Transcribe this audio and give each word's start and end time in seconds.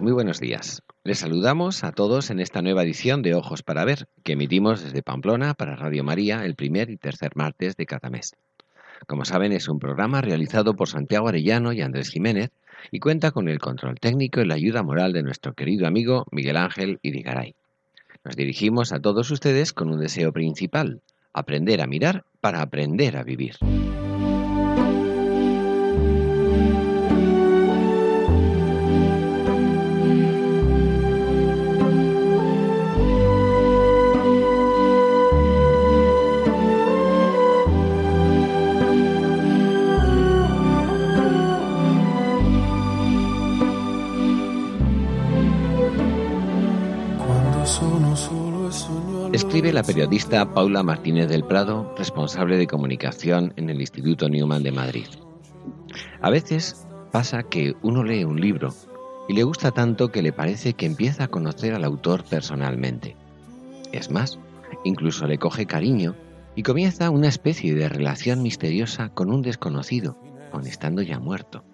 Muy 0.00 0.12
buenos 0.12 0.40
días. 0.40 0.82
Les 1.04 1.20
saludamos 1.20 1.82
a 1.82 1.92
todos 1.92 2.30
en 2.30 2.40
esta 2.40 2.60
nueva 2.60 2.82
edición 2.82 3.22
de 3.22 3.34
Ojos 3.34 3.62
para 3.62 3.84
Ver, 3.84 4.08
que 4.24 4.32
emitimos 4.32 4.82
desde 4.82 5.02
Pamplona 5.02 5.54
para 5.54 5.76
Radio 5.76 6.04
María 6.04 6.44
el 6.44 6.54
primer 6.54 6.90
y 6.90 6.96
tercer 6.96 7.32
martes 7.34 7.76
de 7.76 7.86
cada 7.86 8.10
mes. 8.10 8.36
Como 9.06 9.24
saben, 9.24 9.52
es 9.52 9.68
un 9.68 9.78
programa 9.78 10.20
realizado 10.20 10.74
por 10.74 10.88
Santiago 10.88 11.28
Arellano 11.28 11.72
y 11.72 11.80
Andrés 11.80 12.10
Jiménez 12.10 12.50
y 12.90 13.00
cuenta 13.00 13.30
con 13.30 13.48
el 13.48 13.58
control 13.58 13.98
técnico 13.98 14.40
y 14.40 14.46
la 14.46 14.54
ayuda 14.54 14.82
moral 14.82 15.12
de 15.12 15.22
nuestro 15.22 15.54
querido 15.54 15.86
amigo 15.86 16.26
Miguel 16.30 16.56
Ángel 16.56 16.98
Irigaray. 17.02 17.54
Nos 18.24 18.36
dirigimos 18.36 18.92
a 18.92 19.00
todos 19.00 19.30
ustedes 19.30 19.72
con 19.72 19.88
un 19.90 20.00
deseo 20.00 20.32
principal, 20.32 21.00
aprender 21.32 21.80
a 21.80 21.86
mirar 21.86 22.24
para 22.40 22.60
aprender 22.60 23.16
a 23.16 23.22
vivir. 23.22 23.56
Escribe 49.56 49.72
la 49.72 49.82
periodista 49.82 50.52
Paula 50.52 50.82
Martínez 50.82 51.30
del 51.30 51.42
Prado, 51.42 51.94
responsable 51.96 52.58
de 52.58 52.66
comunicación 52.66 53.54
en 53.56 53.70
el 53.70 53.80
Instituto 53.80 54.28
Newman 54.28 54.62
de 54.62 54.70
Madrid. 54.70 55.06
A 56.20 56.28
veces 56.28 56.86
pasa 57.10 57.42
que 57.42 57.72
uno 57.80 58.04
lee 58.04 58.24
un 58.24 58.38
libro 58.38 58.74
y 59.30 59.32
le 59.32 59.44
gusta 59.44 59.70
tanto 59.70 60.12
que 60.12 60.20
le 60.20 60.34
parece 60.34 60.74
que 60.74 60.84
empieza 60.84 61.24
a 61.24 61.28
conocer 61.28 61.72
al 61.72 61.84
autor 61.84 62.22
personalmente. 62.24 63.16
Es 63.92 64.10
más, 64.10 64.38
incluso 64.84 65.26
le 65.26 65.38
coge 65.38 65.64
cariño 65.64 66.14
y 66.54 66.62
comienza 66.62 67.08
una 67.08 67.28
especie 67.28 67.74
de 67.74 67.88
relación 67.88 68.42
misteriosa 68.42 69.08
con 69.08 69.30
un 69.30 69.40
desconocido, 69.40 70.18
aun 70.52 70.66
estando 70.66 71.00
ya 71.00 71.18
muerto. 71.18 71.64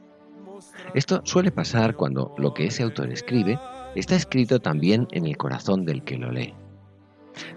Esto 0.95 1.23
suele 1.25 1.51
pasar 1.51 1.97
cuando 1.97 2.33
lo 2.39 2.55
que 2.55 2.67
ese 2.67 2.85
autor 2.85 3.11
escribe 3.11 3.59
está 3.97 4.15
escrito 4.15 4.61
también 4.61 5.09
en 5.11 5.27
el 5.27 5.37
corazón 5.37 5.85
del 5.85 6.05
que 6.05 6.17
lo 6.17 6.31
lee. 6.31 6.55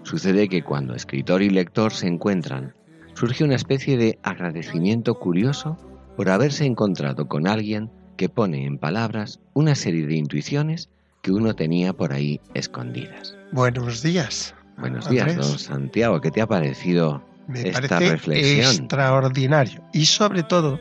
Sucede 0.02 0.48
que 0.48 0.62
cuando 0.62 0.94
escritor 0.94 1.42
y 1.42 1.50
lector 1.50 1.92
se 1.92 2.06
encuentran, 2.06 2.74
surge 3.14 3.44
una 3.44 3.56
especie 3.56 3.96
de 3.96 4.18
agradecimiento 4.22 5.18
curioso 5.18 5.76
por 6.16 6.30
haberse 6.30 6.64
encontrado 6.64 7.28
con 7.28 7.46
alguien 7.46 7.90
que 8.16 8.28
pone 8.28 8.64
en 8.64 8.78
palabras 8.78 9.40
una 9.54 9.74
serie 9.74 10.06
de 10.06 10.16
intuiciones 10.16 10.88
que 11.22 11.32
uno 11.32 11.54
tenía 11.54 11.92
por 11.92 12.12
ahí 12.12 12.40
escondidas. 12.54 13.36
Buenos 13.52 14.02
días. 14.02 14.54
Buenos 14.78 15.08
días, 15.08 15.36
don 15.36 15.58
Santiago. 15.58 16.20
¿Qué 16.20 16.30
te 16.30 16.40
ha 16.40 16.46
parecido 16.46 17.22
Me 17.48 17.68
esta 17.68 17.88
parece 17.88 18.12
reflexión? 18.12 18.84
extraordinario 18.84 19.82
y 19.92 20.04
sobre 20.06 20.42
todo 20.42 20.78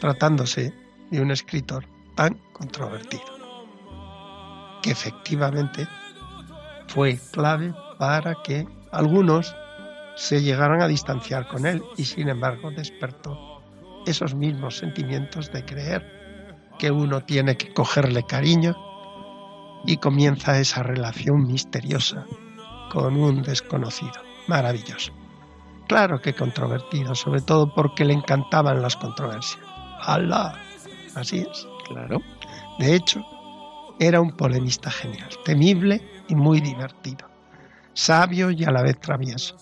tratándose 0.00 0.72
de 1.10 1.20
un 1.20 1.30
escritor 1.30 1.86
tan 2.14 2.38
controvertido, 2.52 3.22
que 4.82 4.90
efectivamente 4.90 5.86
fue 6.88 7.18
clave 7.32 7.74
para 7.98 8.36
que 8.42 8.66
algunos 8.92 9.54
se 10.16 10.42
llegaran 10.42 10.80
a 10.80 10.88
distanciar 10.88 11.48
con 11.48 11.66
él 11.66 11.82
y 11.96 12.04
sin 12.04 12.28
embargo 12.28 12.70
despertó 12.70 13.62
esos 14.06 14.34
mismos 14.34 14.76
sentimientos 14.76 15.50
de 15.52 15.64
creer 15.64 16.04
que 16.78 16.90
uno 16.90 17.22
tiene 17.22 17.56
que 17.56 17.72
cogerle 17.72 18.24
cariño 18.24 18.74
y 19.86 19.96
comienza 19.96 20.58
esa 20.58 20.82
relación 20.82 21.46
misteriosa 21.46 22.26
con 22.90 23.16
un 23.16 23.42
desconocido. 23.42 24.22
Maravilloso. 24.46 25.12
Claro 25.88 26.20
que 26.20 26.34
controvertido, 26.34 27.14
sobre 27.14 27.40
todo 27.40 27.72
porque 27.74 28.04
le 28.04 28.14
encantaban 28.14 28.80
las 28.80 28.96
controversias. 28.96 29.62
¡Hala! 30.00 30.54
Así 31.14 31.38
es. 31.38 31.66
Claro. 31.86 32.18
De 32.78 32.94
hecho, 32.94 33.20
era 33.98 34.20
un 34.20 34.32
polemista 34.32 34.90
genial, 34.90 35.28
temible 35.44 36.00
y 36.28 36.34
muy 36.34 36.60
divertido 36.60 37.33
sabio 37.94 38.50
y 38.50 38.64
a 38.64 38.70
la 38.70 38.82
vez 38.82 38.98
travieso, 38.98 39.56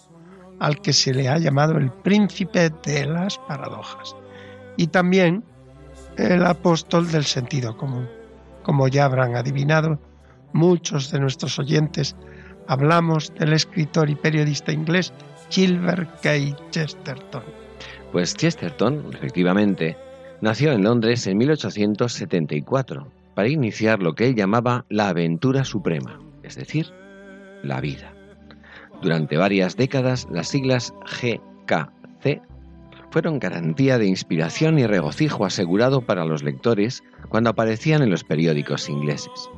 al 0.58 0.80
que 0.80 0.92
se 0.92 1.14
le 1.14 1.28
ha 1.28 1.38
llamado 1.38 1.78
el 1.78 1.90
príncipe 1.90 2.70
de 2.84 3.06
las 3.06 3.38
paradojas, 3.38 4.16
y 4.76 4.88
también 4.88 5.44
el 6.16 6.44
apóstol 6.44 7.10
del 7.10 7.24
sentido 7.24 7.76
común. 7.76 8.08
Como 8.62 8.88
ya 8.88 9.04
habrán 9.04 9.36
adivinado, 9.36 9.98
muchos 10.52 11.10
de 11.10 11.20
nuestros 11.20 11.58
oyentes 11.58 12.16
hablamos 12.68 13.32
del 13.34 13.52
escritor 13.52 14.08
y 14.10 14.14
periodista 14.14 14.72
inglés 14.72 15.12
Gilbert 15.50 16.20
K. 16.20 16.30
Chesterton. 16.70 17.42
Pues 18.12 18.34
Chesterton, 18.34 19.10
efectivamente, 19.12 19.96
nació 20.40 20.72
en 20.72 20.82
Londres 20.84 21.26
en 21.26 21.38
1874 21.38 23.08
para 23.34 23.48
iniciar 23.48 24.02
lo 24.02 24.14
que 24.14 24.28
él 24.28 24.34
llamaba 24.34 24.84
la 24.88 25.08
aventura 25.08 25.64
suprema, 25.64 26.20
es 26.42 26.56
decir, 26.56 26.86
la 27.62 27.80
vida. 27.80 28.11
Durante 29.02 29.36
varias 29.36 29.76
décadas, 29.76 30.28
las 30.30 30.48
siglas 30.48 30.94
GKC 31.20 32.40
fueron 33.10 33.40
garantía 33.40 33.98
de 33.98 34.06
inspiración 34.06 34.78
y 34.78 34.86
regocijo 34.86 35.44
asegurado 35.44 36.02
para 36.02 36.24
los 36.24 36.44
lectores 36.44 37.02
cuando 37.28 37.50
aparecían 37.50 38.02
en 38.02 38.10
los 38.10 38.22
periódicos 38.22 38.88
ingleses. 38.88 39.50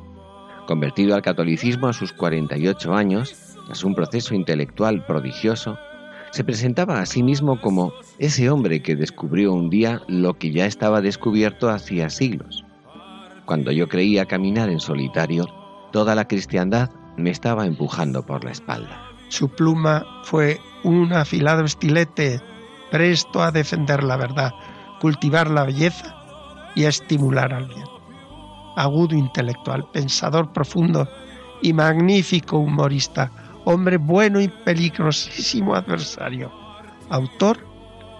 Convertido 0.65 1.13
al 1.13 1.21
catolicismo 1.21 1.87
a 1.87 1.93
sus 1.93 2.11
48 2.11 2.95
años, 2.95 3.55
tras 3.67 3.83
un 3.83 3.93
proceso 3.93 4.33
intelectual 4.33 5.05
prodigioso, 5.05 5.77
se 6.31 6.43
presentaba 6.43 6.99
a 6.99 7.05
sí 7.05 7.21
mismo 7.21 7.61
como 7.61 7.93
ese 8.17 8.49
hombre 8.49 8.81
que 8.81 8.95
descubrió 8.95 9.53
un 9.53 9.69
día 9.69 10.01
lo 10.07 10.33
que 10.33 10.51
ya 10.51 10.65
estaba 10.65 11.01
descubierto 11.01 11.69
hacía 11.69 12.09
siglos. 12.09 12.65
Cuando 13.45 13.71
yo 13.71 13.87
creía 13.87 14.25
caminar 14.25 14.69
en 14.69 14.79
solitario, 14.79 15.45
toda 15.91 16.15
la 16.15 16.27
cristiandad 16.27 16.89
me 17.15 17.29
estaba 17.29 17.67
empujando 17.67 18.25
por 18.25 18.43
la 18.43 18.51
espalda. 18.51 19.04
Su 19.29 19.49
pluma 19.49 20.05
fue 20.23 20.59
un 20.83 21.13
afilado 21.13 21.65
estilete 21.65 22.41
presto 22.91 23.41
a 23.41 23.51
defender 23.51 24.03
la 24.03 24.17
verdad, 24.17 24.53
cultivar 24.99 25.49
la 25.49 25.63
belleza 25.63 26.15
y 26.75 26.85
a 26.85 26.89
estimular 26.89 27.53
al 27.53 27.67
bien. 27.67 27.85
Agudo 28.75 29.15
intelectual, 29.15 29.89
pensador 29.91 30.51
profundo 30.53 31.07
y 31.61 31.73
magnífico 31.73 32.57
humorista, 32.57 33.31
hombre 33.65 33.97
bueno 33.97 34.39
y 34.39 34.47
peligrosísimo 34.47 35.75
adversario, 35.75 36.51
autor 37.09 37.57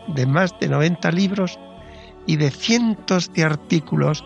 de 0.08 0.26
más 0.26 0.58
de 0.60 0.70
90 0.70 1.12
libros 1.12 1.60
y 2.26 2.38
de 2.38 2.52
cientos 2.52 3.32
de 3.34 3.44
artículos. 3.44 4.24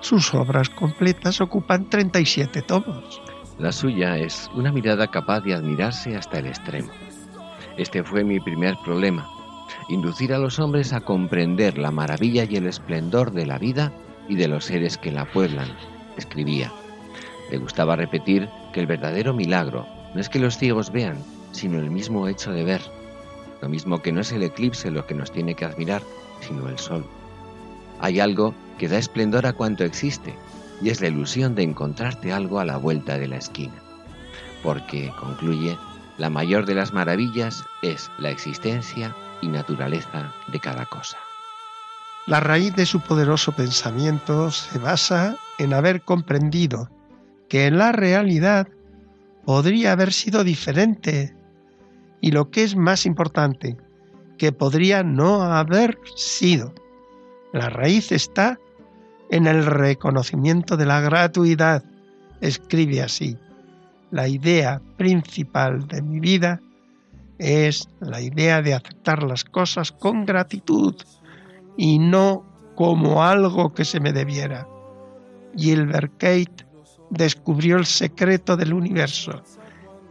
Sus 0.00 0.34
obras 0.34 0.70
completas 0.70 1.40
ocupan 1.40 1.88
37 1.88 2.62
tomos. 2.62 3.20
La 3.60 3.72
suya 3.72 4.16
es 4.16 4.50
una 4.54 4.72
mirada 4.72 5.08
capaz 5.08 5.42
de 5.42 5.52
admirarse 5.52 6.16
hasta 6.16 6.38
el 6.38 6.46
extremo. 6.46 6.88
Este 7.76 8.02
fue 8.02 8.24
mi 8.24 8.40
primer 8.40 8.74
problema, 8.82 9.28
inducir 9.90 10.32
a 10.32 10.38
los 10.38 10.58
hombres 10.58 10.94
a 10.94 11.02
comprender 11.02 11.76
la 11.76 11.90
maravilla 11.90 12.44
y 12.44 12.56
el 12.56 12.66
esplendor 12.66 13.32
de 13.32 13.44
la 13.44 13.58
vida 13.58 13.92
y 14.30 14.36
de 14.36 14.48
los 14.48 14.64
seres 14.64 14.96
que 14.96 15.12
la 15.12 15.26
pueblan, 15.26 15.68
escribía. 16.16 16.72
Le 17.50 17.58
gustaba 17.58 17.96
repetir 17.96 18.48
que 18.72 18.80
el 18.80 18.86
verdadero 18.86 19.34
milagro 19.34 19.86
no 20.14 20.20
es 20.22 20.30
que 20.30 20.38
los 20.38 20.56
ciegos 20.56 20.90
vean, 20.90 21.22
sino 21.52 21.78
el 21.80 21.90
mismo 21.90 22.28
hecho 22.28 22.52
de 22.52 22.64
ver. 22.64 22.80
Lo 23.60 23.68
mismo 23.68 24.00
que 24.00 24.10
no 24.10 24.22
es 24.22 24.32
el 24.32 24.42
eclipse 24.42 24.90
lo 24.90 25.06
que 25.06 25.14
nos 25.14 25.32
tiene 25.32 25.54
que 25.54 25.66
admirar, 25.66 26.00
sino 26.40 26.66
el 26.66 26.78
sol. 26.78 27.04
Hay 27.98 28.20
algo 28.20 28.54
que 28.78 28.88
da 28.88 28.96
esplendor 28.96 29.44
a 29.44 29.52
cuanto 29.52 29.84
existe, 29.84 30.34
y 30.80 30.90
es 30.90 31.00
la 31.00 31.08
ilusión 31.08 31.54
de 31.54 31.62
encontrarte 31.62 32.32
algo 32.32 32.60
a 32.60 32.64
la 32.64 32.76
vuelta 32.76 33.18
de 33.18 33.28
la 33.28 33.36
esquina. 33.36 33.74
Porque, 34.62 35.12
concluye, 35.18 35.76
la 36.18 36.30
mayor 36.30 36.66
de 36.66 36.74
las 36.74 36.92
maravillas 36.92 37.64
es 37.82 38.10
la 38.18 38.30
existencia 38.30 39.14
y 39.40 39.48
naturaleza 39.48 40.32
de 40.48 40.60
cada 40.60 40.86
cosa. 40.86 41.16
La 42.26 42.40
raíz 42.40 42.74
de 42.76 42.86
su 42.86 43.00
poderoso 43.00 43.52
pensamiento 43.52 44.50
se 44.50 44.78
basa 44.78 45.36
en 45.58 45.72
haber 45.72 46.02
comprendido 46.02 46.90
que 47.48 47.70
la 47.70 47.92
realidad 47.92 48.68
podría 49.44 49.92
haber 49.92 50.12
sido 50.12 50.44
diferente 50.44 51.34
y 52.20 52.32
lo 52.32 52.50
que 52.50 52.62
es 52.62 52.76
más 52.76 53.06
importante, 53.06 53.76
que 54.36 54.52
podría 54.52 55.02
no 55.02 55.42
haber 55.42 55.98
sido. 56.14 56.74
La 57.52 57.70
raíz 57.70 58.12
está 58.12 58.58
en 59.30 59.46
el 59.46 59.64
reconocimiento 59.64 60.76
de 60.76 60.86
la 60.86 61.00
gratuidad. 61.00 61.84
Escribe 62.40 63.02
así, 63.02 63.36
la 64.10 64.28
idea 64.28 64.80
principal 64.96 65.86
de 65.86 66.02
mi 66.02 66.20
vida 66.20 66.60
es 67.38 67.88
la 68.00 68.20
idea 68.20 68.60
de 68.60 68.74
aceptar 68.74 69.22
las 69.22 69.44
cosas 69.44 69.92
con 69.92 70.26
gratitud 70.26 70.94
y 71.76 71.98
no 71.98 72.44
como 72.74 73.22
algo 73.22 73.72
que 73.72 73.84
se 73.84 74.00
me 74.00 74.12
debiera. 74.12 74.66
Gilbert 75.56 76.12
Kate 76.18 76.66
descubrió 77.10 77.76
el 77.76 77.86
secreto 77.86 78.56
del 78.56 78.72
universo 78.72 79.42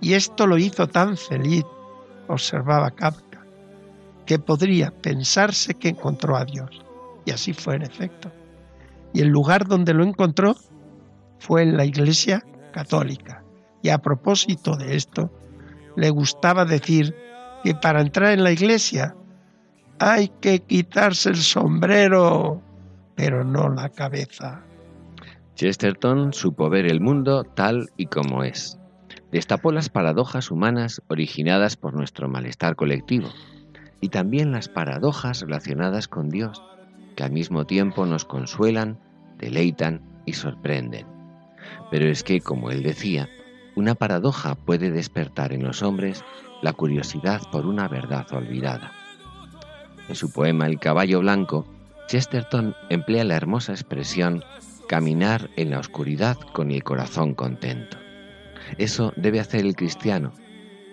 y 0.02 0.14
esto 0.14 0.48
lo 0.48 0.58
hizo 0.58 0.88
tan 0.88 1.18
feliz, 1.18 1.66
observaba 2.28 2.92
Kafka, 2.92 3.46
que 4.26 4.40
podría 4.40 4.92
pensarse 4.92 5.74
que 5.74 5.90
encontró 5.90 6.38
a 6.38 6.46
Dios. 6.46 6.82
Y 7.26 7.32
así 7.32 7.54
fue 7.54 7.76
en 7.76 7.84
efecto. 7.84 8.32
Y 9.14 9.22
el 9.22 9.30
lugar 9.30 9.68
donde 9.68 9.94
lo 9.94 10.04
encontró 10.04 10.56
fue 11.40 11.64
en 11.64 11.78
la 11.78 11.86
Iglesia 11.86 12.44
Católica. 12.72 13.44
Y 13.82 13.90
a 13.90 13.98
propósito 13.98 14.76
de 14.76 14.96
esto, 14.96 15.32
le 15.96 16.10
gustaba 16.10 16.66
decir 16.66 17.16
que 17.64 17.76
para 17.76 18.02
entrar 18.02 18.32
en 18.32 18.44
la 18.44 18.52
iglesia 18.52 19.16
hay 20.00 20.30
que 20.40 20.60
quitarse 20.60 21.30
el 21.30 21.38
sombrero, 21.38 22.62
pero 23.16 23.44
no 23.44 23.70
la 23.70 23.90
cabeza. 23.90 24.64
Chesterton 25.56 26.32
supo 26.32 26.70
ver 26.70 26.86
el 26.86 27.02
mundo 27.02 27.44
tal 27.44 27.90
y 27.98 28.06
como 28.06 28.44
es. 28.44 28.78
Destapó 29.32 29.72
las 29.72 29.90
paradojas 29.90 30.52
humanas 30.52 31.02
originadas 31.08 31.76
por 31.76 31.94
nuestro 31.94 32.30
malestar 32.30 32.76
colectivo 32.76 33.28
y 34.02 34.10
también 34.10 34.52
las 34.52 34.70
paradojas 34.70 35.42
relacionadas 35.42 36.08
con 36.08 36.30
Dios, 36.30 36.64
que 37.20 37.26
al 37.26 37.32
mismo 37.34 37.66
tiempo 37.66 38.06
nos 38.06 38.24
consuelan, 38.24 38.98
deleitan 39.40 40.02
y 40.26 40.32
sorprenden. 40.32 41.06
Pero 41.92 42.08
es 42.08 42.24
que, 42.24 42.40
como 42.40 42.72
él 42.72 42.82
decía, 42.82 43.28
una 43.76 43.94
paradoja 43.94 44.56
puede 44.56 44.90
despertar 44.90 45.52
en 45.52 45.64
los 45.64 45.84
hombres 45.84 46.24
la 46.62 46.72
curiosidad 46.72 47.42
por 47.52 47.66
una 47.66 47.90
verdad 47.90 48.26
olvidada. 48.32 48.94
En 50.08 50.16
su 50.16 50.32
poema 50.32 50.66
El 50.66 50.80
caballo 50.80 51.20
blanco, 51.20 51.68
Chesterton 52.08 52.74
emplea 52.90 53.26
la 53.26 53.36
hermosa 53.36 53.74
expresión 53.74 54.42
caminar 54.88 55.50
en 55.58 55.72
la 55.72 55.80
oscuridad 55.80 56.38
con 56.54 56.72
el 56.72 56.86
corazón 56.86 57.36
contento. 57.36 57.98
Eso 58.78 59.12
debe 59.18 59.42
hacer 59.42 59.66
el 59.66 59.76
cristiano. 59.76 60.32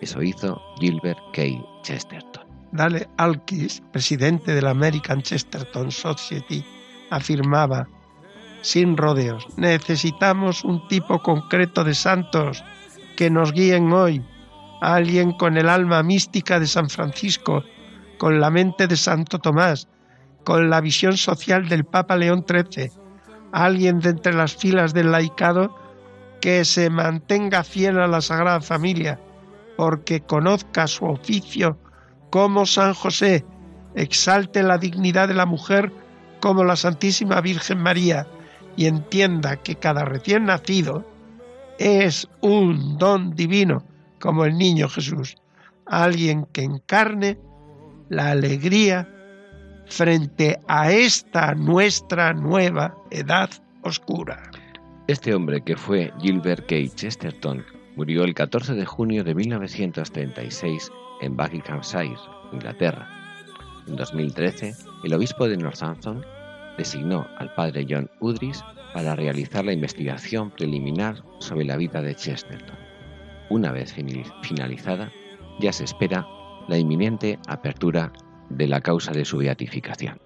Eso 0.00 0.24
hizo 0.24 0.60
Gilbert 0.80 1.20
K. 1.32 1.42
Chesterton. 1.82 2.45
Dale 2.76 3.08
Alkis, 3.16 3.82
presidente 3.90 4.54
de 4.54 4.60
la 4.60 4.70
American 4.70 5.22
Chesterton 5.22 5.90
Society, 5.90 6.62
afirmaba, 7.10 7.88
sin 8.60 8.98
rodeos, 8.98 9.46
necesitamos 9.56 10.62
un 10.62 10.86
tipo 10.88 11.22
concreto 11.22 11.84
de 11.84 11.94
santos 11.94 12.62
que 13.16 13.30
nos 13.30 13.52
guíen 13.52 13.92
hoy, 13.92 14.22
alguien 14.82 15.32
con 15.32 15.56
el 15.56 15.70
alma 15.70 16.02
mística 16.02 16.60
de 16.60 16.66
San 16.66 16.90
Francisco, 16.90 17.64
con 18.18 18.40
la 18.40 18.50
mente 18.50 18.86
de 18.86 18.96
Santo 18.96 19.38
Tomás, 19.38 19.88
con 20.44 20.68
la 20.68 20.82
visión 20.82 21.16
social 21.16 21.68
del 21.68 21.84
Papa 21.84 22.16
León 22.16 22.44
XIII, 22.46 22.90
alguien 23.52 24.00
de 24.00 24.10
entre 24.10 24.34
las 24.34 24.54
filas 24.54 24.92
del 24.92 25.12
laicado 25.12 25.74
que 26.42 26.64
se 26.66 26.90
mantenga 26.90 27.64
fiel 27.64 27.98
a 27.98 28.06
la 28.06 28.20
Sagrada 28.20 28.60
Familia, 28.60 29.18
porque 29.78 30.20
conozca 30.20 30.86
su 30.86 31.06
oficio 31.06 31.78
como 32.30 32.66
San 32.66 32.94
José, 32.94 33.44
exalte 33.94 34.62
la 34.62 34.78
dignidad 34.78 35.28
de 35.28 35.34
la 35.34 35.46
mujer 35.46 35.92
como 36.40 36.64
la 36.64 36.76
Santísima 36.76 37.40
Virgen 37.40 37.78
María 37.78 38.26
y 38.76 38.86
entienda 38.86 39.56
que 39.56 39.76
cada 39.76 40.04
recién 40.04 40.46
nacido 40.46 41.04
es 41.78 42.28
un 42.40 42.98
don 42.98 43.34
divino 43.34 43.82
como 44.20 44.44
el 44.44 44.56
niño 44.56 44.88
Jesús, 44.88 45.36
alguien 45.86 46.46
que 46.52 46.62
encarne 46.62 47.38
la 48.08 48.30
alegría 48.30 49.08
frente 49.86 50.58
a 50.68 50.90
esta 50.90 51.54
nuestra 51.54 52.32
nueva 52.32 52.94
edad 53.10 53.50
oscura. 53.82 54.42
Este 55.06 55.34
hombre 55.34 55.60
que 55.62 55.76
fue 55.76 56.12
Gilbert 56.20 56.66
K. 56.66 56.74
Chesterton 56.94 57.64
murió 57.94 58.24
el 58.24 58.34
14 58.34 58.74
de 58.74 58.84
junio 58.84 59.22
de 59.22 59.34
1936 59.34 60.90
en 61.20 61.36
Buckinghamshire, 61.36 62.16
Inglaterra. 62.52 63.08
En 63.86 63.96
2013, 63.96 64.74
el 65.04 65.14
obispo 65.14 65.48
de 65.48 65.56
Northampton 65.56 66.24
designó 66.76 67.26
al 67.38 67.54
padre 67.54 67.86
John 67.88 68.10
Udris 68.20 68.62
para 68.92 69.14
realizar 69.14 69.64
la 69.64 69.72
investigación 69.72 70.50
preliminar 70.50 71.22
sobre 71.38 71.64
la 71.64 71.76
vida 71.76 72.02
de 72.02 72.14
Chesterton. 72.14 72.76
Una 73.50 73.72
vez 73.72 73.94
finalizada, 74.42 75.12
ya 75.60 75.72
se 75.72 75.84
espera 75.84 76.26
la 76.68 76.78
inminente 76.78 77.38
apertura 77.46 78.12
de 78.50 78.66
la 78.66 78.80
causa 78.80 79.12
de 79.12 79.24
su 79.24 79.38
beatificación. 79.38 80.25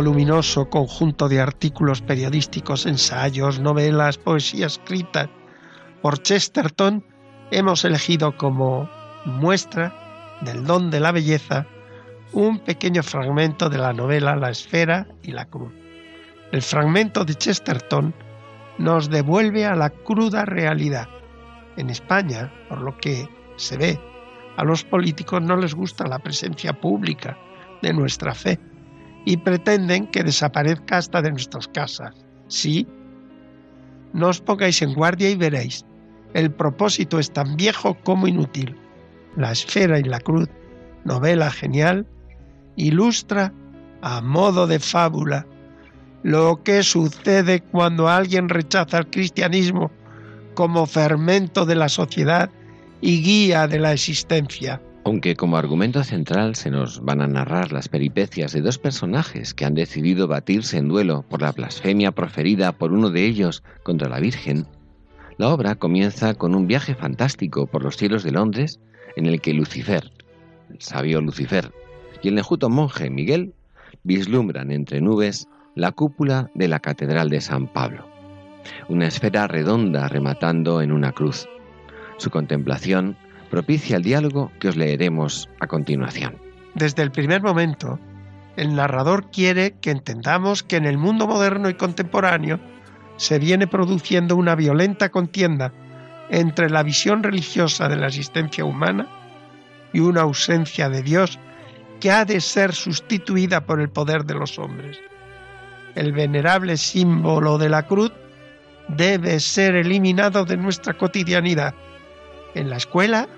Voluminoso 0.00 0.70
conjunto 0.70 1.28
de 1.28 1.42
artículos 1.42 2.00
periodísticos, 2.00 2.86
ensayos, 2.86 3.60
novelas, 3.60 4.16
poesía 4.16 4.64
escrita 4.64 5.28
por 6.00 6.22
Chesterton, 6.22 7.04
hemos 7.50 7.84
elegido 7.84 8.34
como 8.38 8.88
muestra 9.26 9.92
del 10.40 10.64
don 10.64 10.90
de 10.90 11.00
la 11.00 11.12
belleza 11.12 11.66
un 12.32 12.60
pequeño 12.60 13.02
fragmento 13.02 13.68
de 13.68 13.76
la 13.76 13.92
novela 13.92 14.36
La 14.36 14.48
esfera 14.48 15.06
y 15.22 15.32
la 15.32 15.44
cruz. 15.44 15.70
El 16.50 16.62
fragmento 16.62 17.26
de 17.26 17.34
Chesterton 17.34 18.14
nos 18.78 19.10
devuelve 19.10 19.66
a 19.66 19.74
la 19.74 19.90
cruda 19.90 20.46
realidad. 20.46 21.10
En 21.76 21.90
España, 21.90 22.50
por 22.70 22.80
lo 22.80 22.96
que 22.96 23.28
se 23.56 23.76
ve, 23.76 24.00
a 24.56 24.64
los 24.64 24.82
políticos 24.82 25.42
no 25.42 25.56
les 25.56 25.74
gusta 25.74 26.06
la 26.06 26.20
presencia 26.20 26.72
pública 26.72 27.36
de 27.82 27.92
nuestra 27.92 28.34
fe 28.34 28.58
y 29.24 29.36
pretenden 29.36 30.06
que 30.06 30.22
desaparezca 30.22 30.98
hasta 30.98 31.22
de 31.22 31.30
nuestras 31.30 31.68
casas. 31.68 32.14
Sí, 32.48 32.86
no 34.12 34.28
os 34.28 34.40
pongáis 34.40 34.82
en 34.82 34.94
guardia 34.94 35.30
y 35.30 35.36
veréis. 35.36 35.84
El 36.34 36.50
propósito 36.50 37.18
es 37.18 37.32
tan 37.32 37.56
viejo 37.56 37.96
como 38.04 38.26
inútil. 38.26 38.76
La 39.36 39.52
esfera 39.52 39.98
y 39.98 40.04
la 40.04 40.20
cruz, 40.20 40.48
novela 41.04 41.50
genial, 41.50 42.06
ilustra 42.76 43.52
a 44.02 44.20
modo 44.20 44.66
de 44.66 44.78
fábula 44.78 45.46
lo 46.22 46.62
que 46.62 46.82
sucede 46.82 47.60
cuando 47.60 48.08
alguien 48.08 48.48
rechaza 48.48 48.98
el 48.98 49.06
cristianismo 49.08 49.90
como 50.54 50.86
fermento 50.86 51.64
de 51.64 51.74
la 51.74 51.88
sociedad 51.88 52.50
y 53.00 53.22
guía 53.22 53.66
de 53.66 53.78
la 53.78 53.92
existencia. 53.92 54.82
Aunque 55.02 55.34
como 55.34 55.56
argumento 55.56 56.04
central 56.04 56.54
se 56.56 56.70
nos 56.70 57.02
van 57.02 57.22
a 57.22 57.26
narrar 57.26 57.72
las 57.72 57.88
peripecias 57.88 58.52
de 58.52 58.60
dos 58.60 58.78
personajes 58.78 59.54
que 59.54 59.64
han 59.64 59.74
decidido 59.74 60.28
batirse 60.28 60.76
en 60.76 60.88
duelo 60.88 61.24
por 61.28 61.40
la 61.40 61.52
blasfemia 61.52 62.12
proferida 62.12 62.72
por 62.72 62.92
uno 62.92 63.10
de 63.10 63.24
ellos 63.24 63.62
contra 63.82 64.10
la 64.10 64.20
Virgen, 64.20 64.66
la 65.38 65.48
obra 65.48 65.74
comienza 65.74 66.34
con 66.34 66.54
un 66.54 66.66
viaje 66.66 66.94
fantástico 66.94 67.66
por 67.66 67.82
los 67.82 67.96
cielos 67.96 68.24
de 68.24 68.32
Londres 68.32 68.78
en 69.16 69.24
el 69.24 69.40
que 69.40 69.54
Lucifer, 69.54 70.12
el 70.68 70.80
sabio 70.82 71.22
Lucifer, 71.22 71.72
y 72.22 72.28
el 72.28 72.36
enjuto 72.36 72.68
monje 72.68 73.08
Miguel 73.08 73.54
vislumbran 74.02 74.70
entre 74.70 75.00
nubes 75.00 75.48
la 75.74 75.92
cúpula 75.92 76.50
de 76.54 76.68
la 76.68 76.80
Catedral 76.80 77.30
de 77.30 77.40
San 77.40 77.68
Pablo, 77.68 78.06
una 78.90 79.06
esfera 79.06 79.46
redonda 79.46 80.08
rematando 80.08 80.82
en 80.82 80.92
una 80.92 81.12
cruz. 81.12 81.48
Su 82.18 82.28
contemplación 82.28 83.16
propicia 83.50 83.96
el 83.96 84.02
diálogo 84.02 84.52
que 84.60 84.68
os 84.68 84.76
leeremos 84.76 85.48
a 85.60 85.66
continuación. 85.66 86.36
Desde 86.74 87.02
el 87.02 87.10
primer 87.10 87.42
momento, 87.42 87.98
el 88.56 88.74
narrador 88.74 89.30
quiere 89.30 89.72
que 89.80 89.90
entendamos 89.90 90.62
que 90.62 90.76
en 90.76 90.86
el 90.86 90.98
mundo 90.98 91.26
moderno 91.26 91.68
y 91.68 91.74
contemporáneo 91.74 92.60
se 93.16 93.38
viene 93.38 93.66
produciendo 93.66 94.36
una 94.36 94.54
violenta 94.54 95.10
contienda 95.10 95.72
entre 96.30 96.70
la 96.70 96.82
visión 96.82 97.22
religiosa 97.22 97.88
de 97.88 97.96
la 97.96 98.06
existencia 98.06 98.64
humana 98.64 99.08
y 99.92 100.00
una 100.00 100.22
ausencia 100.22 100.88
de 100.88 101.02
Dios 101.02 101.38
que 102.00 102.10
ha 102.10 102.24
de 102.24 102.40
ser 102.40 102.72
sustituida 102.72 103.66
por 103.66 103.80
el 103.80 103.90
poder 103.90 104.24
de 104.24 104.34
los 104.34 104.58
hombres 104.58 104.98
el 105.94 106.12
venerable 106.12 106.76
símbolo 106.76 107.58
de 107.58 107.68
la 107.68 107.86
cruz 107.86 108.12
debe 108.88 109.40
ser 109.40 109.76
eliminado 109.76 110.44
de 110.44 110.56
nuestra 110.56 110.94
cotidianidad, 110.94 111.74
en 112.54 112.70
la 112.70 112.76
escuela, 112.76 113.28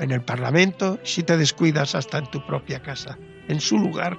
en 0.00 0.10
el 0.10 0.22
Parlamento, 0.22 0.98
si 1.02 1.22
te 1.22 1.36
descuidas 1.36 1.94
hasta 1.94 2.18
en 2.18 2.26
tu 2.26 2.44
propia 2.46 2.80
casa. 2.80 3.18
En 3.48 3.60
su 3.60 3.78
lugar, 3.78 4.18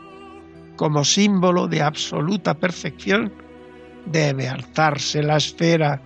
como 0.75 1.03
símbolo 1.03 1.67
de 1.67 1.81
absoluta 1.81 2.53
perfección, 2.53 3.33
debe 4.05 4.47
alzarse 4.47 5.23
la 5.23 5.37
esfera. 5.37 6.01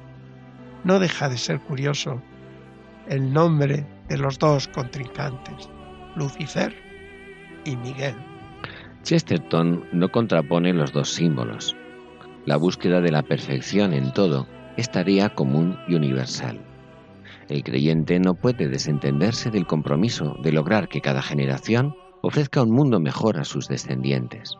No 0.83 0.99
deja 0.99 1.29
de 1.29 1.37
ser 1.37 1.59
curioso 1.59 2.21
el 3.07 3.31
nombre 3.33 3.85
de 4.07 4.17
los 4.17 4.39
dos 4.39 4.67
contrincantes, 4.67 5.69
Lucifer 6.15 6.75
y 7.65 7.75
Miguel. 7.77 8.15
Chesterton 9.03 9.85
no 9.91 10.09
contrapone 10.09 10.73
los 10.73 10.91
dos 10.93 11.13
símbolos. 11.13 11.75
La 12.45 12.57
búsqueda 12.57 13.01
de 13.01 13.11
la 13.11 13.23
perfección 13.23 13.93
en 13.93 14.11
todo 14.13 14.47
es 14.77 14.89
tarea 14.91 15.29
común 15.29 15.77
y 15.87 15.95
universal. 15.95 16.59
El 17.49 17.63
creyente 17.63 18.19
no 18.19 18.35
puede 18.35 18.67
desentenderse 18.67 19.51
del 19.51 19.67
compromiso 19.67 20.35
de 20.41 20.51
lograr 20.51 20.87
que 20.87 21.01
cada 21.01 21.21
generación 21.21 21.95
ofrezca 22.21 22.63
un 22.63 22.71
mundo 22.71 22.99
mejor 22.99 23.39
a 23.39 23.43
sus 23.43 23.67
descendientes. 23.67 24.57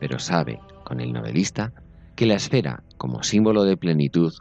Pero 0.00 0.18
sabe, 0.18 0.60
con 0.84 1.00
el 1.00 1.12
novelista, 1.12 1.72
que 2.14 2.26
la 2.26 2.34
esfera, 2.34 2.82
como 2.96 3.22
símbolo 3.22 3.64
de 3.64 3.76
plenitud, 3.76 4.32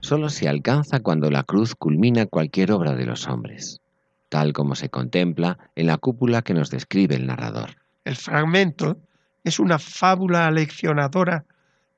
solo 0.00 0.28
se 0.28 0.48
alcanza 0.48 1.00
cuando 1.00 1.30
la 1.30 1.42
cruz 1.42 1.74
culmina 1.74 2.26
cualquier 2.26 2.70
obra 2.72 2.94
de 2.94 3.06
los 3.06 3.26
hombres, 3.26 3.80
tal 4.28 4.52
como 4.52 4.74
se 4.74 4.88
contempla 4.88 5.58
en 5.74 5.86
la 5.86 5.98
cúpula 5.98 6.42
que 6.42 6.54
nos 6.54 6.70
describe 6.70 7.16
el 7.16 7.26
narrador. 7.26 7.70
El 8.04 8.16
fragmento 8.16 8.98
es 9.42 9.58
una 9.58 9.78
fábula 9.78 10.46
aleccionadora 10.46 11.44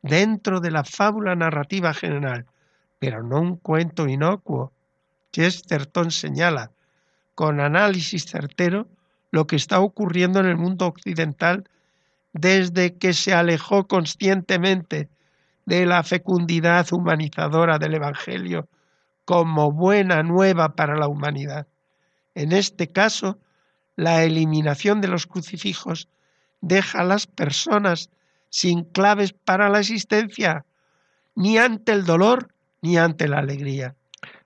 dentro 0.02 0.60
de 0.60 0.70
la 0.70 0.84
fábula 0.84 1.34
narrativa 1.34 1.92
general, 1.92 2.46
pero 2.98 3.22
no 3.22 3.40
un 3.40 3.56
cuento 3.56 4.08
inocuo. 4.08 4.72
Chesterton 5.36 6.10
señala, 6.10 6.70
con 7.34 7.60
análisis 7.60 8.24
certero, 8.24 8.88
lo 9.30 9.46
que 9.46 9.56
está 9.56 9.80
ocurriendo 9.80 10.40
en 10.40 10.46
el 10.46 10.56
mundo 10.56 10.86
occidental 10.86 11.68
desde 12.32 12.94
que 12.96 13.12
se 13.12 13.34
alejó 13.34 13.86
conscientemente 13.86 15.10
de 15.66 15.84
la 15.84 16.02
fecundidad 16.04 16.90
humanizadora 16.90 17.78
del 17.78 17.96
Evangelio 17.96 18.66
como 19.26 19.72
buena 19.72 20.22
nueva 20.22 20.74
para 20.74 20.96
la 20.96 21.06
humanidad. 21.06 21.66
En 22.34 22.52
este 22.52 22.88
caso, 22.88 23.38
la 23.94 24.24
eliminación 24.24 25.02
de 25.02 25.08
los 25.08 25.26
crucifijos 25.26 26.08
deja 26.62 27.00
a 27.00 27.04
las 27.04 27.26
personas 27.26 28.08
sin 28.48 28.84
claves 28.84 29.34
para 29.34 29.68
la 29.68 29.80
existencia, 29.80 30.64
ni 31.34 31.58
ante 31.58 31.92
el 31.92 32.06
dolor 32.06 32.54
ni 32.80 32.96
ante 32.96 33.28
la 33.28 33.40
alegría. 33.40 33.94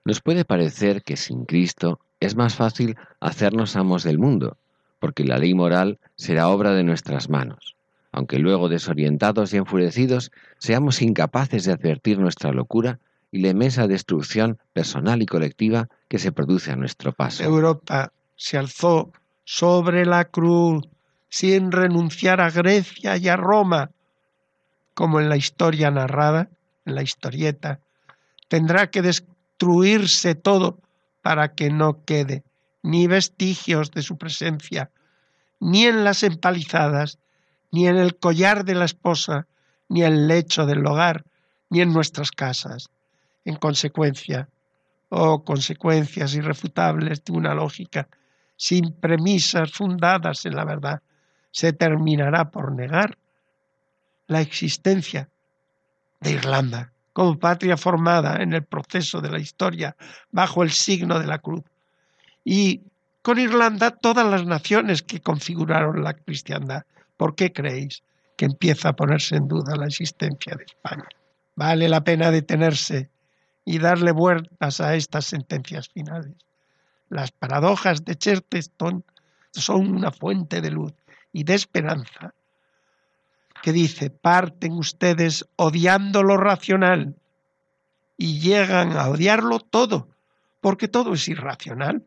Nos 0.03 0.21
puede 0.21 0.45
parecer 0.45 1.03
que 1.03 1.17
sin 1.17 1.45
Cristo 1.45 1.99
es 2.19 2.35
más 2.35 2.55
fácil 2.55 2.97
hacernos 3.19 3.75
amos 3.75 4.03
del 4.03 4.17
mundo, 4.17 4.57
porque 4.99 5.23
la 5.23 5.37
ley 5.37 5.53
moral 5.53 5.99
será 6.15 6.47
obra 6.47 6.73
de 6.73 6.83
nuestras 6.83 7.29
manos, 7.29 7.75
aunque 8.11 8.39
luego 8.39 8.69
desorientados 8.69 9.53
y 9.53 9.57
enfurecidos 9.57 10.31
seamos 10.57 11.01
incapaces 11.01 11.65
de 11.65 11.73
advertir 11.73 12.19
nuestra 12.19 12.51
locura 12.51 12.99
y 13.31 13.39
la 13.39 13.49
inmensa 13.49 13.87
destrucción 13.87 14.59
personal 14.73 15.21
y 15.21 15.25
colectiva 15.25 15.87
que 16.07 16.19
se 16.19 16.31
produce 16.31 16.71
a 16.71 16.75
nuestro 16.75 17.13
paso. 17.13 17.43
Europa 17.43 18.11
se 18.35 18.57
alzó 18.57 19.11
sobre 19.43 20.05
la 20.05 20.25
cruz 20.25 20.83
sin 21.29 21.71
renunciar 21.71 22.41
a 22.41 22.49
Grecia 22.49 23.17
y 23.17 23.29
a 23.29 23.37
Roma, 23.37 23.91
como 24.93 25.19
en 25.19 25.29
la 25.29 25.37
historia 25.37 25.89
narrada, 25.89 26.49
en 26.85 26.95
la 26.95 27.03
historieta, 27.03 27.79
tendrá 28.49 28.87
que 28.87 29.01
destruirse 29.61 30.33
todo 30.33 30.79
para 31.21 31.53
que 31.53 31.69
no 31.69 32.03
quede 32.03 32.43
ni 32.81 33.05
vestigios 33.05 33.91
de 33.91 34.01
su 34.01 34.17
presencia, 34.17 34.89
ni 35.59 35.85
en 35.85 36.03
las 36.03 36.23
empalizadas, 36.23 37.19
ni 37.71 37.87
en 37.87 37.97
el 37.97 38.17
collar 38.17 38.65
de 38.65 38.73
la 38.73 38.85
esposa, 38.85 39.45
ni 39.87 40.03
en 40.03 40.13
el 40.13 40.27
lecho 40.27 40.65
del 40.65 40.83
hogar, 40.87 41.25
ni 41.69 41.81
en 41.81 41.93
nuestras 41.93 42.31
casas. 42.31 42.89
En 43.45 43.55
consecuencia, 43.55 44.49
oh 45.09 45.43
consecuencias 45.43 46.33
irrefutables 46.33 47.23
de 47.23 47.33
una 47.33 47.53
lógica 47.53 48.07
sin 48.57 48.93
premisas 48.93 49.71
fundadas 49.71 50.43
en 50.45 50.55
la 50.55 50.65
verdad, 50.65 51.01
se 51.51 51.71
terminará 51.71 52.49
por 52.49 52.71
negar 52.71 53.17
la 54.25 54.41
existencia 54.41 55.29
de 56.19 56.31
Irlanda 56.31 56.91
como 57.13 57.37
patria 57.37 57.77
formada 57.77 58.41
en 58.41 58.53
el 58.53 58.63
proceso 58.63 59.21
de 59.21 59.29
la 59.29 59.39
historia 59.39 59.95
bajo 60.31 60.63
el 60.63 60.71
signo 60.71 61.19
de 61.19 61.27
la 61.27 61.39
cruz. 61.39 61.63
Y 62.43 62.81
con 63.21 63.37
Irlanda 63.39 63.91
todas 63.91 64.25
las 64.25 64.45
naciones 64.45 65.03
que 65.03 65.21
configuraron 65.21 66.03
la 66.03 66.13
cristiandad. 66.13 66.83
¿Por 67.17 67.35
qué 67.35 67.53
creéis 67.53 68.03
que 68.35 68.45
empieza 68.45 68.89
a 68.89 68.95
ponerse 68.95 69.35
en 69.35 69.47
duda 69.47 69.75
la 69.75 69.85
existencia 69.85 70.55
de 70.55 70.63
España? 70.63 71.07
Vale 71.55 71.87
la 71.89 72.03
pena 72.03 72.31
detenerse 72.31 73.09
y 73.65 73.77
darle 73.77 74.11
vueltas 74.11 74.81
a 74.81 74.95
estas 74.95 75.25
sentencias 75.25 75.89
finales. 75.89 76.33
Las 77.09 77.31
paradojas 77.31 78.03
de 78.05 78.15
Chesterton 78.15 79.03
son 79.51 79.95
una 79.95 80.11
fuente 80.11 80.61
de 80.61 80.71
luz 80.71 80.93
y 81.31 81.43
de 81.43 81.55
esperanza 81.55 82.33
que 83.61 83.71
dice, 83.71 84.09
parten 84.09 84.73
ustedes 84.73 85.47
odiando 85.55 86.23
lo 86.23 86.37
racional 86.37 87.15
y 88.17 88.39
llegan 88.39 88.97
a 88.97 89.09
odiarlo 89.09 89.59
todo, 89.59 90.07
porque 90.59 90.87
todo 90.87 91.13
es 91.13 91.27
irracional. 91.27 92.03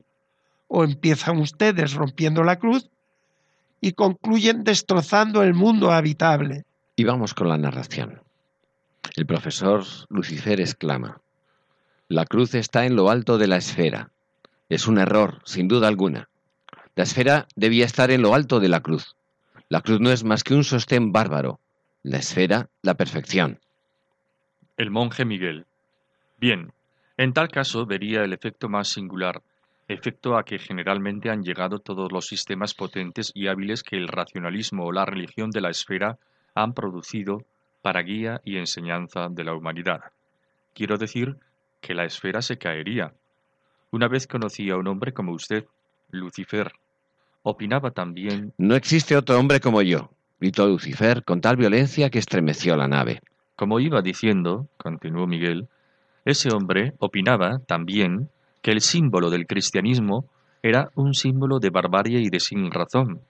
O 0.66 0.82
empiezan 0.82 1.38
ustedes 1.38 1.92
rompiendo 1.94 2.42
la 2.42 2.58
cruz 2.58 2.90
y 3.80 3.92
concluyen 3.92 4.64
destrozando 4.64 5.42
el 5.42 5.54
mundo 5.54 5.92
habitable. 5.92 6.64
Y 6.96 7.04
vamos 7.04 7.34
con 7.34 7.49
la 7.49 7.58
narración. 7.58 8.23
El 9.14 9.26
profesor 9.26 9.84
Lucifer 10.08 10.61
exclama, 10.61 11.20
La 12.08 12.25
cruz 12.25 12.54
está 12.54 12.87
en 12.87 12.96
lo 12.96 13.11
alto 13.11 13.38
de 13.38 13.46
la 13.46 13.56
esfera, 13.56 14.11
es 14.68 14.88
un 14.88 14.99
error, 14.99 15.42
sin 15.44 15.68
duda 15.68 15.88
alguna. 15.88 16.28
La 16.96 17.04
esfera 17.04 17.46
debía 17.54 17.84
estar 17.84 18.11
en 18.11 18.23
lo 18.23 18.34
alto 18.34 18.61
de 18.61 18.68
la 18.68 18.80
cruz. 18.80 19.16
La 19.75 19.81
cruz 19.81 19.99
no 19.99 20.12
es 20.12 20.23
más 20.23 20.45
que 20.45 20.54
un 20.54 20.62
sostén 20.62 21.11
bárbaro. 21.11 21.59
La 22.04 22.19
esfera, 22.19 22.69
la 22.83 22.95
perfección. 22.95 23.59
El 24.76 24.93
monje 24.93 25.25
Miguel. 25.25 25.66
Bien, 26.38 26.73
en 27.16 27.33
tal 27.33 27.49
caso 27.49 27.85
vería 27.85 28.23
el 28.23 28.33
efecto 28.33 28.69
más 28.69 28.87
singular, 28.87 29.43
efecto 29.88 30.37
a 30.37 30.45
que 30.45 30.61
generalmente 30.61 31.28
han 31.28 31.43
llegado 31.43 31.81
todos 31.81 32.12
los 32.12 32.26
sistemas 32.26 32.73
potentes 32.73 33.33
y 33.35 33.49
hábiles 33.49 33.83
que 33.83 33.97
el 33.97 34.07
racionalismo 34.07 34.85
o 34.85 34.93
la 34.93 35.07
religión 35.07 35.50
de 35.50 35.62
la 35.62 35.71
esfera 35.71 36.19
han 36.54 36.73
producido 36.73 37.43
para 37.83 38.02
guía 38.02 38.40
y 38.45 38.59
enseñanza 38.59 39.26
de 39.28 39.43
la 39.43 39.54
humanidad. 39.54 40.02
Quiero 40.73 40.99
decir 40.99 41.35
que 41.81 41.95
la 41.95 42.04
esfera 42.04 42.43
se 42.43 42.59
caería, 42.59 43.12
una 43.90 44.07
vez 44.07 44.28
conocí 44.28 44.71
a 44.71 44.76
un 44.76 44.87
hombre 44.87 45.12
como 45.12 45.33
usted, 45.33 45.64
Lucifer. 46.12 46.71
Opinaba 47.46 47.90
también... 47.90 48.54
No 48.56 48.74
existe 48.74 49.14
otro 49.18 49.38
hombre 49.38 49.60
como 49.60 49.82
yo, 49.82 50.10
gritó 50.40 50.66
Lucifer 50.66 51.24
con 51.24 51.42
tal 51.42 51.56
violencia 51.56 52.08
que 52.08 52.18
estremeció 52.18 52.74
la 52.74 52.88
nave. 52.88 53.20
Como 53.54 53.80
iba 53.80 54.00
diciendo, 54.00 54.66
continuó 54.78 55.26
Miguel, 55.26 55.68
ese 56.24 56.48
hombre 56.54 56.94
opinaba 56.98 57.58
también 57.66 58.30
que 58.62 58.70
el 58.70 58.80
símbolo 58.80 59.28
del 59.28 59.46
cristianismo 59.46 60.24
era 60.62 60.88
un 60.94 61.12
símbolo 61.12 61.58
de 61.58 61.68
barbarie 61.68 62.18
y 62.20 62.30
de 62.30 62.40
sin 62.40 62.70
razón. 62.70 63.20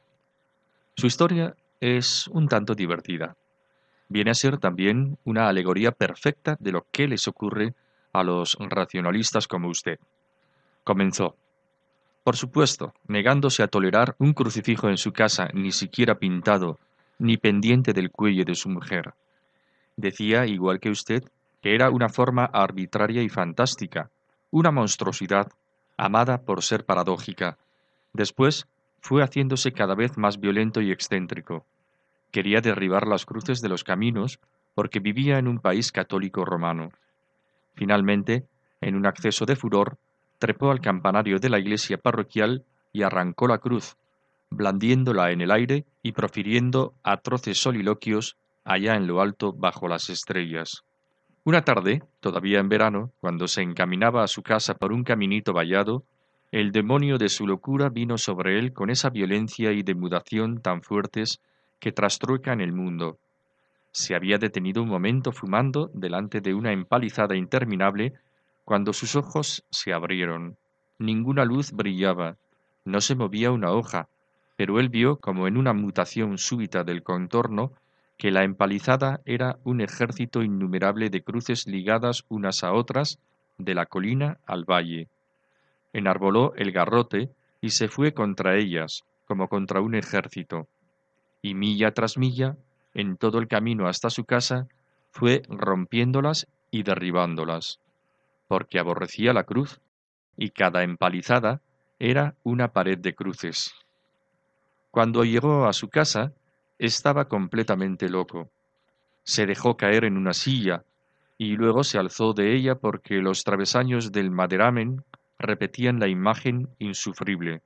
Su 0.96 1.08
historia 1.08 1.56
es 1.80 2.28
un 2.28 2.46
tanto 2.46 2.76
divertida. 2.76 3.36
Viene 4.08 4.30
a 4.30 4.34
ser 4.34 4.58
también 4.58 5.18
una 5.24 5.48
alegoría 5.48 5.90
perfecta 5.90 6.56
de 6.60 6.70
lo 6.70 6.86
que 6.92 7.08
les 7.08 7.26
ocurre 7.26 7.74
a 8.12 8.22
los 8.22 8.56
racionalistas 8.60 9.48
como 9.48 9.70
usted. 9.70 9.98
Comenzó. 10.84 11.34
Por 12.24 12.36
supuesto, 12.36 12.94
negándose 13.06 13.62
a 13.62 13.68
tolerar 13.68 14.16
un 14.18 14.32
crucifijo 14.32 14.88
en 14.88 14.96
su 14.96 15.12
casa 15.12 15.50
ni 15.52 15.72
siquiera 15.72 16.18
pintado, 16.18 16.78
ni 17.18 17.36
pendiente 17.36 17.92
del 17.92 18.10
cuello 18.10 18.44
de 18.46 18.54
su 18.54 18.70
mujer. 18.70 19.12
Decía, 19.96 20.46
igual 20.46 20.80
que 20.80 20.88
usted, 20.88 21.22
que 21.60 21.74
era 21.74 21.90
una 21.90 22.08
forma 22.08 22.46
arbitraria 22.46 23.22
y 23.22 23.28
fantástica, 23.28 24.10
una 24.50 24.70
monstruosidad, 24.70 25.52
amada 25.98 26.42
por 26.42 26.62
ser 26.62 26.86
paradójica. 26.86 27.58
Después 28.14 28.66
fue 29.00 29.22
haciéndose 29.22 29.72
cada 29.72 29.94
vez 29.94 30.16
más 30.16 30.40
violento 30.40 30.80
y 30.80 30.92
excéntrico. 30.92 31.66
Quería 32.30 32.62
derribar 32.62 33.06
las 33.06 33.26
cruces 33.26 33.60
de 33.60 33.68
los 33.68 33.84
caminos 33.84 34.40
porque 34.74 34.98
vivía 34.98 35.38
en 35.38 35.46
un 35.46 35.58
país 35.58 35.92
católico 35.92 36.46
romano. 36.46 36.90
Finalmente, 37.74 38.46
en 38.80 38.96
un 38.96 39.06
acceso 39.06 39.44
de 39.44 39.56
furor, 39.56 39.98
trepó 40.44 40.70
al 40.70 40.82
campanario 40.82 41.38
de 41.38 41.48
la 41.48 41.58
iglesia 41.58 41.96
parroquial 41.96 42.66
y 42.92 43.00
arrancó 43.00 43.48
la 43.48 43.56
cruz, 43.56 43.96
blandiéndola 44.50 45.30
en 45.30 45.40
el 45.40 45.50
aire 45.50 45.86
y 46.02 46.12
profiriendo 46.12 46.92
atroces 47.02 47.56
soliloquios 47.56 48.36
allá 48.62 48.94
en 48.94 49.06
lo 49.06 49.22
alto 49.22 49.54
bajo 49.54 49.88
las 49.88 50.10
estrellas. 50.10 50.84
Una 51.44 51.62
tarde, 51.62 52.02
todavía 52.20 52.60
en 52.60 52.68
verano, 52.68 53.10
cuando 53.20 53.48
se 53.48 53.62
encaminaba 53.62 54.22
a 54.22 54.28
su 54.28 54.42
casa 54.42 54.74
por 54.74 54.92
un 54.92 55.02
caminito 55.02 55.54
vallado, 55.54 56.04
el 56.52 56.72
demonio 56.72 57.16
de 57.16 57.30
su 57.30 57.46
locura 57.46 57.88
vino 57.88 58.18
sobre 58.18 58.58
él 58.58 58.74
con 58.74 58.90
esa 58.90 59.08
violencia 59.08 59.72
y 59.72 59.82
demudación 59.82 60.60
tan 60.60 60.82
fuertes 60.82 61.40
que 61.78 61.90
trastruecan 61.90 62.60
el 62.60 62.74
mundo. 62.74 63.16
Se 63.92 64.14
había 64.14 64.36
detenido 64.36 64.82
un 64.82 64.90
momento 64.90 65.32
fumando 65.32 65.90
delante 65.94 66.42
de 66.42 66.52
una 66.52 66.72
empalizada 66.72 67.34
interminable 67.34 68.12
cuando 68.64 68.92
sus 68.92 69.16
ojos 69.16 69.64
se 69.70 69.92
abrieron. 69.92 70.56
Ninguna 70.98 71.44
luz 71.44 71.72
brillaba, 71.72 72.36
no 72.84 73.00
se 73.00 73.14
movía 73.14 73.50
una 73.50 73.72
hoja, 73.72 74.08
pero 74.56 74.78
él 74.80 74.88
vio 74.88 75.16
como 75.16 75.48
en 75.48 75.56
una 75.56 75.72
mutación 75.72 76.38
súbita 76.38 76.84
del 76.84 77.02
contorno 77.02 77.72
que 78.16 78.30
la 78.30 78.44
empalizada 78.44 79.20
era 79.24 79.58
un 79.64 79.80
ejército 79.80 80.42
innumerable 80.42 81.10
de 81.10 81.22
cruces 81.22 81.66
ligadas 81.66 82.24
unas 82.28 82.62
a 82.62 82.72
otras 82.72 83.18
de 83.58 83.74
la 83.74 83.86
colina 83.86 84.38
al 84.46 84.64
valle. 84.64 85.08
Enarboló 85.92 86.54
el 86.56 86.72
garrote 86.72 87.30
y 87.60 87.70
se 87.70 87.88
fue 87.88 88.14
contra 88.14 88.56
ellas, 88.56 89.04
como 89.26 89.48
contra 89.48 89.80
un 89.80 89.94
ejército, 89.94 90.68
y 91.42 91.54
milla 91.54 91.92
tras 91.92 92.18
milla, 92.18 92.56
en 92.94 93.16
todo 93.16 93.38
el 93.38 93.48
camino 93.48 93.88
hasta 93.88 94.10
su 94.10 94.24
casa, 94.24 94.68
fue 95.10 95.42
rompiéndolas 95.48 96.46
y 96.70 96.82
derribándolas, 96.82 97.80
porque 98.48 98.78
aborrecía 98.78 99.32
la 99.32 99.44
cruz, 99.44 99.80
y 100.36 100.50
cada 100.50 100.82
empalizada 100.82 101.60
era 101.98 102.34
una 102.42 102.68
pared 102.72 102.98
de 102.98 103.14
cruces. 103.14 103.72
Cuando 104.90 105.24
llegó 105.24 105.66
a 105.66 105.72
su 105.72 105.88
casa, 105.88 106.32
estaba 106.78 107.26
completamente 107.26 108.08
loco. 108.08 108.50
Se 109.22 109.46
dejó 109.46 109.76
caer 109.76 110.04
en 110.04 110.16
una 110.16 110.32
silla 110.32 110.84
y 111.38 111.56
luego 111.56 111.82
se 111.84 111.98
alzó 111.98 112.32
de 112.32 112.54
ella 112.54 112.76
porque 112.76 113.16
los 113.16 113.44
travesaños 113.44 114.12
del 114.12 114.30
maderamen 114.30 115.04
repetían 115.38 115.98
la 115.98 116.08
imagen 116.08 116.68
insufrible. 116.78 117.62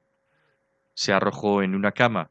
Se 0.95 1.13
arrojó 1.13 1.63
en 1.63 1.75
una 1.75 1.93
cama, 1.93 2.31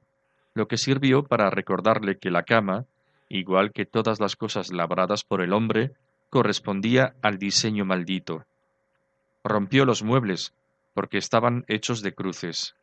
lo 0.53 0.67
que 0.67 0.77
sirvió 0.77 1.23
para 1.23 1.49
recordarle 1.49 2.17
que 2.17 2.31
la 2.31 2.43
cama, 2.43 2.85
igual 3.29 3.71
que 3.71 3.85
todas 3.85 4.19
las 4.19 4.35
cosas 4.35 4.71
labradas 4.71 5.23
por 5.23 5.41
el 5.41 5.53
hombre, 5.53 5.91
correspondía 6.29 7.15
al 7.21 7.37
diseño 7.37 7.85
maldito. 7.85 8.45
Rompió 9.43 9.85
los 9.85 10.03
muebles, 10.03 10.53
porque 10.93 11.17
estaban 11.17 11.63
hechos 11.67 12.01
de 12.01 12.13
cruces. 12.13 12.75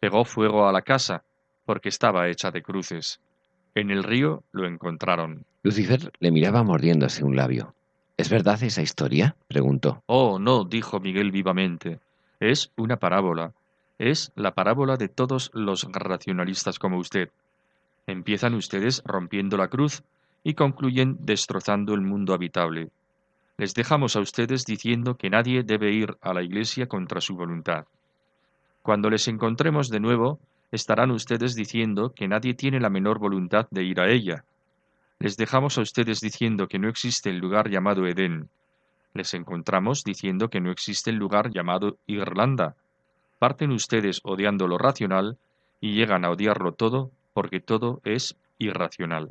Pegó 0.00 0.24
fuego 0.24 0.68
a 0.68 0.72
la 0.72 0.82
casa, 0.82 1.24
porque 1.64 1.88
estaba 1.88 2.28
hecha 2.28 2.50
de 2.50 2.62
cruces. 2.62 3.20
En 3.74 3.90
el 3.90 4.02
río 4.02 4.42
lo 4.52 4.66
encontraron. 4.66 5.46
Lucifer 5.62 6.12
le 6.18 6.30
miraba 6.30 6.62
mordiéndose 6.62 7.24
un 7.24 7.36
labio. 7.36 7.74
¿Es 8.16 8.28
verdad 8.28 8.62
esa 8.62 8.82
historia? 8.82 9.36
preguntó. 9.48 10.02
Oh, 10.06 10.38
no, 10.38 10.64
dijo 10.64 11.00
Miguel 11.00 11.30
vivamente. 11.30 12.00
Es 12.40 12.72
una 12.76 12.96
parábola. 12.96 13.52
Es 13.98 14.32
la 14.34 14.54
parábola 14.54 14.96
de 14.96 15.08
todos 15.08 15.50
los 15.54 15.86
racionalistas 15.90 16.78
como 16.78 16.98
usted. 16.98 17.30
Empiezan 18.06 18.54
ustedes 18.54 19.02
rompiendo 19.04 19.56
la 19.56 19.68
cruz 19.68 20.02
y 20.44 20.54
concluyen 20.54 21.18
destrozando 21.20 21.94
el 21.94 22.00
mundo 22.00 22.34
habitable. 22.34 22.90
Les 23.58 23.74
dejamos 23.74 24.16
a 24.16 24.20
ustedes 24.20 24.64
diciendo 24.64 25.16
que 25.16 25.30
nadie 25.30 25.62
debe 25.62 25.92
ir 25.92 26.16
a 26.20 26.32
la 26.32 26.42
iglesia 26.42 26.86
contra 26.86 27.20
su 27.20 27.36
voluntad. 27.36 27.86
Cuando 28.82 29.10
les 29.10 29.28
encontremos 29.28 29.88
de 29.88 30.00
nuevo, 30.00 30.40
estarán 30.72 31.10
ustedes 31.10 31.54
diciendo 31.54 32.12
que 32.14 32.26
nadie 32.26 32.54
tiene 32.54 32.80
la 32.80 32.90
menor 32.90 33.18
voluntad 33.18 33.68
de 33.70 33.84
ir 33.84 34.00
a 34.00 34.10
ella. 34.10 34.44
Les 35.20 35.36
dejamos 35.36 35.78
a 35.78 35.82
ustedes 35.82 36.20
diciendo 36.20 36.66
que 36.66 36.80
no 36.80 36.88
existe 36.88 37.30
el 37.30 37.38
lugar 37.38 37.70
llamado 37.70 38.06
Edén. 38.06 38.48
Les 39.14 39.34
encontramos 39.34 40.02
diciendo 40.02 40.48
que 40.48 40.60
no 40.60 40.72
existe 40.72 41.10
el 41.10 41.16
lugar 41.16 41.50
llamado 41.50 41.98
Irlanda. 42.06 42.74
Parten 43.38 43.70
ustedes 43.70 44.20
odiando 44.24 44.66
lo 44.66 44.78
racional 44.78 45.36
y 45.80 45.94
llegan 45.94 46.24
a 46.24 46.30
odiarlo 46.30 46.72
todo 46.72 47.10
porque 47.34 47.60
todo 47.60 48.00
es 48.04 48.36
irracional. 48.58 49.30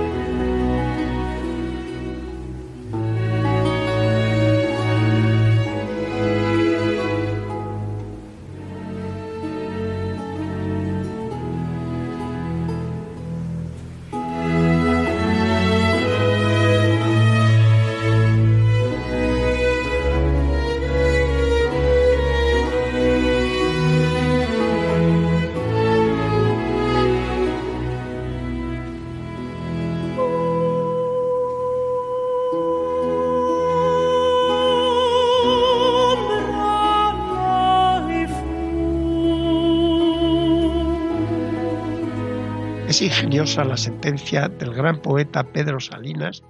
Es 43.01 43.07
ingeniosa 43.07 43.63
la 43.63 43.77
sentencia 43.77 44.47
del 44.47 44.75
gran 44.75 45.01
poeta 45.01 45.43
Pedro 45.43 45.79
Salinas, 45.79 46.43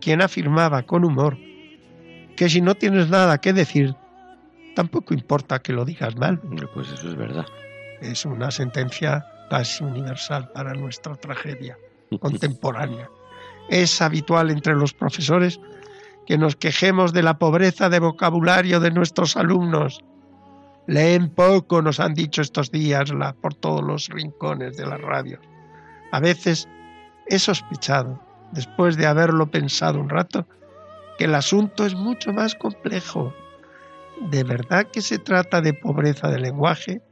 quien 0.00 0.22
afirmaba 0.22 0.84
con 0.84 1.04
humor 1.04 1.36
que 2.34 2.48
si 2.48 2.62
no 2.62 2.74
tienes 2.74 3.10
nada 3.10 3.36
que 3.36 3.52
decir, 3.52 3.94
tampoco 4.74 5.12
importa 5.12 5.58
que 5.58 5.74
lo 5.74 5.84
digas 5.84 6.16
mal. 6.16 6.40
Pues 6.72 6.90
eso 6.92 7.10
es 7.10 7.14
verdad. 7.14 7.44
Es 8.00 8.24
una 8.24 8.50
sentencia 8.50 9.26
casi 9.50 9.84
universal 9.84 10.50
para 10.54 10.72
nuestra 10.72 11.14
tragedia 11.14 11.76
contemporánea. 12.20 13.10
Es 13.68 14.00
habitual 14.00 14.50
entre 14.50 14.74
los 14.74 14.94
profesores 14.94 15.60
que 16.26 16.38
nos 16.38 16.56
quejemos 16.56 17.12
de 17.12 17.22
la 17.22 17.36
pobreza 17.36 17.90
de 17.90 17.98
vocabulario 17.98 18.80
de 18.80 18.92
nuestros 18.92 19.36
alumnos. 19.36 20.02
Leen 20.86 21.28
poco, 21.28 21.82
nos 21.82 22.00
han 22.00 22.14
dicho 22.14 22.40
estos 22.40 22.70
días 22.70 23.12
la, 23.12 23.34
por 23.34 23.52
todos 23.52 23.84
los 23.84 24.08
rincones 24.08 24.78
de 24.78 24.86
la 24.86 24.96
radio. 24.96 25.38
A 26.12 26.20
veces 26.20 26.68
he 27.26 27.38
sospechado, 27.38 28.20
después 28.52 28.96
de 28.96 29.06
haberlo 29.06 29.50
pensado 29.50 29.98
un 30.00 30.08
rato, 30.08 30.46
que 31.18 31.24
el 31.24 31.34
asunto 31.34 31.84
es 31.84 31.94
mucho 31.94 32.32
más 32.32 32.54
complejo. 32.54 33.34
¿De 34.30 34.44
verdad 34.44 34.86
que 34.92 35.00
se 35.00 35.18
trata 35.18 35.60
de 35.60 35.74
pobreza 35.74 36.28
de 36.28 36.38
lenguaje? 36.38 37.02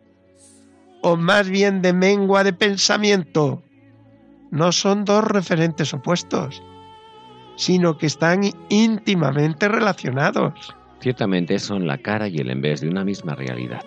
¿O 1.02 1.16
más 1.16 1.48
bien 1.48 1.82
de 1.82 1.92
mengua 1.92 2.44
de 2.44 2.52
pensamiento? 2.52 3.64
no 4.50 4.72
son 4.72 5.04
dos 5.04 5.24
referentes 5.24 5.94
opuestos, 5.94 6.62
sino 7.56 7.98
que 7.98 8.06
están 8.06 8.42
íntimamente 8.68 9.68
relacionados. 9.68 10.74
Ciertamente 11.00 11.58
son 11.58 11.86
la 11.86 11.98
cara 11.98 12.28
y 12.28 12.36
el 12.36 12.50
envés 12.50 12.80
de 12.80 12.88
una 12.88 13.04
misma 13.04 13.34
realidad. 13.34 13.82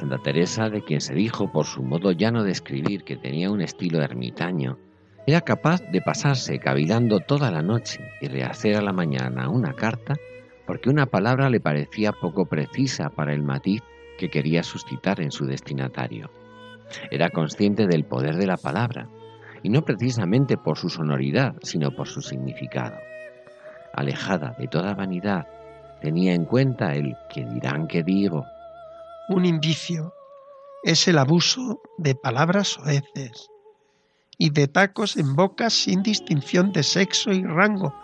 Santa 0.00 0.16
Teresa, 0.16 0.70
de 0.70 0.82
quien 0.82 1.02
se 1.02 1.14
dijo 1.14 1.52
por 1.52 1.66
su 1.66 1.82
modo 1.82 2.12
llano 2.12 2.42
de 2.42 2.52
escribir 2.52 3.04
que 3.04 3.18
tenía 3.18 3.50
un 3.50 3.60
estilo 3.60 4.00
ermitaño, 4.00 4.78
era 5.26 5.42
capaz 5.42 5.82
de 5.92 6.00
pasarse 6.00 6.58
cavilando 6.58 7.20
toda 7.20 7.50
la 7.50 7.60
noche 7.60 8.00
y 8.22 8.28
rehacer 8.28 8.76
a 8.76 8.80
la 8.80 8.94
mañana 8.94 9.50
una 9.50 9.74
carta 9.74 10.14
porque 10.66 10.88
una 10.88 11.04
palabra 11.04 11.50
le 11.50 11.60
parecía 11.60 12.12
poco 12.12 12.46
precisa 12.46 13.10
para 13.10 13.34
el 13.34 13.42
matiz 13.42 13.82
que 14.16 14.30
quería 14.30 14.62
suscitar 14.62 15.20
en 15.20 15.32
su 15.32 15.44
destinatario. 15.44 16.30
Era 17.10 17.28
consciente 17.28 17.86
del 17.86 18.04
poder 18.04 18.36
de 18.36 18.46
la 18.46 18.56
palabra, 18.56 19.06
y 19.62 19.68
no 19.68 19.84
precisamente 19.84 20.56
por 20.56 20.78
su 20.78 20.88
sonoridad, 20.88 21.56
sino 21.62 21.90
por 21.90 22.08
su 22.08 22.22
significado. 22.22 22.96
Alejada 23.92 24.56
de 24.58 24.66
toda 24.66 24.94
vanidad, 24.94 25.46
tenía 26.00 26.32
en 26.32 26.46
cuenta 26.46 26.94
el 26.94 27.16
que 27.28 27.44
dirán 27.44 27.86
que 27.86 28.02
digo, 28.02 28.46
un 29.30 29.44
indicio 29.44 30.12
es 30.82 31.06
el 31.06 31.16
abuso 31.16 31.80
de 31.98 32.16
palabras 32.16 32.66
soeces 32.66 33.48
y 34.36 34.50
de 34.50 34.66
tacos 34.66 35.16
en 35.16 35.36
boca 35.36 35.70
sin 35.70 36.02
distinción 36.02 36.72
de 36.72 36.82
sexo 36.82 37.30
y 37.30 37.44
rango, 37.44 37.94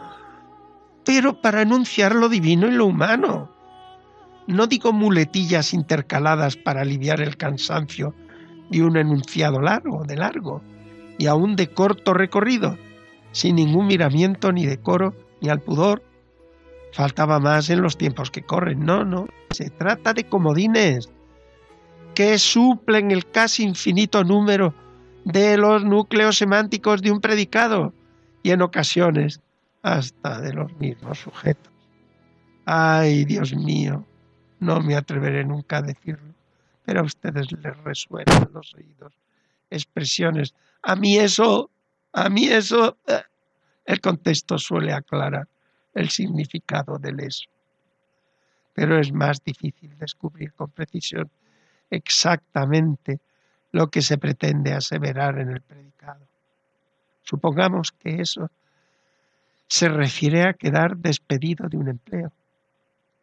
pero 1.04 1.40
para 1.40 1.62
enunciar 1.62 2.14
lo 2.14 2.28
divino 2.28 2.68
y 2.68 2.72
lo 2.72 2.86
humano. 2.86 3.50
No 4.46 4.68
digo 4.68 4.92
muletillas 4.92 5.74
intercaladas 5.74 6.56
para 6.56 6.82
aliviar 6.82 7.20
el 7.20 7.36
cansancio 7.36 8.14
de 8.70 8.84
un 8.84 8.96
enunciado 8.96 9.60
largo, 9.60 10.04
de 10.04 10.16
largo, 10.16 10.62
y 11.18 11.26
aún 11.26 11.56
de 11.56 11.72
corto 11.72 12.14
recorrido, 12.14 12.78
sin 13.32 13.56
ningún 13.56 13.88
miramiento 13.88 14.52
ni 14.52 14.64
decoro 14.64 15.12
ni 15.40 15.48
al 15.48 15.60
pudor. 15.60 16.04
Faltaba 16.92 17.40
más 17.40 17.68
en 17.68 17.82
los 17.82 17.98
tiempos 17.98 18.30
que 18.30 18.42
corren. 18.42 18.84
No, 18.84 19.04
no. 19.04 19.26
Se 19.50 19.70
trata 19.70 20.14
de 20.14 20.24
comodines 20.24 21.10
que 22.16 22.38
suplen 22.38 23.10
el 23.10 23.30
casi 23.30 23.62
infinito 23.62 24.24
número 24.24 24.72
de 25.26 25.58
los 25.58 25.84
núcleos 25.84 26.38
semánticos 26.38 27.02
de 27.02 27.10
un 27.10 27.20
predicado 27.20 27.92
y 28.42 28.52
en 28.52 28.62
ocasiones 28.62 29.42
hasta 29.82 30.40
de 30.40 30.54
los 30.54 30.74
mismos 30.78 31.18
sujetos. 31.18 31.70
Ay, 32.64 33.26
Dios 33.26 33.54
mío, 33.54 34.02
no 34.60 34.80
me 34.80 34.96
atreveré 34.96 35.44
nunca 35.44 35.76
a 35.76 35.82
decirlo, 35.82 36.32
pero 36.86 37.00
a 37.00 37.02
ustedes 37.04 37.52
les 37.52 37.76
resuenan 37.84 38.48
los 38.50 38.74
oídos 38.74 39.12
expresiones. 39.68 40.54
A 40.80 40.96
mí 40.96 41.18
eso, 41.18 41.70
a 42.14 42.30
mí 42.30 42.46
eso, 42.46 42.96
eh, 43.08 43.20
el 43.84 44.00
contexto 44.00 44.56
suele 44.56 44.94
aclarar 44.94 45.46
el 45.92 46.08
significado 46.08 46.98
del 46.98 47.20
eso. 47.20 47.50
Pero 48.72 48.98
es 48.98 49.12
más 49.12 49.44
difícil 49.44 49.98
descubrir 49.98 50.54
con 50.54 50.70
precisión 50.70 51.30
exactamente 51.90 53.20
lo 53.72 53.88
que 53.88 54.02
se 54.02 54.18
pretende 54.18 54.72
aseverar 54.72 55.38
en 55.38 55.50
el 55.50 55.60
predicado. 55.60 56.26
Supongamos 57.22 57.92
que 57.92 58.20
eso 58.20 58.50
se 59.66 59.88
refiere 59.88 60.48
a 60.48 60.54
quedar 60.54 60.96
despedido 60.96 61.68
de 61.68 61.76
un 61.76 61.88
empleo 61.88 62.32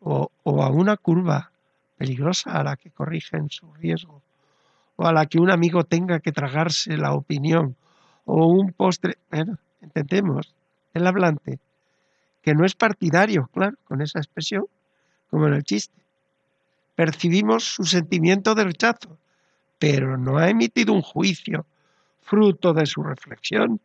o, 0.01 0.29
a 0.45 0.69
una 0.69 0.97
curva 0.97 1.51
peligrosa 1.97 2.51
a 2.51 2.63
la 2.63 2.75
que 2.75 2.91
corrigen 2.91 3.49
su 3.49 3.73
riesgo 3.73 4.21
o 4.97 5.07
a 5.07 5.13
la 5.13 5.25
que 5.25 5.39
un 5.39 5.49
amigo 5.49 5.85
tenga 5.85 6.19
que 6.19 6.31
tragarse 6.31 6.97
la 6.97 7.13
opinión 7.13 7.75
o 8.25 8.47
un 8.47 8.73
postre. 8.73 9.17
Bueno, 9.31 9.57
entendemos 9.81 10.53
el 10.93 11.07
hablante 11.07 11.59
que 12.41 12.53
no 12.53 12.65
es 12.65 12.75
partidario, 12.75 13.49
claro, 13.53 13.77
con 13.85 14.01
esa 14.01 14.19
expresión, 14.19 14.65
como 15.29 15.47
en 15.47 15.53
el 15.53 15.63
chiste 15.63 16.02
percibimos 16.95 17.63
su 17.63 17.83
sentimiento 17.85 18.55
de 18.55 18.65
rechazo, 18.65 19.17
pero 19.79 20.17
no 20.17 20.37
ha 20.37 20.49
emitido 20.49 20.93
un 20.93 21.01
juicio 21.01 21.65
fruto 22.21 22.73
de 22.73 22.85
su 22.85 23.03
reflexión. 23.03 23.79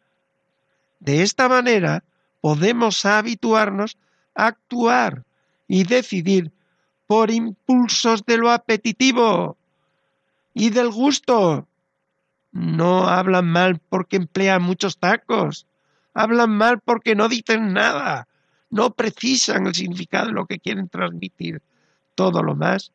De 1.00 1.22
esta 1.22 1.48
manera 1.48 2.04
podemos 2.40 3.04
habituarnos 3.04 3.96
a 4.34 4.46
actuar 4.46 5.24
y 5.66 5.84
decidir 5.84 6.52
por 7.06 7.30
impulsos 7.30 8.24
de 8.26 8.38
lo 8.38 8.50
apetitivo 8.50 9.56
y 10.54 10.70
del 10.70 10.90
gusto. 10.90 11.66
No 12.52 13.08
hablan 13.08 13.46
mal 13.46 13.80
porque 13.88 14.16
emplean 14.16 14.62
muchos 14.62 14.98
tacos, 14.98 15.66
hablan 16.14 16.50
mal 16.50 16.80
porque 16.80 17.14
no 17.14 17.28
dicen 17.28 17.72
nada, 17.72 18.28
no 18.70 18.90
precisan 18.90 19.66
el 19.66 19.74
significado 19.74 20.26
de 20.26 20.32
lo 20.32 20.46
que 20.46 20.58
quieren 20.58 20.88
transmitir. 20.88 21.62
Todo 22.14 22.42
lo 22.42 22.54
más 22.54 22.92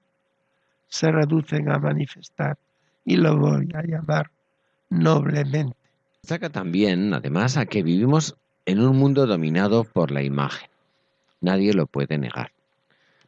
se 0.94 1.12
reducen 1.12 1.72
a 1.72 1.80
manifestar 1.80 2.56
y 3.04 3.16
lo 3.16 3.36
voy 3.36 3.68
a 3.74 3.82
llamar 3.82 4.30
noblemente. 4.92 5.76
Saca 6.22 6.52
también, 6.52 7.16
además, 7.16 7.58
a 7.58 7.66
que 7.66 7.82
vivimos 7.82 8.38
en 8.68 8.80
un 8.80 8.96
mundo 8.98 9.26
dominado 9.26 9.86
por 9.86 10.12
la 10.12 10.22
imagen. 10.22 10.70
Nadie 11.42 11.74
lo 11.74 11.88
puede 11.88 12.20
negar. 12.20 12.52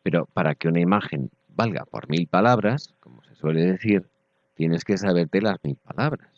Pero 0.04 0.28
para 0.28 0.54
que 0.54 0.67
una 0.67 0.80
imagen 0.80 1.32
valga 1.56 1.86
por 1.86 2.08
mil 2.08 2.28
palabras, 2.28 2.93
como 2.99 3.23
se 3.23 3.34
suele 3.34 3.65
decir, 3.65 4.06
tienes 4.54 4.86
que 4.86 4.99
saberte 4.99 5.41
las 5.41 5.58
mil 5.63 5.75
palabras. 5.75 6.30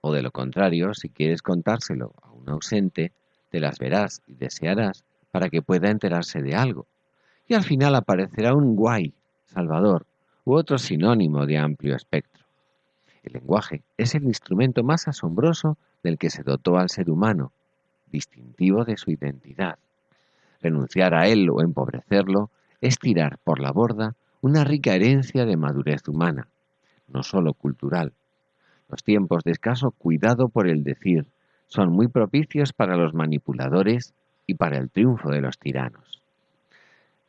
O 0.00 0.12
de 0.12 0.22
lo 0.22 0.32
contrario, 0.32 0.94
si 0.94 1.10
quieres 1.10 1.42
contárselo 1.42 2.12
a 2.22 2.32
un 2.32 2.48
ausente, 2.48 3.12
te 3.50 3.60
las 3.60 3.78
verás 3.78 4.20
y 4.26 4.34
desearás 4.34 5.04
para 5.30 5.48
que 5.48 5.62
pueda 5.62 5.90
enterarse 5.90 6.42
de 6.42 6.56
algo. 6.56 6.88
Y 7.46 7.54
al 7.54 7.62
final 7.62 7.94
aparecerá 7.94 8.52
un 8.52 8.74
guay, 8.74 9.14
Salvador, 9.46 10.06
otro 10.54 10.78
sinónimo 10.78 11.46
de 11.46 11.58
amplio 11.58 11.96
espectro. 11.96 12.44
El 13.22 13.34
lenguaje 13.34 13.82
es 13.96 14.14
el 14.14 14.24
instrumento 14.24 14.84
más 14.84 15.08
asombroso 15.08 15.76
del 16.02 16.18
que 16.18 16.30
se 16.30 16.44
dotó 16.44 16.78
al 16.78 16.88
ser 16.88 17.10
humano, 17.10 17.52
distintivo 18.10 18.84
de 18.84 18.96
su 18.96 19.10
identidad. 19.10 19.78
Renunciar 20.62 21.14
a 21.14 21.26
él 21.26 21.50
o 21.50 21.60
empobrecerlo 21.60 22.50
es 22.80 22.98
tirar 22.98 23.38
por 23.42 23.60
la 23.60 23.72
borda 23.72 24.14
una 24.40 24.64
rica 24.64 24.94
herencia 24.94 25.44
de 25.44 25.56
madurez 25.56 26.06
humana, 26.06 26.48
no 27.08 27.22
sólo 27.22 27.52
cultural. 27.52 28.12
Los 28.88 29.02
tiempos 29.02 29.42
de 29.42 29.50
escaso 29.50 29.90
cuidado 29.90 30.48
por 30.48 30.68
el 30.68 30.84
decir 30.84 31.26
son 31.66 31.90
muy 31.90 32.06
propicios 32.06 32.72
para 32.72 32.96
los 32.96 33.14
manipuladores 33.14 34.14
y 34.46 34.54
para 34.54 34.78
el 34.78 34.90
triunfo 34.90 35.30
de 35.30 35.40
los 35.40 35.58
tiranos. 35.58 36.22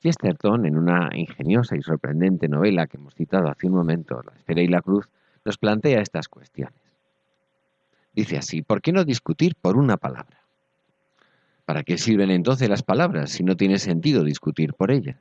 Chesterton, 0.02 0.66
en 0.66 0.78
una 0.78 1.10
ingeniosa 1.14 1.76
y 1.76 1.82
sorprendente 1.82 2.48
novela 2.48 2.88
que 2.88 2.98
hemos 2.98 3.16
citado 3.16 3.50
hace 3.50 3.68
un 3.68 3.74
momento, 3.74 4.22
La 4.24 4.38
esfera 4.38 4.62
y 4.62 4.68
la 4.68 4.82
cruz, 4.82 5.10
nos 5.44 5.58
plantea 5.58 6.02
estas 6.02 6.28
cuestiones. 6.28 6.80
Dice 8.14 8.38
así, 8.38 8.62
¿por 8.62 8.82
qué 8.82 8.92
no 8.92 9.04
discutir 9.04 9.56
por 9.56 9.78
una 9.78 9.98
palabra? 9.98 10.38
¿Para 11.66 11.84
qué 11.84 11.98
sirven 11.98 12.32
entonces 12.32 12.70
las 12.70 12.84
palabras 12.84 13.32
si 13.32 13.44
no 13.44 13.56
tiene 13.56 13.80
sentido 13.80 14.24
discutir 14.24 14.74
por 14.74 14.92
ellas? 14.92 15.18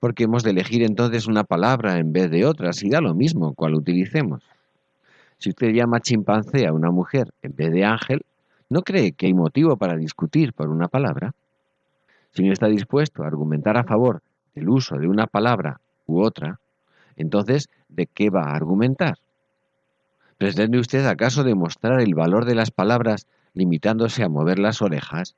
¿Por 0.00 0.14
qué 0.14 0.24
hemos 0.24 0.42
de 0.42 0.50
elegir 0.50 0.82
entonces 0.82 1.26
una 1.26 1.44
palabra 1.44 1.98
en 1.98 2.12
vez 2.12 2.30
de 2.30 2.44
otra 2.44 2.72
si 2.72 2.88
da 2.90 3.00
lo 3.00 3.14
mismo 3.14 3.54
cual 3.54 3.74
utilicemos? 3.74 4.42
Si 5.38 5.50
usted 5.50 5.72
llama 5.72 6.00
chimpancé 6.00 6.66
a 6.66 6.72
una 6.72 6.90
mujer 6.90 7.32
en 7.42 7.54
vez 7.54 7.72
de 7.72 7.84
ángel, 7.84 8.22
¿no 8.68 8.82
cree 8.82 9.12
que 9.12 9.26
hay 9.26 9.34
motivo 9.34 9.76
para 9.76 9.96
discutir 9.96 10.52
por 10.52 10.68
una 10.68 10.88
palabra? 10.88 11.32
Si 12.34 12.42
no 12.42 12.52
está 12.52 12.66
dispuesto 12.66 13.22
a 13.22 13.28
argumentar 13.28 13.76
a 13.76 13.84
favor 13.84 14.22
del 14.54 14.68
uso 14.68 14.96
de 14.96 15.06
una 15.06 15.26
palabra 15.26 15.80
u 16.06 16.20
otra, 16.20 16.60
entonces, 17.16 17.68
¿de 17.88 18.06
qué 18.06 18.28
va 18.28 18.48
a 18.48 18.56
argumentar? 18.56 19.18
¿Pretende 20.36 20.78
usted 20.78 21.06
acaso 21.06 21.44
demostrar 21.44 22.00
el 22.00 22.14
valor 22.14 22.44
de 22.44 22.56
las 22.56 22.72
palabras 22.72 23.28
limitándose 23.54 24.24
a 24.24 24.28
mover 24.28 24.58
las 24.58 24.82
orejas? 24.82 25.36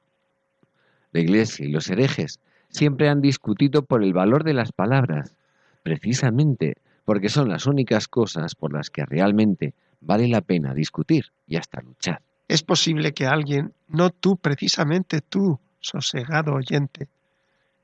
La 1.13 1.21
Iglesia 1.21 1.67
y 1.67 1.71
los 1.71 1.91
herejes 1.91 2.41
siempre 2.71 3.11
han 3.11 3.21
discutido 3.21 3.83
por 3.83 4.03
el 4.03 4.15
valor 4.15 4.43
de 4.43 4.55
las 4.55 4.73
palabras, 4.73 5.35
precisamente 5.83 6.77
porque 7.05 7.29
son 7.29 7.49
las 7.49 7.67
únicas 7.67 8.09
cosas 8.09 8.55
por 8.55 8.73
las 8.73 8.91
que 8.91 9.05
realmente 9.05 9.75
vale 10.01 10.29
la 10.29 10.41
pena 10.41 10.73
discutir 10.73 11.27
y 11.47 11.57
hasta 11.57 11.83
luchar. 11.83 12.23
Es 12.49 12.63
posible 12.63 13.13
que 13.13 13.27
alguien, 13.27 13.75
no 13.89 14.11
tú 14.11 14.37
precisamente 14.37 15.21
tú, 15.21 15.61
sosegado 15.87 16.55
oyente, 16.55 17.09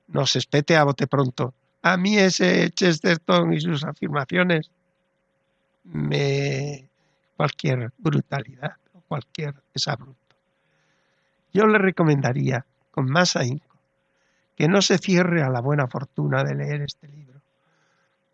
nos 0.08 0.36
espete 0.36 0.76
a 0.76 0.84
bote 0.84 1.06
pronto. 1.06 1.54
A 1.82 1.96
mí 1.96 2.18
ese 2.18 2.70
Chesterton 2.70 3.52
y 3.52 3.60
sus 3.60 3.84
afirmaciones 3.84 4.70
me 5.84 6.88
cualquier 7.36 7.92
brutalidad 7.98 8.76
o 8.94 9.00
cualquier 9.08 9.54
desabrupto. 9.74 10.36
Yo 11.52 11.66
le 11.66 11.78
recomendaría 11.78 12.64
con 12.90 13.06
más 13.06 13.36
ahínco 13.36 13.76
que 14.56 14.68
no 14.68 14.82
se 14.82 14.98
cierre 14.98 15.42
a 15.42 15.50
la 15.50 15.60
buena 15.60 15.88
fortuna 15.88 16.44
de 16.44 16.54
leer 16.54 16.82
este 16.82 17.08
libro, 17.08 17.40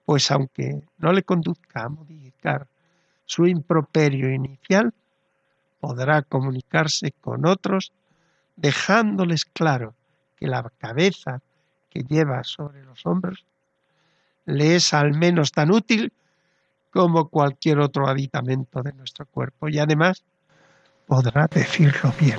pues 0.04 0.30
aunque 0.30 0.82
no 0.98 1.12
le 1.12 1.22
conduzca 1.22 1.84
a 1.84 1.88
modificar 1.88 2.66
su 3.24 3.46
improperio 3.46 4.30
inicial, 4.32 4.92
podrá 5.80 6.22
comunicarse 6.22 7.12
con 7.20 7.46
otros 7.46 7.92
dejándoles 8.60 9.44
claro 9.44 9.94
que 10.36 10.48
la 10.48 10.68
cabeza 10.78 11.40
que 11.90 12.02
lleva 12.02 12.44
sobre 12.44 12.84
los 12.84 13.06
hombros 13.06 13.44
le 14.46 14.76
es 14.76 14.92
al 14.94 15.14
menos 15.14 15.52
tan 15.52 15.70
útil 15.70 16.12
como 16.90 17.28
cualquier 17.28 17.78
otro 17.78 18.08
aditamento 18.08 18.82
de 18.82 18.92
nuestro 18.92 19.26
cuerpo 19.26 19.68
y 19.68 19.78
además 19.78 20.24
podrá 21.06 21.46
decirlo 21.46 22.12
bien. 22.18 22.38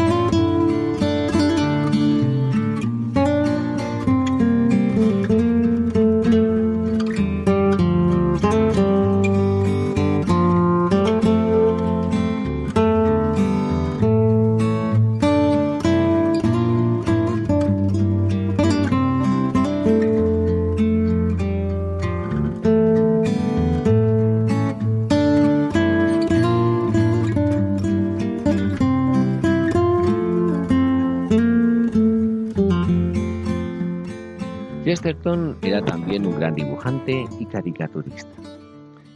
Era 35.63 35.81
también 35.83 36.25
un 36.25 36.39
gran 36.39 36.55
dibujante 36.55 37.25
y 37.39 37.45
caricaturista. 37.45 38.41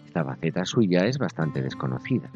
Esta 0.05 0.23
faceta 0.23 0.63
suya 0.63 1.05
es 1.05 1.17
bastante 1.17 1.61
desconocida. 1.61 2.29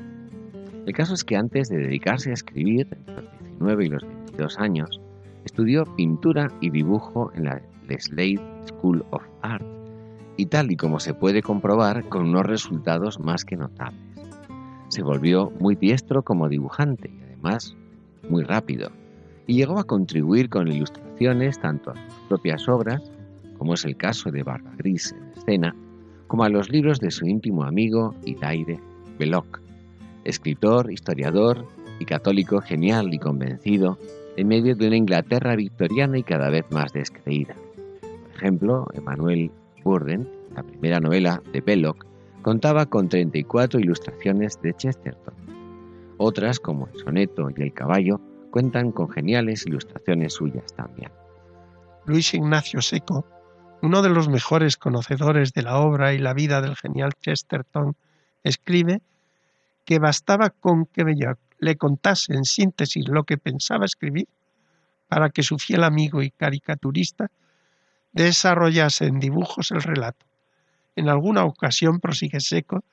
El 0.85 0.93
caso 0.93 1.13
es 1.13 1.23
que 1.23 1.37
antes 1.37 1.69
de 1.69 1.77
dedicarse 1.77 2.31
a 2.31 2.33
escribir, 2.33 2.87
entre 2.91 3.15
los 3.15 3.39
19 3.39 3.85
y 3.85 3.89
los 3.89 4.03
22 4.03 4.59
años, 4.59 5.01
estudió 5.45 5.83
pintura 5.95 6.47
y 6.59 6.71
dibujo 6.71 7.31
en 7.35 7.45
la 7.45 7.61
Slade 7.87 8.41
School 8.65 9.05
of 9.11 9.23
Art 9.41 9.65
y 10.37 10.47
tal 10.47 10.71
y 10.71 10.77
como 10.77 10.99
se 10.99 11.13
puede 11.13 11.41
comprobar 11.41 12.07
con 12.09 12.29
unos 12.29 12.45
resultados 12.45 13.19
más 13.19 13.45
que 13.45 13.57
notables. 13.57 14.01
Se 14.87 15.03
volvió 15.03 15.51
muy 15.59 15.75
diestro 15.75 16.23
como 16.23 16.49
dibujante 16.49 17.11
y 17.11 17.23
además 17.23 17.75
muy 18.27 18.43
rápido, 18.43 18.89
y 19.45 19.55
llegó 19.55 19.79
a 19.79 19.83
contribuir 19.83 20.49
con 20.49 20.67
ilustraciones 20.67 21.59
tanto 21.59 21.91
a 21.91 21.95
sus 21.95 22.27
propias 22.27 22.67
obras 22.67 23.11
como 23.59 23.75
es 23.75 23.85
el 23.85 23.97
caso 23.97 24.31
de 24.31 24.41
Barba 24.41 24.71
Gris 24.77 25.11
en 25.11 25.37
escena, 25.37 25.75
como 26.27 26.45
a 26.45 26.49
los 26.49 26.69
libros 26.69 26.99
de 26.99 27.11
su 27.11 27.27
íntimo 27.27 27.63
amigo 27.63 28.15
Hilaire 28.25 28.79
Belloc, 29.19 29.61
escritor, 30.23 30.91
historiador 30.91 31.67
y 31.99 32.05
católico 32.05 32.61
genial 32.61 33.13
y 33.13 33.19
convencido 33.19 33.99
en 34.37 34.47
medio 34.47 34.75
de 34.75 34.87
una 34.87 34.95
Inglaterra 34.95 35.55
victoriana 35.55 36.17
y 36.17 36.23
cada 36.23 36.49
vez 36.49 36.65
más 36.71 36.93
descreída. 36.93 37.55
Por 37.99 38.35
ejemplo, 38.35 38.87
Emmanuel 38.93 39.51
Burden, 39.83 40.27
la 40.55 40.63
primera 40.63 41.01
novela 41.01 41.41
de 41.51 41.59
Belloc, 41.59 42.05
contaba 42.41 42.85
con 42.85 43.09
34 43.09 43.81
ilustraciones 43.81 44.61
de 44.61 44.73
Chesterton. 44.73 45.33
Otras, 46.17 46.59
como 46.59 46.87
El 46.87 46.99
soneto 46.99 47.49
y 47.49 47.61
El 47.61 47.73
caballo, 47.73 48.21
cuentan 48.51 48.93
con 48.93 49.09
geniales 49.09 49.65
ilustraciones 49.65 50.33
suyas 50.33 50.73
también. 50.73 51.11
Luis 52.05 52.33
Ignacio 52.33 52.81
Seco 52.81 53.25
uno 53.81 54.01
de 54.01 54.09
los 54.09 54.27
mejores 54.27 54.77
conocedores 54.77 55.53
de 55.53 55.61
la 55.61 55.77
obra 55.77 56.13
y 56.13 56.17
la 56.17 56.33
vida 56.33 56.61
del 56.61 56.75
genial 56.75 57.13
Chesterton, 57.21 57.95
escribe 58.43 59.01
que 59.85 59.99
bastaba 59.99 60.49
con 60.49 60.85
que 60.85 61.03
Belloc 61.03 61.39
le 61.59 61.77
contase 61.77 62.33
en 62.33 62.45
síntesis 62.45 63.07
lo 63.07 63.23
que 63.23 63.37
pensaba 63.37 63.85
escribir 63.85 64.27
para 65.07 65.29
que 65.29 65.43
su 65.43 65.57
fiel 65.57 65.83
amigo 65.83 66.21
y 66.21 66.31
caricaturista 66.31 67.31
desarrollase 68.11 69.05
en 69.05 69.19
dibujos 69.19 69.71
el 69.71 69.81
relato. 69.81 70.25
En 70.95 71.09
alguna 71.09 71.45
ocasión, 71.45 71.99
prosigue 71.99 72.39
Seco, 72.39 72.83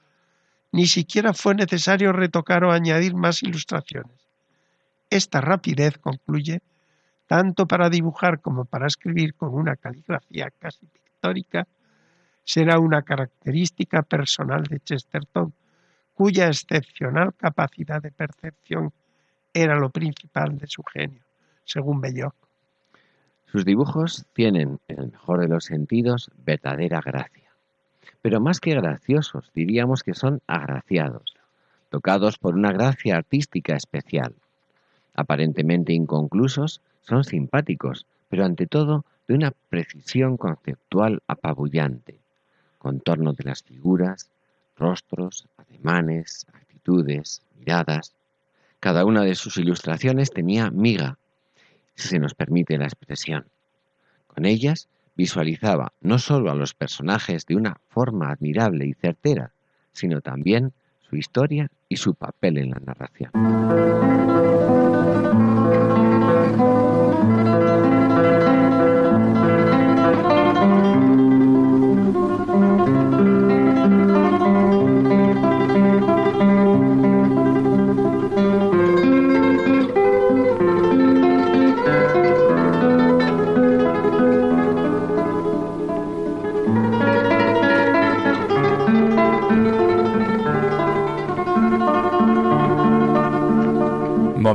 ni 0.73 0.87
siquiera 0.87 1.33
fue 1.33 1.55
necesario 1.55 2.13
retocar 2.13 2.65
o 2.65 2.73
añadir 2.73 3.15
más 3.15 3.43
ilustraciones. 3.43 4.17
Esta 5.11 5.41
rapidez, 5.41 5.99
concluye, 5.99 6.61
tanto 7.27 7.67
para 7.67 7.91
dibujar 7.91 8.41
como 8.41 8.65
para 8.65 8.87
escribir 8.87 9.35
con 9.35 9.55
una 9.55 9.77
caligrafía 9.77 10.51
casi 10.59 10.87
pictórica, 10.87 11.67
será 12.45 12.79
una 12.79 13.03
característica 13.03 14.03
personal 14.03 14.63
de 14.65 14.81
Chesterton, 14.81 15.53
cuya 16.15 16.47
excepcional 16.47 17.35
capacidad 17.35 18.01
de 18.01 18.13
percepción 18.13 18.93
era 19.53 19.77
lo 19.77 19.91
principal 19.91 20.57
de 20.57 20.67
su 20.67 20.83
genio, 20.85 21.23
según 21.65 22.01
Belloc. 22.01 22.35
Sus 23.47 23.65
dibujos 23.65 24.27
tienen, 24.33 24.81
en 24.89 24.99
el 25.01 25.13
mejor 25.13 25.41
de 25.41 25.49
los 25.49 25.65
sentidos, 25.65 26.31
verdadera 26.45 27.01
gracia. 27.01 27.51
Pero 28.23 28.41
más 28.41 28.61
que 28.61 28.75
graciosos, 28.75 29.51
diríamos 29.55 30.03
que 30.03 30.15
son 30.15 30.41
agraciados, 30.47 31.37
tocados 31.91 32.39
por 32.39 32.55
una 32.55 32.73
gracia 32.73 33.17
artística 33.17 33.75
especial. 33.75 34.35
Aparentemente 35.15 35.93
inconclusos, 35.93 36.83
son 37.07 37.25
simpáticos, 37.25 38.07
pero 38.29 38.45
ante 38.45 38.67
todo 38.67 39.05
de 39.29 39.35
una 39.35 39.53
precisión 39.69 40.37
conceptual 40.37 41.23
apabullante. 41.27 42.19
Contorno 42.79 43.33
de 43.33 43.45
las 43.45 43.63
figuras, 43.63 44.31
rostros, 44.77 45.47
ademanes, 45.57 46.47
actitudes, 46.53 47.43
miradas. 47.59 48.15
Cada 48.81 49.05
una 49.05 49.23
de 49.23 49.35
sus 49.35 49.57
ilustraciones 49.57 50.31
tenía 50.31 50.71
miga, 50.71 51.19
si 51.95 52.09
se 52.09 52.19
nos 52.19 52.35
permite 52.35 52.79
la 52.79 52.85
expresión. 52.85 53.47
Con 54.27 54.45
ellas 54.45 54.89
visualizaba 55.17 55.93
no 56.01 56.19
sólo 56.19 56.51
a 56.51 56.55
los 56.55 56.75
personajes 56.75 57.47
de 57.47 57.57
una 57.57 57.79
forma 57.89 58.31
admirable 58.31 58.87
y 58.87 58.93
certera, 58.93 59.53
sino 59.93 60.21
también 60.21 60.73
su 61.09 61.17
historia 61.17 61.71
y 61.89 61.97
su 61.97 62.15
papel 62.15 62.59
en 62.59 62.71
la 62.71 62.81
narración. 62.85 64.56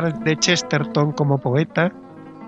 De 0.00 0.38
Chesterton 0.38 1.12
como 1.12 1.36
poeta 1.36 1.92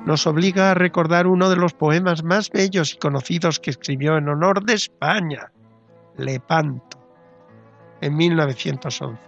nos 0.06 0.26
obliga 0.26 0.70
a 0.70 0.74
recordar 0.74 1.26
uno 1.26 1.50
de 1.50 1.56
los 1.56 1.74
poemas 1.74 2.24
más 2.24 2.48
bellos 2.48 2.94
y 2.94 2.96
conocidos 2.96 3.60
que 3.60 3.68
escribió 3.68 4.16
en 4.16 4.30
honor 4.30 4.64
de 4.64 4.72
España, 4.72 5.52
Lepanto. 6.16 6.98
en 8.00 8.16
1911, 8.16 9.20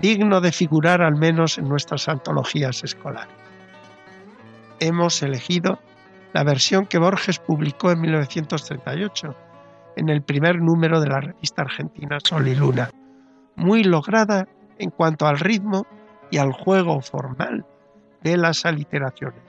digno 0.00 0.40
de 0.40 0.52
figurar 0.52 1.02
al 1.02 1.16
menos 1.16 1.58
en 1.58 1.68
nuestras 1.68 2.08
antologías 2.08 2.84
escolares. 2.84 3.34
Hemos 4.78 5.20
elegido 5.24 5.80
la 6.32 6.44
versión 6.44 6.86
que 6.86 6.98
Borges 6.98 7.40
publicó 7.40 7.90
en 7.90 8.02
1938, 8.02 9.34
en 9.96 10.08
el 10.10 10.22
primer 10.22 10.60
número 10.62 11.00
de 11.00 11.08
la 11.08 11.20
revista 11.22 11.62
argentina 11.62 12.18
Sol 12.22 12.46
y 12.46 12.54
Luna, 12.54 12.88
muy 13.56 13.82
lograda 13.82 14.46
en 14.78 14.90
cuanto 14.90 15.26
al 15.26 15.40
ritmo 15.40 15.84
y 16.30 16.38
al 16.38 16.52
juego 16.52 17.00
formal 17.00 17.64
de 18.22 18.36
las 18.36 18.64
aliteraciones, 18.66 19.42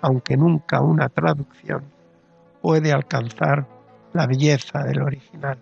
aunque 0.00 0.36
nunca 0.36 0.80
una 0.80 1.08
traducción 1.08 1.84
puede 2.60 2.92
alcanzar 2.92 3.66
la 4.12 4.26
belleza 4.26 4.82
del 4.84 5.02
original. 5.02 5.58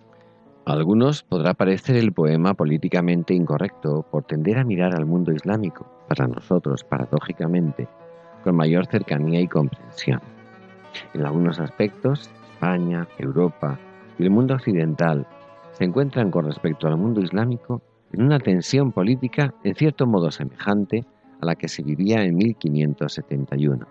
A 0.67 0.73
algunos 0.73 1.23
podrá 1.23 1.55
parecer 1.55 1.97
el 1.97 2.13
poema 2.13 2.55
políticamente 2.55 3.33
incorrecto 3.35 4.05
por 4.11 4.25
tender 4.25 4.59
a 4.59 4.65
mirar 4.65 4.95
al 4.95 5.07
mundo 5.07 5.33
islámico, 5.33 5.87
para 6.09 6.27
nosotros, 6.27 6.85
paradójicamente, 6.85 7.89
con 8.45 8.57
mayor 8.57 8.87
cercanía 8.87 9.41
y 9.41 9.49
comprensión. 9.49 10.21
En 11.15 11.25
algunos 11.25 11.61
aspectos, 11.61 12.31
España, 12.53 13.07
Europa 13.19 13.79
y 14.19 14.25
el 14.25 14.31
mundo 14.31 14.55
occidental 14.55 15.27
se 15.73 15.85
encuentran 15.85 16.31
con 16.31 16.47
respecto 16.47 16.89
al 16.89 16.97
mundo 16.97 17.21
islámico 17.21 17.81
en 18.13 18.23
una 18.23 18.39
tensión 18.39 18.93
política 18.93 19.55
en 19.65 19.75
cierto 19.75 20.07
modo 20.07 20.31
semejante 20.31 21.05
a 21.41 21.47
la 21.47 21.55
que 21.55 21.69
se 21.69 21.83
vivía 21.83 22.23
en 22.23 22.37
1571. 22.37 23.87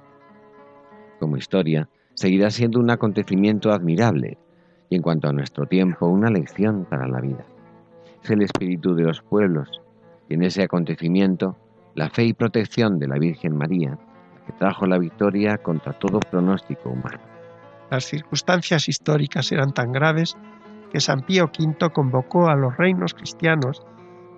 Como 1.19 1.37
historia, 1.37 1.89
seguirá 2.13 2.49
siendo 2.49 2.79
un 2.79 2.89
acontecimiento 2.89 3.71
admirable 3.71 4.37
y 4.89 4.95
en 4.95 5.01
cuanto 5.01 5.27
a 5.27 5.33
nuestro 5.33 5.65
tiempo, 5.65 6.07
una 6.07 6.29
lección 6.29 6.85
para 6.85 7.07
la 7.07 7.21
vida. 7.21 7.45
Es 8.23 8.29
el 8.29 8.41
espíritu 8.41 8.95
de 8.95 9.03
los 9.03 9.21
pueblos 9.21 9.81
y 10.29 10.35
en 10.35 10.43
ese 10.43 10.63
acontecimiento 10.63 11.57
la 11.95 12.09
fe 12.09 12.25
y 12.25 12.33
protección 12.33 12.99
de 12.99 13.07
la 13.07 13.17
Virgen 13.17 13.57
María, 13.57 13.97
que 14.45 14.53
trajo 14.53 14.85
la 14.85 14.97
victoria 14.97 15.57
contra 15.57 15.93
todo 15.93 16.19
pronóstico 16.19 16.89
humano. 16.89 17.19
Las 17.89 18.05
circunstancias 18.05 18.87
históricas 18.87 19.51
eran 19.51 19.73
tan 19.73 19.91
graves 19.91 20.37
que 20.91 20.99
San 20.99 21.21
Pío 21.21 21.45
V 21.45 21.89
convocó 21.91 22.47
a 22.47 22.55
los 22.55 22.77
reinos 22.77 23.13
cristianos 23.13 23.85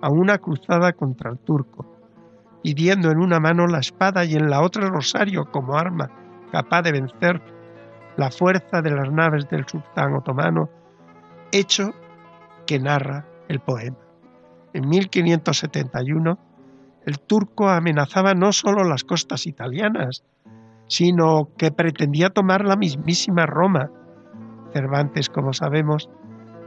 a 0.00 0.10
una 0.10 0.38
cruzada 0.38 0.92
contra 0.92 1.30
el 1.30 1.38
turco, 1.38 1.86
pidiendo 2.62 3.10
en 3.10 3.18
una 3.18 3.40
mano 3.40 3.66
la 3.66 3.78
espada 3.78 4.24
y 4.24 4.34
en 4.34 4.50
la 4.50 4.62
otra 4.62 4.84
el 4.84 4.92
rosario 4.92 5.46
como 5.50 5.76
arma 5.76 6.10
capaz 6.50 6.82
de 6.82 6.92
vencer 6.92 7.40
la 8.16 8.30
fuerza 8.30 8.82
de 8.82 8.90
las 8.90 9.10
naves 9.10 9.48
del 9.48 9.66
sultán 9.66 10.14
otomano, 10.14 10.68
hecho 11.52 11.92
que 12.66 12.78
narra 12.78 13.26
el 13.48 13.60
poema. 13.60 13.98
En 14.72 14.88
1571, 14.88 16.38
el 17.06 17.18
turco 17.20 17.68
amenazaba 17.68 18.34
no 18.34 18.52
solo 18.52 18.84
las 18.84 19.04
costas 19.04 19.46
italianas, 19.46 20.22
sino 20.86 21.48
que 21.56 21.70
pretendía 21.70 22.30
tomar 22.30 22.64
la 22.64 22.76
mismísima 22.76 23.46
Roma. 23.46 23.90
Cervantes, 24.72 25.28
como 25.30 25.52
sabemos, 25.52 26.10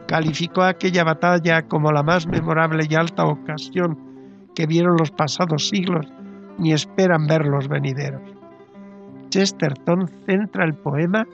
calificó 0.07 0.63
aquella 0.63 1.03
batalla 1.03 1.63
como 1.67 1.91
la 1.91 2.03
más 2.03 2.27
memorable 2.27 2.85
y 2.89 2.95
alta 2.95 3.25
ocasión 3.25 3.97
que 4.55 4.67
vieron 4.67 4.97
los 4.97 5.11
pasados 5.11 5.69
siglos 5.69 6.05
ni 6.57 6.73
esperan 6.73 7.27
ver 7.27 7.45
los 7.45 7.67
venideros. 7.67 8.21
Chesterton 9.29 10.07
centra 10.25 10.65
el 10.65 10.75
poema 10.75 11.25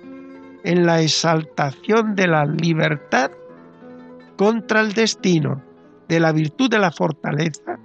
en 0.63 0.85
la 0.85 1.01
exaltación 1.01 2.15
de 2.15 2.27
la 2.27 2.45
libertad 2.45 3.31
contra 4.37 4.81
el 4.81 4.93
destino, 4.93 5.61
de 6.07 6.19
la 6.19 6.31
virtud 6.31 6.69
de 6.69 6.79
la 6.79 6.91
fortaleza 6.91 7.77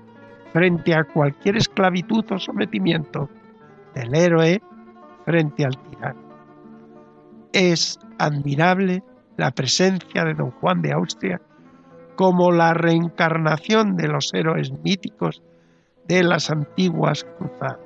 frente 0.53 0.95
a 0.95 1.05
cualquier 1.05 1.57
esclavitud 1.57 2.25
o 2.31 2.39
sometimiento, 2.39 3.29
del 3.95 4.15
héroe 4.15 4.63
frente 5.25 5.65
al 5.65 5.77
tirano. 5.77 6.21
Es 7.53 7.99
admirable 8.19 9.03
la 9.37 9.51
presencia 9.51 10.25
de 10.25 10.35
don 10.35 10.51
Juan 10.53 10.83
de 10.83 10.93
Austria 10.93 11.41
como 12.17 12.53
la 12.53 12.75
reencarnación 12.75 13.97
de 13.97 14.09
los 14.09 14.33
héroes 14.35 14.73
míticos 14.85 15.43
de 16.07 16.23
las 16.23 16.51
antiguas 16.51 17.27
cruzadas. 17.39 17.79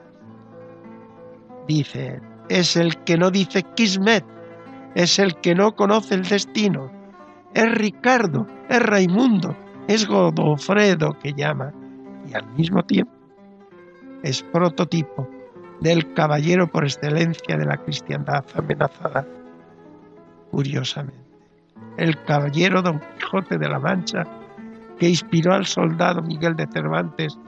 Dice, 1.67 2.21
es 2.49 2.77
el 2.77 2.97
que 3.05 3.17
no 3.17 3.31
dice 3.31 3.63
Kismet, 3.75 4.25
es 4.95 5.19
el 5.19 5.35
que 5.37 5.55
no 5.55 5.75
conoce 5.75 6.15
el 6.15 6.23
destino, 6.23 6.91
es 7.55 7.75
Ricardo, 7.75 8.47
es 8.69 8.83
Raimundo, 8.83 9.57
es 9.87 10.07
Godofredo 10.07 11.19
que 11.19 11.33
llama, 11.33 11.73
y 12.27 12.35
al 12.35 12.47
mismo 12.55 12.83
tiempo 12.83 13.13
es 14.23 14.43
prototipo 14.43 15.29
del 15.81 16.13
caballero 16.15 16.67
por 16.67 16.85
excelencia 16.85 17.57
de 17.57 17.65
la 17.65 17.77
cristiandad 17.77 18.45
amenazada. 18.55 19.27
Curiosamente, 20.51 21.28
el 21.99 22.23
caballero 22.25 22.81
Don 22.81 23.01
Quijote 23.19 23.59
de 23.59 23.69
la 23.69 23.79
Mancha 23.79 24.23
que 24.99 25.09
inspiró 25.09 25.53
al 25.53 25.67
soldado 25.67 26.23
Miguel 26.23 26.55
de 26.55 26.67
Cervantes 26.73 27.39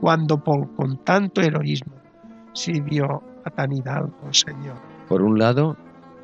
cuando 0.00 0.42
con 0.42 1.02
tanto 1.04 1.40
heroísmo 1.40 1.94
sirvió 2.52 3.04
a 3.44 3.50
tan 3.50 3.72
hidalgo 3.72 4.32
señor. 4.32 4.76
Por 5.08 5.22
un 5.22 5.38
lado, 5.38 5.76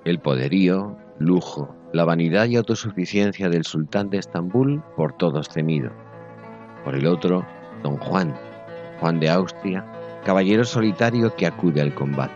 el 0.05 0.19
poderío, 0.19 0.97
lujo, 1.19 1.75
la 1.93 2.05
vanidad 2.05 2.47
y 2.47 2.57
autosuficiencia 2.57 3.49
del 3.49 3.64
sultán 3.64 4.11
de 4.11 4.19
Estambul 4.19 4.83
por 4.97 5.14
todos 5.14 5.49
temido. 5.49 5.90
Por 6.85 6.95
el 6.95 7.07
otro, 7.07 7.45
don 7.83 7.97
Juan, 7.97 8.35
Juan 9.01 9.21
de 9.21 9.31
Austria, 9.31 9.85
caballero 10.25 10.64
solitario 10.64 11.35
que 11.37 11.47
acude 11.47 11.81
al 11.81 11.95
combate. 11.95 12.35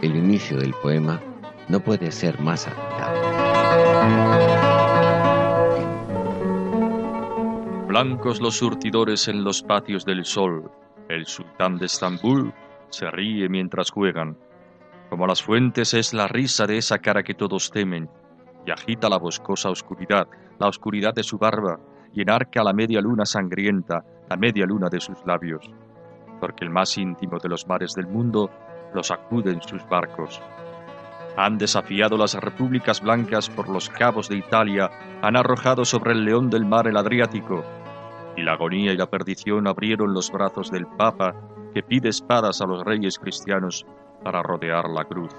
El 0.00 0.16
inicio 0.16 0.58
del 0.58 0.74
poema 0.82 1.20
no 1.68 1.80
puede 1.80 2.10
ser 2.10 2.38
más 2.40 2.66
admirable. 2.66 2.91
Blancos 7.86 8.40
los 8.40 8.56
surtidores 8.56 9.28
en 9.28 9.44
los 9.44 9.62
patios 9.62 10.04
del 10.04 10.24
sol, 10.24 10.70
el 11.08 11.26
sultán 11.26 11.76
de 11.76 11.86
Estambul 11.86 12.52
se 12.88 13.10
ríe 13.10 13.48
mientras 13.48 13.90
juegan. 13.90 14.36
Como 15.10 15.26
las 15.26 15.42
fuentes 15.42 15.92
es 15.94 16.14
la 16.14 16.26
risa 16.26 16.66
de 16.66 16.78
esa 16.78 16.98
cara 16.98 17.22
que 17.22 17.34
todos 17.34 17.70
temen, 17.70 18.08
y 18.66 18.70
agita 18.70 19.08
la 19.08 19.18
boscosa 19.18 19.68
oscuridad, 19.70 20.26
la 20.58 20.68
oscuridad 20.68 21.14
de 21.14 21.22
su 21.22 21.38
barba, 21.38 21.78
y 22.14 22.22
enarca 22.22 22.64
la 22.64 22.72
media 22.72 23.00
luna 23.00 23.26
sangrienta, 23.26 24.04
la 24.28 24.36
media 24.36 24.64
luna 24.64 24.88
de 24.88 25.00
sus 25.00 25.18
labios, 25.26 25.70
porque 26.40 26.64
el 26.64 26.70
más 26.70 26.96
íntimo 26.96 27.38
de 27.38 27.50
los 27.50 27.66
mares 27.66 27.94
del 27.94 28.06
mundo 28.06 28.50
los 28.94 29.10
acude 29.10 29.52
en 29.52 29.62
sus 29.62 29.86
barcos. 29.88 30.40
Han 31.36 31.56
desafiado 31.56 32.16
las 32.16 32.34
repúblicas 32.34 33.00
blancas 33.00 33.48
por 33.48 33.68
los 33.68 33.88
cabos 33.88 34.28
de 34.28 34.36
Italia, 34.36 34.90
han 35.22 35.36
arrojado 35.36 35.84
sobre 35.84 36.12
el 36.12 36.24
león 36.24 36.50
del 36.50 36.66
mar 36.66 36.86
el 36.86 36.96
Adriático, 36.96 37.64
y 38.36 38.42
la 38.42 38.52
agonía 38.52 38.92
y 38.92 38.96
la 38.96 39.06
perdición 39.06 39.66
abrieron 39.66 40.12
los 40.12 40.30
brazos 40.30 40.70
del 40.70 40.86
Papa 40.86 41.34
que 41.72 41.82
pide 41.82 42.10
espadas 42.10 42.60
a 42.60 42.66
los 42.66 42.84
reyes 42.84 43.18
cristianos 43.18 43.86
para 44.22 44.42
rodear 44.42 44.90
la 44.90 45.04
cruz, 45.04 45.32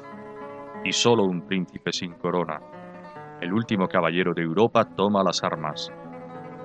y 0.84 0.92
solo 0.92 1.26
un 1.26 1.42
príncipe 1.46 1.94
sin 1.94 2.14
corona, 2.14 2.60
el 3.40 3.54
último 3.54 3.88
caballero 3.88 4.34
de 4.34 4.42
Europa, 4.42 4.86
toma 4.96 5.24
las 5.24 5.44
armas, 5.44 5.92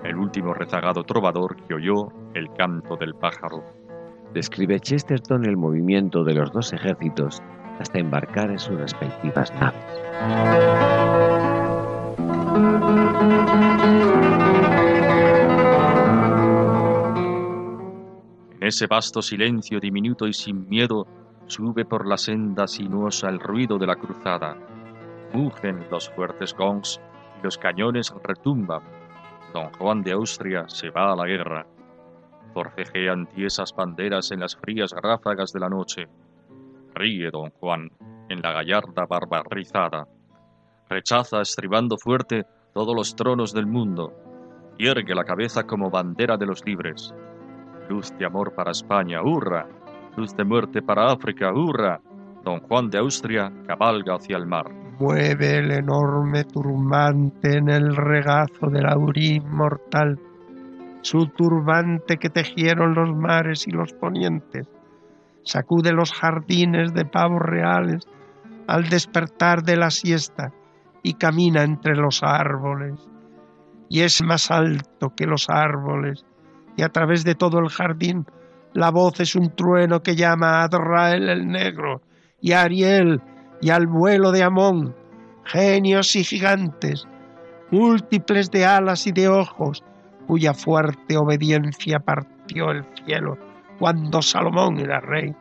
el 0.05 0.17
último 0.17 0.55
rezagado 0.55 1.03
trovador 1.03 1.57
que 1.67 1.75
oyó 1.75 2.09
el 2.35 2.51
canto 2.57 2.97
del 2.97 3.15
pájaro. 3.15 3.63
Describe 4.33 4.81
Chesterton 4.81 5.45
el 5.45 5.57
movimiento 5.57 6.25
de 6.25 6.35
los 6.35 6.53
dos 6.53 6.73
ejércitos 6.73 7.43
hasta 7.79 7.99
embarcar 7.99 8.51
en 8.51 8.59
sus 8.59 8.79
respectivas 8.79 9.53
naves. 9.55 9.85
En 18.61 18.67
ese 18.67 18.87
vasto 18.87 19.23
silencio 19.23 19.81
diminuto 19.81 20.27
y 20.27 20.33
sin 20.33 20.69
miedo, 20.69 21.07
Sube 21.49 21.87
por 21.87 22.07
la 22.07 22.19
senda 22.19 22.67
sinuosa 22.67 23.31
el 23.31 23.41
ruido 23.41 23.79
de 23.79 23.87
la 23.87 23.97
cruzada. 23.97 24.55
Mugen 25.33 25.87
los 25.91 26.11
fuertes 26.11 26.55
gongs 26.55 27.01
y 27.41 27.45
los 27.45 27.57
cañones 27.57 28.13
retumban. 28.23 28.83
Don 29.55 29.73
Juan 29.73 30.03
de 30.03 30.13
Austria 30.13 30.69
se 30.69 30.91
va 30.91 31.11
a 31.11 31.17
la 31.17 31.25
guerra. 31.25 31.67
Forcejean 32.53 33.27
tiesas 33.29 33.75
banderas 33.75 34.31
en 34.31 34.41
las 34.41 34.57
frías 34.57 34.93
ráfagas 34.93 35.51
de 35.55 35.61
la 35.61 35.71
noche. 35.71 36.07
Ríe 36.99 37.31
don 37.31 37.51
Juan 37.51 37.89
en 38.29 38.43
la 38.43 38.53
gallarda 38.53 39.07
barbarizada. 39.07 40.09
Rechaza 40.91 41.41
estribando 41.41 41.97
fuerte 41.97 42.45
todos 42.75 42.95
los 42.95 43.15
tronos 43.15 43.55
del 43.55 43.67
mundo. 43.67 44.13
Yergue 44.79 45.15
la 45.15 45.23
cabeza 45.23 45.63
como 45.63 45.91
bandera 45.91 46.37
de 46.37 46.47
los 46.47 46.65
libres. 46.67 47.15
Luz 47.89 48.13
de 48.19 48.27
amor 48.27 48.53
para 48.55 48.73
España, 48.73 49.23
hurra, 49.23 49.69
luz 50.17 50.35
de 50.37 50.45
muerte 50.45 50.83
para 50.83 51.13
África, 51.13 51.53
hurra, 51.53 52.01
don 52.45 52.61
Juan 52.61 52.91
de 52.91 52.99
Austria 52.99 53.53
cabalga 53.67 54.17
hacia 54.17 54.37
el 54.37 54.47
mar. 54.47 54.67
mueve 54.99 55.59
el 55.59 55.71
enorme 55.71 56.43
turbante 56.43 57.59
en 57.59 57.69
el 57.69 57.95
regazo 57.95 58.67
del 58.69 58.87
aurín 58.87 59.49
mortal, 59.49 60.19
su 61.03 61.27
turbante 61.29 62.17
que 62.17 62.29
tejieron 62.29 62.95
los 62.95 63.15
mares 63.15 63.69
y 63.69 63.71
los 63.71 63.93
ponientes, 63.93 64.67
sacude 65.49 65.93
los 65.93 66.13
jardines 66.13 66.93
de 66.93 67.07
pavos 67.07 67.41
reales 67.41 68.07
al 68.67 68.89
despertar 68.91 69.63
de 69.63 69.77
la 69.77 69.91
siesta 69.91 70.53
y 71.03 71.15
camina 71.15 71.63
entre 71.63 71.97
los 71.97 72.23
árboles, 72.23 73.01
y 73.89 74.01
es 74.01 74.23
más 74.23 74.51
alto 74.51 75.15
que 75.17 75.27
los 75.27 75.49
árboles, 75.49 76.27
y 76.77 76.83
a 76.83 76.91
través 76.91 77.25
de 77.25 77.35
todo 77.35 77.61
el 77.61 77.71
jardín 77.71 78.27
la 78.75 78.91
voz 78.91 79.21
es 79.21 79.35
un 79.35 79.51
trueno 79.57 80.03
que 80.03 80.17
llama 80.17 80.61
a 80.61 80.65
Adrael 80.65 81.31
el 81.31 81.49
negro, 81.49 82.03
y 82.43 82.53
a 82.53 82.63
Ariel, 82.63 83.23
y 83.63 83.71
al 83.71 83.87
vuelo 83.87 84.33
de 84.33 84.43
Amón, 84.43 84.95
genios 85.45 86.15
y 86.15 86.25
gigantes, 86.25 87.09
múltiples 87.71 88.51
de 88.51 88.67
alas 88.67 89.07
y 89.07 89.13
de 89.13 89.29
ojos, 89.29 89.83
cuya 90.27 90.53
fuerte 90.53 91.17
obediencia 91.17 92.01
partió 92.01 92.71
el 92.71 92.85
cielo 93.07 93.48
cuando 93.79 94.23
Salomón 94.23 94.79
era 94.79 95.01
rey. 95.01 95.35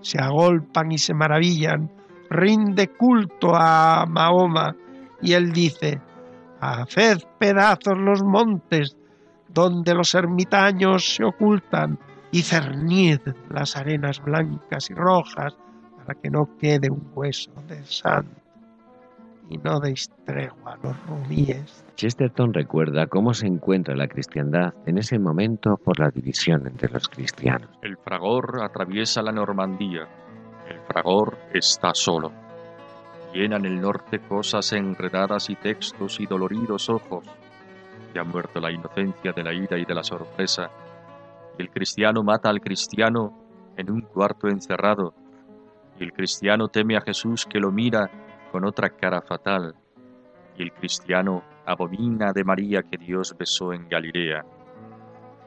Se 0.00 0.18
agolpan 0.18 0.92
y 0.92 0.98
se 0.98 1.14
maravillan, 1.14 1.90
rinde 2.30 2.88
culto 2.88 3.54
a 3.54 4.04
Mahoma, 4.06 4.74
y 5.20 5.32
él 5.32 5.52
dice, 5.52 6.00
Haced 6.60 7.18
pedazos 7.38 7.98
los 7.98 8.22
montes 8.22 8.96
donde 9.48 9.94
los 9.94 10.14
ermitaños 10.14 11.16
se 11.16 11.24
ocultan, 11.24 11.98
y 12.30 12.42
cernid 12.42 13.20
las 13.50 13.76
arenas 13.76 14.22
blancas 14.22 14.90
y 14.90 14.94
rojas 14.94 15.56
para 15.96 16.14
que 16.20 16.28
no 16.28 16.44
quede 16.58 16.90
un 16.90 17.10
hueso 17.14 17.50
de 17.66 17.82
santo 17.84 18.47
y 19.50 19.58
no 19.58 19.80
deis 19.80 20.10
tregua 20.24 20.74
a 20.74 20.76
los. 20.76 21.84
Chesterton 21.96 22.52
recuerda 22.52 23.06
cómo 23.06 23.34
se 23.34 23.46
encuentra 23.46 23.96
la 23.96 24.06
cristiandad 24.06 24.74
en 24.86 24.98
ese 24.98 25.18
momento 25.18 25.76
por 25.76 25.98
la 25.98 26.10
división 26.10 26.66
entre 26.66 26.90
los 26.90 27.08
cristianos. 27.08 27.70
El 27.82 27.96
fragor 27.96 28.62
atraviesa 28.62 29.22
la 29.22 29.32
Normandía. 29.32 30.06
El 30.68 30.80
fragor 30.80 31.38
está 31.52 31.94
solo. 31.94 32.32
Llena 33.32 33.56
en 33.56 33.66
el 33.66 33.80
norte 33.80 34.20
cosas 34.20 34.72
enredadas 34.72 35.50
y 35.50 35.56
textos 35.56 36.20
y 36.20 36.26
doloridos 36.26 36.88
ojos. 36.88 37.24
Ya 38.14 38.22
ha 38.22 38.24
muerto 38.24 38.60
la 38.60 38.70
inocencia 38.70 39.32
de 39.32 39.42
la 39.42 39.52
ira 39.52 39.78
y 39.78 39.84
de 39.84 39.94
la 39.94 40.02
sorpresa. 40.02 40.70
Y 41.58 41.62
el 41.62 41.70
cristiano 41.70 42.22
mata 42.22 42.48
al 42.48 42.60
cristiano 42.60 43.44
en 43.76 43.90
un 43.90 44.02
cuarto 44.02 44.48
encerrado 44.48 45.14
y 45.98 46.04
el 46.04 46.12
cristiano 46.12 46.68
teme 46.68 46.96
a 46.96 47.00
Jesús 47.00 47.44
que 47.44 47.58
lo 47.58 47.70
mira 47.70 48.10
con 48.50 48.64
otra 48.64 48.90
cara 48.90 49.20
fatal, 49.22 49.74
y 50.56 50.62
el 50.62 50.72
cristiano 50.72 51.42
abomina 51.66 52.32
de 52.32 52.44
María 52.44 52.82
que 52.82 52.96
Dios 52.96 53.34
besó 53.38 53.72
en 53.72 53.88
Galilea. 53.88 54.44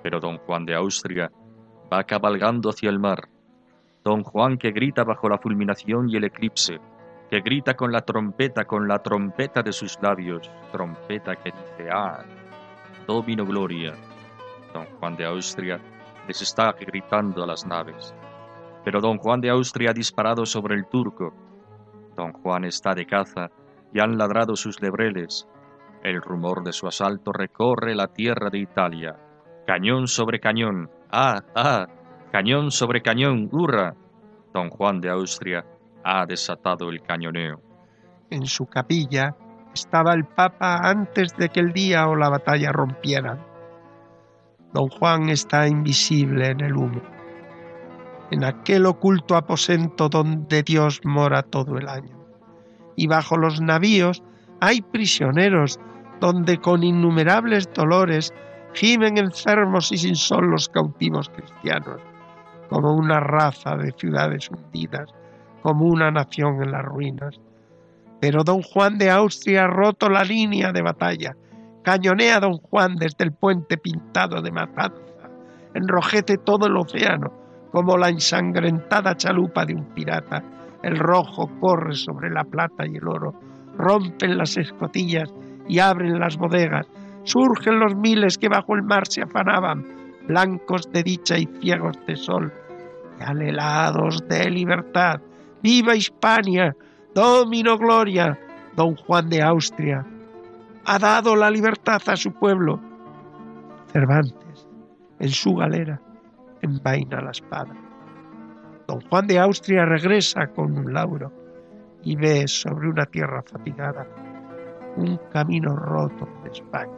Pero 0.03 0.19
don 0.19 0.37
Juan 0.39 0.65
de 0.65 0.75
Austria 0.75 1.31
va 1.91 2.03
cabalgando 2.03 2.69
hacia 2.69 2.89
el 2.89 2.99
mar, 2.99 3.27
don 4.03 4.23
Juan 4.23 4.57
que 4.57 4.71
grita 4.71 5.03
bajo 5.03 5.29
la 5.29 5.37
fulminación 5.37 6.09
y 6.09 6.15
el 6.15 6.23
eclipse, 6.23 6.79
que 7.29 7.41
grita 7.41 7.75
con 7.75 7.91
la 7.91 8.01
trompeta, 8.01 8.65
con 8.65 8.87
la 8.87 8.99
trompeta 8.99 9.63
de 9.63 9.71
sus 9.71 9.97
labios, 10.01 10.49
trompeta 10.71 11.35
que 11.35 11.51
dice, 11.51 11.89
ah, 11.91 12.23
domino 13.07 13.45
gloria. 13.45 13.93
Don 14.73 14.85
Juan 14.99 15.15
de 15.15 15.25
Austria 15.25 15.79
les 16.27 16.41
está 16.41 16.73
gritando 16.73 17.43
a 17.43 17.47
las 17.47 17.65
naves. 17.65 18.13
Pero 18.83 18.99
don 18.99 19.17
Juan 19.17 19.41
de 19.41 19.49
Austria 19.49 19.91
ha 19.91 19.93
disparado 19.93 20.45
sobre 20.45 20.75
el 20.75 20.85
turco. 20.87 21.33
Don 22.21 22.33
Juan 22.33 22.65
está 22.65 22.93
de 22.93 23.07
caza 23.07 23.49
y 23.91 23.99
han 23.99 24.15
ladrado 24.15 24.55
sus 24.55 24.79
lebreles. 24.79 25.47
El 26.03 26.21
rumor 26.21 26.63
de 26.63 26.71
su 26.71 26.85
asalto 26.85 27.31
recorre 27.31 27.95
la 27.95 28.09
tierra 28.09 28.51
de 28.51 28.59
Italia. 28.59 29.15
Cañón 29.65 30.05
sobre 30.05 30.39
cañón. 30.39 30.87
¡Ah, 31.11 31.41
ah! 31.55 31.87
Cañón 32.31 32.69
sobre 32.69 33.01
cañón. 33.01 33.49
¡Hurra! 33.51 33.95
Don 34.53 34.69
Juan 34.69 35.01
de 35.01 35.09
Austria 35.09 35.65
ha 36.03 36.27
desatado 36.27 36.89
el 36.89 37.01
cañoneo. 37.01 37.59
En 38.29 38.45
su 38.45 38.67
capilla 38.67 39.35
estaba 39.73 40.13
el 40.13 40.25
Papa 40.25 40.77
antes 40.83 41.35
de 41.37 41.49
que 41.49 41.59
el 41.59 41.73
día 41.73 42.07
o 42.07 42.15
la 42.15 42.29
batalla 42.29 42.71
rompieran. 42.71 43.43
Don 44.71 44.89
Juan 44.89 45.29
está 45.29 45.67
invisible 45.67 46.51
en 46.51 46.61
el 46.61 46.77
humo 46.77 47.01
en 48.31 48.45
aquel 48.45 48.85
oculto 48.85 49.35
aposento 49.35 50.09
donde 50.09 50.63
Dios 50.63 51.01
mora 51.03 51.43
todo 51.43 51.77
el 51.77 51.87
año. 51.87 52.17
Y 52.95 53.07
bajo 53.07 53.37
los 53.37 53.61
navíos 53.61 54.23
hay 54.61 54.81
prisioneros 54.81 55.79
donde 56.19 56.57
con 56.57 56.83
innumerables 56.83 57.69
dolores 57.73 58.33
gimen 58.73 59.17
enfermos 59.17 59.91
y 59.91 59.97
sin 59.97 60.15
sol 60.15 60.49
los 60.49 60.69
cautivos 60.69 61.29
cristianos, 61.29 62.01
como 62.69 62.93
una 62.93 63.19
raza 63.19 63.75
de 63.75 63.91
ciudades 63.91 64.49
hundidas, 64.49 65.09
como 65.61 65.85
una 65.85 66.09
nación 66.09 66.63
en 66.63 66.71
las 66.71 66.85
ruinas. 66.85 67.39
Pero 68.21 68.43
don 68.43 68.61
Juan 68.61 68.97
de 68.97 69.09
Austria 69.09 69.65
ha 69.65 69.67
roto 69.67 70.09
la 70.09 70.23
línea 70.23 70.71
de 70.71 70.81
batalla, 70.81 71.35
cañonea 71.83 72.39
don 72.39 72.57
Juan 72.59 72.95
desde 72.95 73.25
el 73.25 73.33
puente 73.33 73.77
pintado 73.77 74.41
de 74.41 74.51
matanza, 74.51 75.01
enrojece 75.73 76.37
todo 76.37 76.67
el 76.67 76.77
océano, 76.77 77.40
como 77.71 77.97
la 77.97 78.09
ensangrentada 78.09 79.15
chalupa 79.15 79.65
de 79.65 79.75
un 79.75 79.85
pirata. 79.85 80.43
El 80.83 80.97
rojo 80.97 81.49
corre 81.59 81.95
sobre 81.95 82.29
la 82.29 82.43
plata 82.43 82.85
y 82.85 82.97
el 82.97 83.07
oro, 83.07 83.33
rompen 83.77 84.37
las 84.37 84.57
escotillas 84.57 85.33
y 85.67 85.79
abren 85.79 86.19
las 86.19 86.37
bodegas, 86.37 86.87
surgen 87.23 87.79
los 87.79 87.95
miles 87.95 88.37
que 88.37 88.49
bajo 88.49 88.75
el 88.75 88.83
mar 88.83 89.07
se 89.07 89.21
afanaban, 89.21 89.85
blancos 90.27 90.91
de 90.91 91.03
dicha 91.03 91.37
y 91.37 91.47
ciegos 91.61 91.97
de 92.07 92.15
sol, 92.15 92.51
y 93.19 93.23
anhelados 93.23 94.27
de 94.27 94.49
libertad. 94.49 95.21
¡Viva 95.61 95.95
Hispania! 95.95 96.75
¡Domino 97.13 97.77
Gloria! 97.77 98.37
Don 98.75 98.95
Juan 98.95 99.29
de 99.29 99.41
Austria 99.43 100.05
ha 100.85 100.99
dado 100.99 101.35
la 101.35 101.49
libertad 101.49 102.01
a 102.07 102.15
su 102.15 102.31
pueblo. 102.31 102.79
Cervantes, 103.91 104.67
en 105.19 105.29
su 105.29 105.53
galera, 105.55 106.01
envaina 106.61 107.21
la 107.21 107.31
espada. 107.31 107.73
Don 108.87 109.01
Juan 109.01 109.27
de 109.27 109.39
Austria 109.39 109.85
regresa 109.85 110.47
con 110.47 110.77
un 110.77 110.93
lauro 110.93 111.31
y 112.03 112.15
ve 112.15 112.47
sobre 112.47 112.89
una 112.89 113.05
tierra 113.05 113.43
fatigada 113.43 114.07
un 114.97 115.17
camino 115.31 115.75
roto 115.75 116.27
de 116.43 116.49
España. 116.49 116.91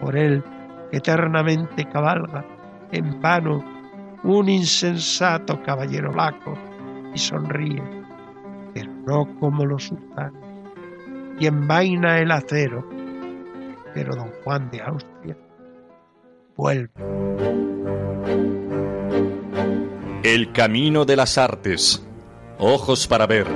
Por 0.00 0.16
él 0.16 0.42
eternamente 0.92 1.84
cabalga 1.86 2.44
en 2.92 3.20
vano 3.20 3.64
un 4.22 4.48
insensato 4.48 5.60
caballero 5.62 6.12
laco 6.12 6.54
y 7.14 7.18
sonríe, 7.18 7.82
pero 8.74 8.92
no 9.06 9.38
como 9.40 9.64
los 9.64 9.84
sultanes, 9.84 10.42
y 11.38 11.46
envaina 11.46 12.18
el 12.18 12.30
acero, 12.30 12.86
pero 13.94 14.14
don 14.14 14.30
Juan 14.44 14.70
de 14.70 14.82
Austria 14.82 15.36
vuelve. 16.60 16.90
El 20.22 20.52
camino 20.52 21.06
de 21.06 21.16
las 21.16 21.38
artes. 21.38 22.06
Ojos 22.58 23.06
para 23.06 23.26
ver. 23.26 23.46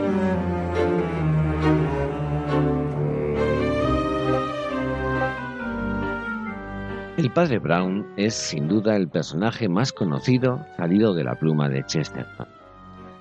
El 7.18 7.30
padre 7.30 7.58
Brown 7.58 8.06
es 8.16 8.34
sin 8.34 8.68
duda 8.68 8.96
el 8.96 9.08
personaje 9.08 9.68
más 9.68 9.92
conocido 9.92 10.64
salido 10.78 11.14
de 11.14 11.24
la 11.24 11.34
pluma 11.34 11.68
de 11.68 11.84
Chesterton. 11.84 12.48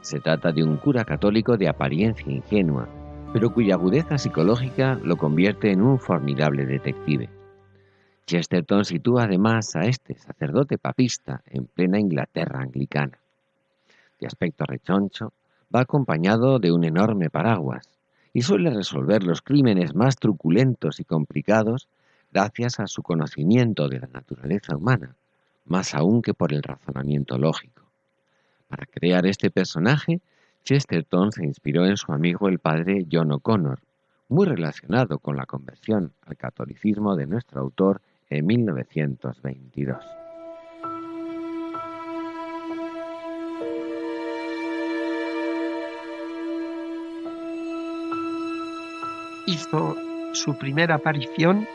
Se 0.02 0.20
trata 0.20 0.54
de 0.54 0.64
un 0.64 0.78
cura 0.78 1.04
católico 1.04 1.58
de 1.58 1.68
apariencia 1.68 2.32
ingenua, 2.32 2.88
pero 3.34 3.54
cuya 3.54 3.76
agudeza 3.76 4.18
psicológica 4.18 4.98
lo 5.04 5.18
convierte 5.18 5.72
en 5.72 5.82
un 5.82 6.00
formidable 6.00 6.66
detective. 6.66 7.30
Chesterton 8.26 8.86
sitúa 8.86 9.24
además 9.24 9.76
a 9.76 9.82
este 9.82 10.18
sacerdote 10.18 10.78
papista 10.78 11.42
en 11.46 11.66
plena 11.66 12.00
Inglaterra 12.00 12.62
anglicana. 12.62 13.20
De 14.20 14.28
aspecto 14.28 14.66
rechoncho, 14.66 15.34
va 15.74 15.82
acompañado 15.82 16.60
de 16.60 16.72
un 16.72 16.84
enorme 16.86 17.30
paraguas 17.30 17.90
y 18.32 18.42
suele 18.42 18.70
resolver 18.70 19.24
los 19.24 19.42
crímenes 19.42 19.94
más 19.94 20.16
truculentos 20.16 21.00
y 21.00 21.04
complicados 21.04 21.90
gracias 22.32 22.80
a 22.80 22.88
su 22.88 23.04
conocimiento 23.04 23.90
de 23.90 24.00
la 24.00 24.08
naturaleza 24.08 24.76
humana, 24.76 25.16
más 25.66 25.94
aún 25.94 26.22
que 26.22 26.34
por 26.34 26.54
el 26.54 26.64
razonamiento 26.64 27.38
lógico. 27.38 27.84
Para 28.68 28.86
crear 28.86 29.26
este 29.26 29.52
personaje, 29.52 30.22
Chesterton 30.64 31.32
se 31.32 31.46
inspiró 31.46 31.86
en 31.86 31.98
su 31.98 32.12
amigo 32.12 32.48
el 32.48 32.60
padre 32.60 33.06
John 33.12 33.32
O'Connor, 33.34 33.80
muy 34.30 34.48
relacionado 34.48 35.20
con 35.20 35.36
la 35.36 35.46
conversión 35.46 36.14
al 36.26 36.38
catolicismo 36.38 37.16
de 37.16 37.28
nuestro 37.28 37.62
autor 37.62 38.02
en 38.34 38.46
1922. 38.48 39.98
hizo 49.46 49.96
su 50.34 50.58
primera 50.58 50.96
aparición 50.96 51.68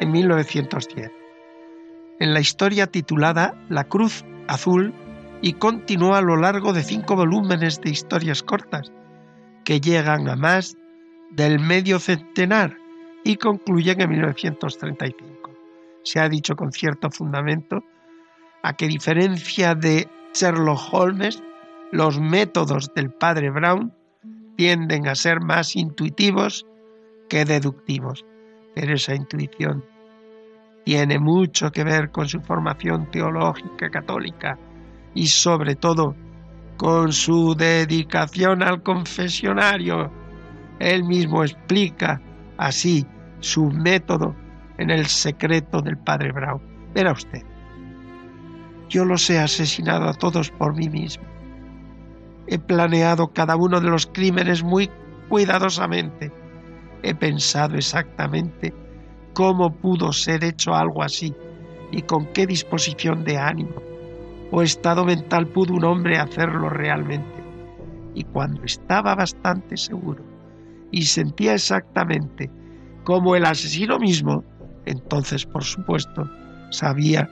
en 0.00 0.12
1910, 0.12 1.10
en 2.20 2.34
la 2.34 2.40
historia 2.40 2.86
titulada 2.86 3.54
La 3.68 3.84
Cruz 3.84 4.24
Azul 4.46 4.94
y 5.42 5.54
continuó 5.54 6.14
a 6.14 6.22
lo 6.22 6.36
largo 6.36 6.72
de 6.72 6.82
cinco 6.82 7.16
volúmenes 7.16 7.80
de 7.80 7.90
historias 7.90 8.42
cortas, 8.42 8.92
que 9.64 9.80
llegan 9.80 10.28
a 10.28 10.36
más 10.36 10.76
del 11.30 11.58
medio 11.58 11.98
centenar 11.98 12.76
y 13.24 13.36
concluyen 13.36 14.00
en 14.00 14.10
1935. 14.10 15.25
Se 16.06 16.20
ha 16.20 16.28
dicho 16.28 16.54
con 16.54 16.70
cierto 16.70 17.10
fundamento 17.10 17.82
a 18.62 18.74
que 18.74 18.86
diferencia 18.86 19.74
de 19.74 20.08
Sherlock 20.32 20.78
Holmes, 20.92 21.42
los 21.90 22.20
métodos 22.20 22.94
del 22.94 23.10
padre 23.10 23.50
Brown 23.50 23.92
tienden 24.56 25.08
a 25.08 25.16
ser 25.16 25.40
más 25.40 25.74
intuitivos 25.74 26.64
que 27.28 27.44
deductivos, 27.44 28.24
pero 28.76 28.94
esa 28.94 29.16
intuición 29.16 29.84
tiene 30.84 31.18
mucho 31.18 31.72
que 31.72 31.82
ver 31.82 32.12
con 32.12 32.28
su 32.28 32.40
formación 32.40 33.10
teológica 33.10 33.90
católica 33.90 34.56
y 35.12 35.26
sobre 35.26 35.74
todo 35.74 36.14
con 36.76 37.12
su 37.12 37.56
dedicación 37.56 38.62
al 38.62 38.80
confesionario. 38.84 40.12
Él 40.78 41.02
mismo 41.02 41.42
explica 41.42 42.22
así 42.58 43.04
su 43.40 43.64
método 43.72 44.36
en 44.78 44.90
el 44.90 45.06
secreto 45.06 45.80
del 45.80 45.96
padre 45.96 46.32
Brown. 46.32 46.60
Verá 46.94 47.12
usted, 47.12 47.42
yo 48.88 49.04
los 49.04 49.28
he 49.30 49.38
asesinado 49.38 50.08
a 50.08 50.14
todos 50.14 50.50
por 50.50 50.74
mí 50.76 50.88
mismo. 50.88 51.24
He 52.46 52.58
planeado 52.58 53.28
cada 53.28 53.56
uno 53.56 53.80
de 53.80 53.90
los 53.90 54.06
crímenes 54.06 54.62
muy 54.62 54.88
cuidadosamente. 55.28 56.32
He 57.02 57.14
pensado 57.14 57.74
exactamente 57.74 58.72
cómo 59.34 59.74
pudo 59.74 60.12
ser 60.12 60.44
hecho 60.44 60.74
algo 60.74 61.02
así 61.02 61.34
y 61.90 62.02
con 62.02 62.26
qué 62.32 62.46
disposición 62.46 63.24
de 63.24 63.38
ánimo 63.38 63.74
o 64.50 64.62
estado 64.62 65.04
mental 65.04 65.48
pudo 65.48 65.74
un 65.74 65.84
hombre 65.84 66.18
hacerlo 66.18 66.68
realmente. 66.68 67.44
Y 68.14 68.24
cuando 68.24 68.62
estaba 68.62 69.14
bastante 69.14 69.76
seguro 69.76 70.24
y 70.90 71.02
sentía 71.02 71.54
exactamente 71.54 72.50
como 73.04 73.36
el 73.36 73.44
asesino 73.44 73.98
mismo, 73.98 74.44
entonces 74.86 75.44
por 75.44 75.64
supuesto 75.64 76.28
sabía 76.70 77.28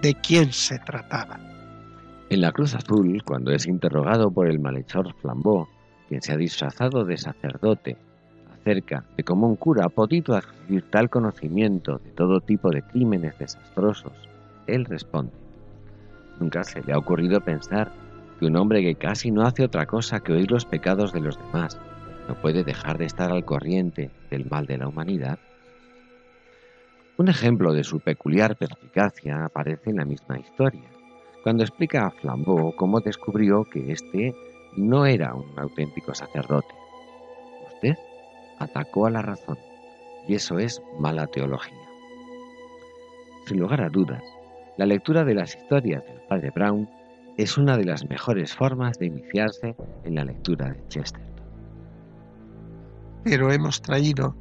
de 0.00 0.14
quién 0.14 0.52
se 0.52 0.78
trataba. 0.78 1.38
En 2.28 2.40
la 2.40 2.52
Cruz 2.52 2.74
Azul, 2.74 3.22
cuando 3.24 3.52
es 3.52 3.66
interrogado 3.66 4.30
por 4.30 4.48
el 4.48 4.58
malhechor 4.58 5.14
Flambeau, 5.20 5.68
quien 6.08 6.22
se 6.22 6.32
ha 6.32 6.36
disfrazado 6.36 7.04
de 7.04 7.16
sacerdote, 7.16 7.96
acerca 8.52 9.04
de 9.16 9.22
cómo 9.22 9.46
un 9.46 9.56
cura 9.56 9.84
ha 9.84 9.88
podido 9.88 10.34
adquirir 10.34 10.82
tal 10.90 11.08
conocimiento 11.08 11.98
de 11.98 12.10
todo 12.10 12.40
tipo 12.40 12.70
de 12.70 12.82
crímenes 12.82 13.38
desastrosos, 13.38 14.12
él 14.66 14.84
responde, 14.84 15.32
Nunca 16.40 16.64
se 16.64 16.82
le 16.82 16.92
ha 16.92 16.98
ocurrido 16.98 17.40
pensar 17.40 17.90
que 18.38 18.46
un 18.46 18.56
hombre 18.56 18.82
que 18.82 18.96
casi 18.96 19.30
no 19.30 19.42
hace 19.42 19.64
otra 19.64 19.86
cosa 19.86 20.20
que 20.20 20.32
oír 20.32 20.50
los 20.50 20.66
pecados 20.66 21.12
de 21.12 21.20
los 21.20 21.38
demás 21.38 21.78
no 22.28 22.34
puede 22.34 22.64
dejar 22.64 22.98
de 22.98 23.06
estar 23.06 23.30
al 23.30 23.44
corriente 23.44 24.10
del 24.30 24.46
mal 24.50 24.66
de 24.66 24.78
la 24.78 24.88
humanidad. 24.88 25.38
Un 27.18 27.28
ejemplo 27.28 27.72
de 27.72 27.82
su 27.82 28.00
peculiar 28.00 28.56
perspicacia 28.56 29.46
aparece 29.46 29.88
en 29.88 29.96
la 29.96 30.04
misma 30.04 30.38
historia, 30.38 30.90
cuando 31.42 31.62
explica 31.62 32.06
a 32.06 32.10
Flambeau 32.10 32.76
cómo 32.76 33.00
descubrió 33.00 33.64
que 33.64 33.90
éste 33.90 34.34
no 34.76 35.06
era 35.06 35.34
un 35.34 35.58
auténtico 35.58 36.14
sacerdote. 36.14 36.74
Usted 37.72 37.96
atacó 38.58 39.06
a 39.06 39.10
la 39.10 39.22
razón, 39.22 39.56
y 40.28 40.34
eso 40.34 40.58
es 40.58 40.82
mala 40.98 41.26
teología. 41.26 41.78
Sin 43.46 43.60
lugar 43.60 43.80
a 43.80 43.88
dudas, 43.88 44.22
la 44.76 44.84
lectura 44.84 45.24
de 45.24 45.34
las 45.34 45.56
historias 45.56 46.04
del 46.04 46.20
padre 46.28 46.50
Brown 46.54 46.86
es 47.38 47.56
una 47.56 47.78
de 47.78 47.84
las 47.84 48.06
mejores 48.10 48.54
formas 48.54 48.98
de 48.98 49.06
iniciarse 49.06 49.74
en 50.04 50.16
la 50.16 50.24
lectura 50.24 50.70
de 50.70 50.86
Chesterton. 50.88 51.46
Pero 53.24 53.50
hemos 53.52 53.80
traído 53.80 54.34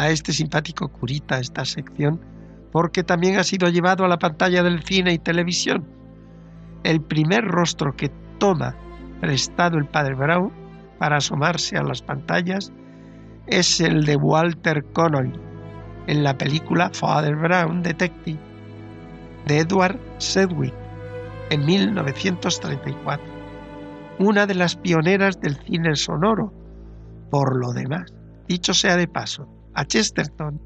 a 0.00 0.08
este 0.08 0.32
simpático 0.32 0.88
curita 0.88 1.38
esta 1.38 1.66
sección 1.66 2.18
porque 2.72 3.02
también 3.02 3.38
ha 3.38 3.44
sido 3.44 3.68
llevado 3.68 4.02
a 4.02 4.08
la 4.08 4.18
pantalla 4.18 4.62
del 4.62 4.82
cine 4.82 5.12
y 5.12 5.18
televisión. 5.18 5.86
El 6.84 7.02
primer 7.02 7.44
rostro 7.44 7.94
que 7.94 8.10
toma 8.38 8.74
prestado 9.20 9.76
el 9.76 9.84
padre 9.84 10.14
Brown 10.14 10.50
para 10.98 11.18
asomarse 11.18 11.76
a 11.76 11.82
las 11.82 12.00
pantallas 12.00 12.72
es 13.46 13.78
el 13.82 14.06
de 14.06 14.16
Walter 14.16 14.82
Connolly 14.94 15.38
en 16.06 16.24
la 16.24 16.38
película 16.38 16.90
Father 16.94 17.36
Brown 17.36 17.82
Detective 17.82 18.40
de 19.46 19.58
Edward 19.58 19.98
Sedgwick 20.16 20.74
en 21.50 21.66
1934, 21.66 23.22
una 24.18 24.46
de 24.46 24.54
las 24.54 24.76
pioneras 24.76 25.38
del 25.40 25.56
cine 25.56 25.94
sonoro. 25.94 26.54
Por 27.30 27.56
lo 27.60 27.72
demás, 27.72 28.14
dicho 28.48 28.72
sea 28.72 28.96
de 28.96 29.06
paso, 29.06 29.59
a 29.80 29.86
Chesterton 29.86 30.60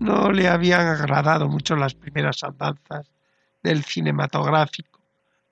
no 0.00 0.32
le 0.32 0.48
habían 0.48 0.88
agradado 0.88 1.48
mucho 1.48 1.76
las 1.76 1.94
primeras 1.94 2.42
andanzas 2.42 3.08
del 3.62 3.84
cinematográfico, 3.84 4.98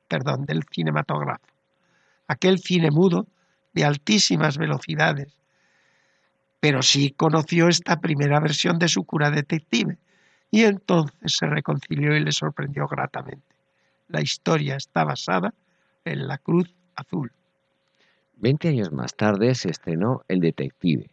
perdón, 0.08 0.46
del 0.46 0.64
cinematógrafo, 0.64 1.46
aquel 2.26 2.58
cine 2.58 2.90
mudo 2.90 3.28
de 3.72 3.84
altísimas 3.84 4.58
velocidades, 4.58 5.38
pero 6.58 6.82
sí 6.82 7.12
conoció 7.12 7.68
esta 7.68 8.00
primera 8.00 8.40
versión 8.40 8.80
de 8.80 8.88
su 8.88 9.04
cura 9.04 9.30
detective, 9.30 9.96
y 10.50 10.64
entonces 10.64 11.36
se 11.36 11.46
reconcilió 11.46 12.16
y 12.16 12.20
le 12.20 12.32
sorprendió 12.32 12.88
gratamente. 12.88 13.54
La 14.08 14.20
historia 14.20 14.74
está 14.74 15.04
basada 15.04 15.54
en 16.04 16.26
la 16.26 16.38
Cruz 16.38 16.74
Azul. 16.96 17.30
Veinte 18.38 18.70
años 18.70 18.90
más 18.90 19.14
tarde 19.14 19.54
se 19.54 19.70
estrenó 19.70 20.22
El 20.26 20.40
Detective, 20.40 21.11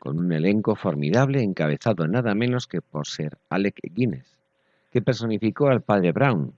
con 0.00 0.18
un 0.18 0.32
elenco 0.32 0.74
formidable 0.74 1.42
encabezado 1.42 2.08
nada 2.08 2.34
menos 2.34 2.66
que 2.66 2.80
por 2.80 3.06
ser 3.06 3.36
Alec 3.50 3.80
Guinness, 3.82 4.38
que 4.90 5.02
personificó 5.02 5.68
al 5.68 5.82
padre 5.82 6.10
Brown, 6.12 6.54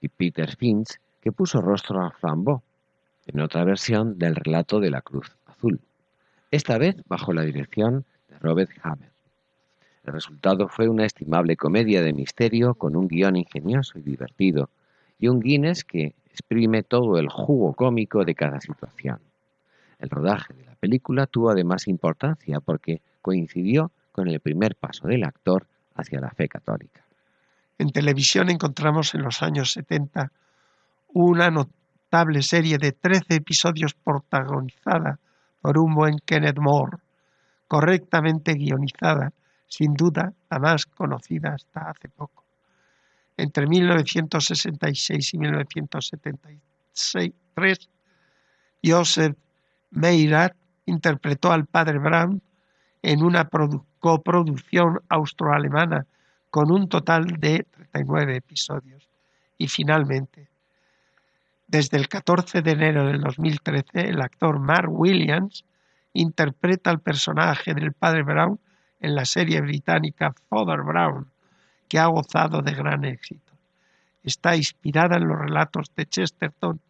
y 0.00 0.08
Peter 0.08 0.56
Finch, 0.56 0.98
que 1.20 1.30
puso 1.30 1.60
rostro 1.60 2.02
a 2.02 2.10
Flambeau, 2.12 2.62
en 3.26 3.40
otra 3.40 3.62
versión 3.64 4.18
del 4.18 4.34
relato 4.34 4.80
de 4.80 4.90
la 4.90 5.02
Cruz 5.02 5.36
Azul, 5.44 5.80
esta 6.50 6.78
vez 6.78 6.96
bajo 7.06 7.34
la 7.34 7.42
dirección 7.42 8.06
de 8.28 8.38
Robert 8.38 8.70
Hammer. 8.82 9.10
El 10.04 10.14
resultado 10.14 10.68
fue 10.68 10.88
una 10.88 11.04
estimable 11.04 11.56
comedia 11.56 12.00
de 12.00 12.14
misterio 12.14 12.74
con 12.74 12.96
un 12.96 13.06
guion 13.06 13.36
ingenioso 13.36 13.98
y 13.98 14.02
divertido, 14.02 14.70
y 15.18 15.28
un 15.28 15.40
Guinness 15.40 15.84
que 15.84 16.14
exprime 16.30 16.82
todo 16.82 17.18
el 17.18 17.28
jugo 17.28 17.74
cómico 17.74 18.24
de 18.24 18.34
cada 18.34 18.62
situación. 18.62 19.18
El 19.98 20.10
rodaje 20.10 20.54
de 20.54 20.64
la 20.64 20.76
película 20.76 21.26
tuvo 21.26 21.50
además 21.50 21.88
importancia 21.88 22.60
porque 22.60 23.02
coincidió 23.22 23.90
con 24.12 24.28
el 24.28 24.38
primer 24.40 24.76
paso 24.76 25.08
del 25.08 25.24
actor 25.24 25.66
hacia 25.94 26.20
la 26.20 26.30
fe 26.30 26.48
católica. 26.48 27.02
En 27.78 27.90
televisión 27.90 28.50
encontramos 28.50 29.14
en 29.14 29.22
los 29.22 29.42
años 29.42 29.72
70 29.72 30.30
una 31.14 31.50
notable 31.50 32.42
serie 32.42 32.76
de 32.78 32.92
13 32.92 33.36
episodios 33.36 33.94
protagonizada 33.94 35.18
por 35.60 35.78
un 35.78 35.94
buen 35.94 36.18
Kenneth 36.24 36.58
Moore, 36.58 36.98
correctamente 37.66 38.54
guionizada 38.54 39.32
sin 39.66 39.94
duda 39.94 40.32
la 40.50 40.58
más 40.58 40.86
conocida 40.86 41.54
hasta 41.54 41.90
hace 41.90 42.08
poco. 42.08 42.44
Entre 43.36 43.66
1966 43.66 45.34
y 45.34 45.38
1973, 45.38 47.90
Joseph 48.82 49.36
Meirat 49.90 50.54
interpretó 50.86 51.52
al 51.52 51.66
padre 51.66 51.98
Brown 51.98 52.42
en 53.02 53.22
una 53.22 53.48
coproducción 53.98 55.00
austroalemana 55.08 56.06
con 56.50 56.70
un 56.70 56.88
total 56.88 57.26
de 57.38 57.66
39 57.92 58.36
episodios. 58.36 59.08
Y 59.56 59.68
finalmente, 59.68 60.48
desde 61.66 61.96
el 61.96 62.08
14 62.08 62.62
de 62.62 62.70
enero 62.70 63.06
del 63.06 63.20
2013, 63.20 64.08
el 64.08 64.20
actor 64.22 64.58
Mark 64.58 64.90
Williams 64.90 65.64
interpreta 66.12 66.90
al 66.90 67.00
personaje 67.00 67.74
del 67.74 67.92
padre 67.92 68.22
Brown 68.22 68.58
en 69.00 69.14
la 69.14 69.24
serie 69.24 69.60
británica 69.60 70.34
Father 70.48 70.82
Brown, 70.82 71.30
que 71.88 71.98
ha 71.98 72.06
gozado 72.06 72.62
de 72.62 72.72
gran 72.72 73.04
éxito. 73.04 73.52
Está 74.22 74.56
inspirada 74.56 75.16
en 75.16 75.28
los 75.28 75.38
relatos 75.38 75.92
de 75.94 76.06
Chesterton, 76.06 76.80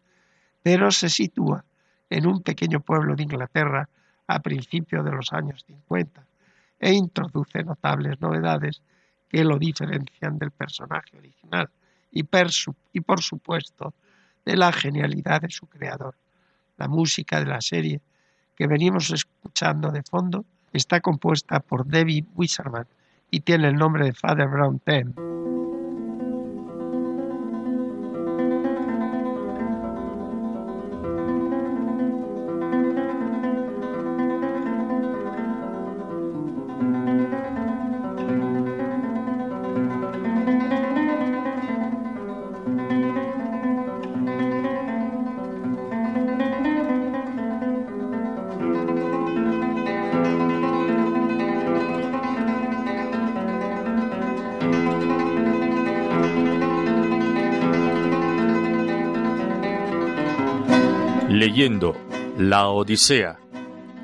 pero 0.63 0.91
se 0.91 1.09
sitúa 1.09 1.63
en 2.09 2.27
un 2.27 2.41
pequeño 2.41 2.79
pueblo 2.79 3.15
de 3.15 3.23
Inglaterra 3.23 3.89
a 4.27 4.39
principios 4.39 5.03
de 5.05 5.11
los 5.11 5.31
años 5.33 5.63
50 5.65 6.25
e 6.79 6.93
introduce 6.93 7.63
notables 7.63 8.19
novedades 8.21 8.81
que 9.27 9.43
lo 9.43 9.57
diferencian 9.57 10.37
del 10.37 10.51
personaje 10.51 11.17
original 11.17 11.69
y, 12.11 12.23
por 12.23 13.21
supuesto 13.21 13.93
de 14.45 14.55
la 14.55 14.71
genialidad 14.71 15.41
de 15.41 15.49
su 15.49 15.67
creador. 15.67 16.15
La 16.77 16.87
música 16.87 17.39
de 17.39 17.45
la 17.45 17.61
serie 17.61 18.01
que 18.55 18.67
venimos 18.67 19.11
escuchando 19.11 19.91
de 19.91 20.03
fondo 20.03 20.45
está 20.73 21.01
compuesta 21.01 21.59
por 21.59 21.87
David 21.87 22.25
Wisserman 22.35 22.87
y 23.29 23.41
tiene 23.41 23.67
el 23.67 23.75
nombre 23.75 24.05
de 24.05 24.13
Father 24.13 24.47
Brown 24.47 24.79
Ten. 24.79 25.13
Leyendo 61.49 61.95
La 62.37 62.67
Odisea. 62.67 63.39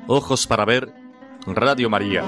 Ojos 0.08 0.48
para 0.48 0.64
ver. 0.64 0.92
Radio 1.46 1.88
María. 1.88 2.24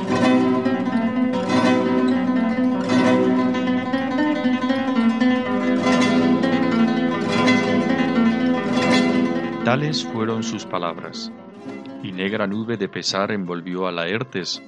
Tales 9.64 10.05
fueron 10.05 10.45
sus 10.45 10.64
palabras, 10.64 11.33
y 12.05 12.12
negra 12.12 12.47
nube 12.47 12.77
de 12.77 12.89
pesar 12.89 13.33
envolvió 13.33 13.89
a 13.89 13.91
Laertes, 13.91 14.62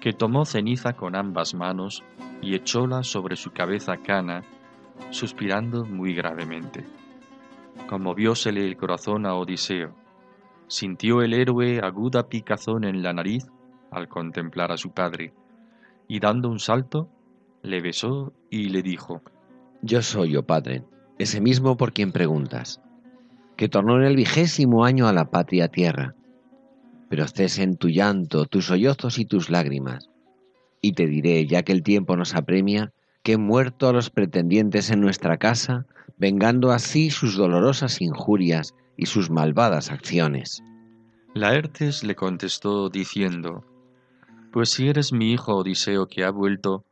que 0.00 0.12
tomó 0.12 0.44
ceniza 0.44 0.92
con 0.92 1.16
ambas 1.16 1.54
manos 1.54 2.04
y 2.40 2.54
echóla 2.54 3.02
sobre 3.02 3.34
su 3.34 3.50
cabeza 3.50 3.96
cana, 3.96 4.44
suspirando 5.10 5.84
muy 5.84 6.14
gravemente. 6.14 6.86
Conmoviósele 7.86 8.66
el 8.66 8.76
corazón 8.76 9.26
a 9.26 9.34
Odiseo. 9.34 9.94
Sintió 10.66 11.22
el 11.22 11.32
héroe 11.32 11.80
aguda 11.80 12.28
picazón 12.28 12.84
en 12.84 13.02
la 13.02 13.12
nariz 13.12 13.46
al 13.90 14.08
contemplar 14.08 14.72
a 14.72 14.76
su 14.76 14.90
padre, 14.90 15.32
y 16.06 16.20
dando 16.20 16.50
un 16.50 16.58
salto, 16.58 17.08
le 17.62 17.80
besó 17.80 18.32
y 18.50 18.68
le 18.68 18.82
dijo, 18.82 19.22
Yo 19.82 20.02
soy, 20.02 20.36
oh 20.36 20.44
padre, 20.44 20.84
ese 21.18 21.40
mismo 21.40 21.76
por 21.76 21.92
quien 21.92 22.12
preguntas, 22.12 22.82
que 23.56 23.68
tornó 23.68 23.96
en 23.96 24.04
el 24.04 24.16
vigésimo 24.16 24.84
año 24.84 25.08
a 25.08 25.12
la 25.12 25.30
patria 25.30 25.68
tierra. 25.68 26.14
Pero 27.08 27.26
cesen 27.26 27.76
tu 27.76 27.88
llanto, 27.88 28.44
tus 28.44 28.66
sollozos 28.66 29.18
y 29.18 29.24
tus 29.24 29.50
lágrimas, 29.50 30.10
y 30.80 30.92
te 30.92 31.06
diré, 31.06 31.46
ya 31.46 31.62
que 31.62 31.72
el 31.72 31.82
tiempo 31.82 32.16
nos 32.16 32.34
apremia, 32.34 32.92
que 33.22 33.32
he 33.32 33.36
muerto 33.38 33.88
a 33.88 33.92
los 33.92 34.10
pretendientes 34.10 34.90
en 34.90 35.00
nuestra 35.00 35.36
casa 35.36 35.86
vengando 36.18 36.72
así 36.72 37.10
sus 37.10 37.36
dolorosas 37.36 38.00
injurias 38.00 38.74
y 38.96 39.06
sus 39.06 39.30
malvadas 39.30 39.90
acciones. 39.90 40.62
Laertes 41.34 42.02
le 42.02 42.16
contestó 42.16 42.88
diciendo, 42.90 43.64
Pues 44.52 44.70
si 44.70 44.88
eres 44.88 45.12
mi 45.12 45.32
hijo 45.32 45.54
Odiseo 45.54 46.06
que 46.06 46.24
ha 46.24 46.30
vuelto, 46.30 46.84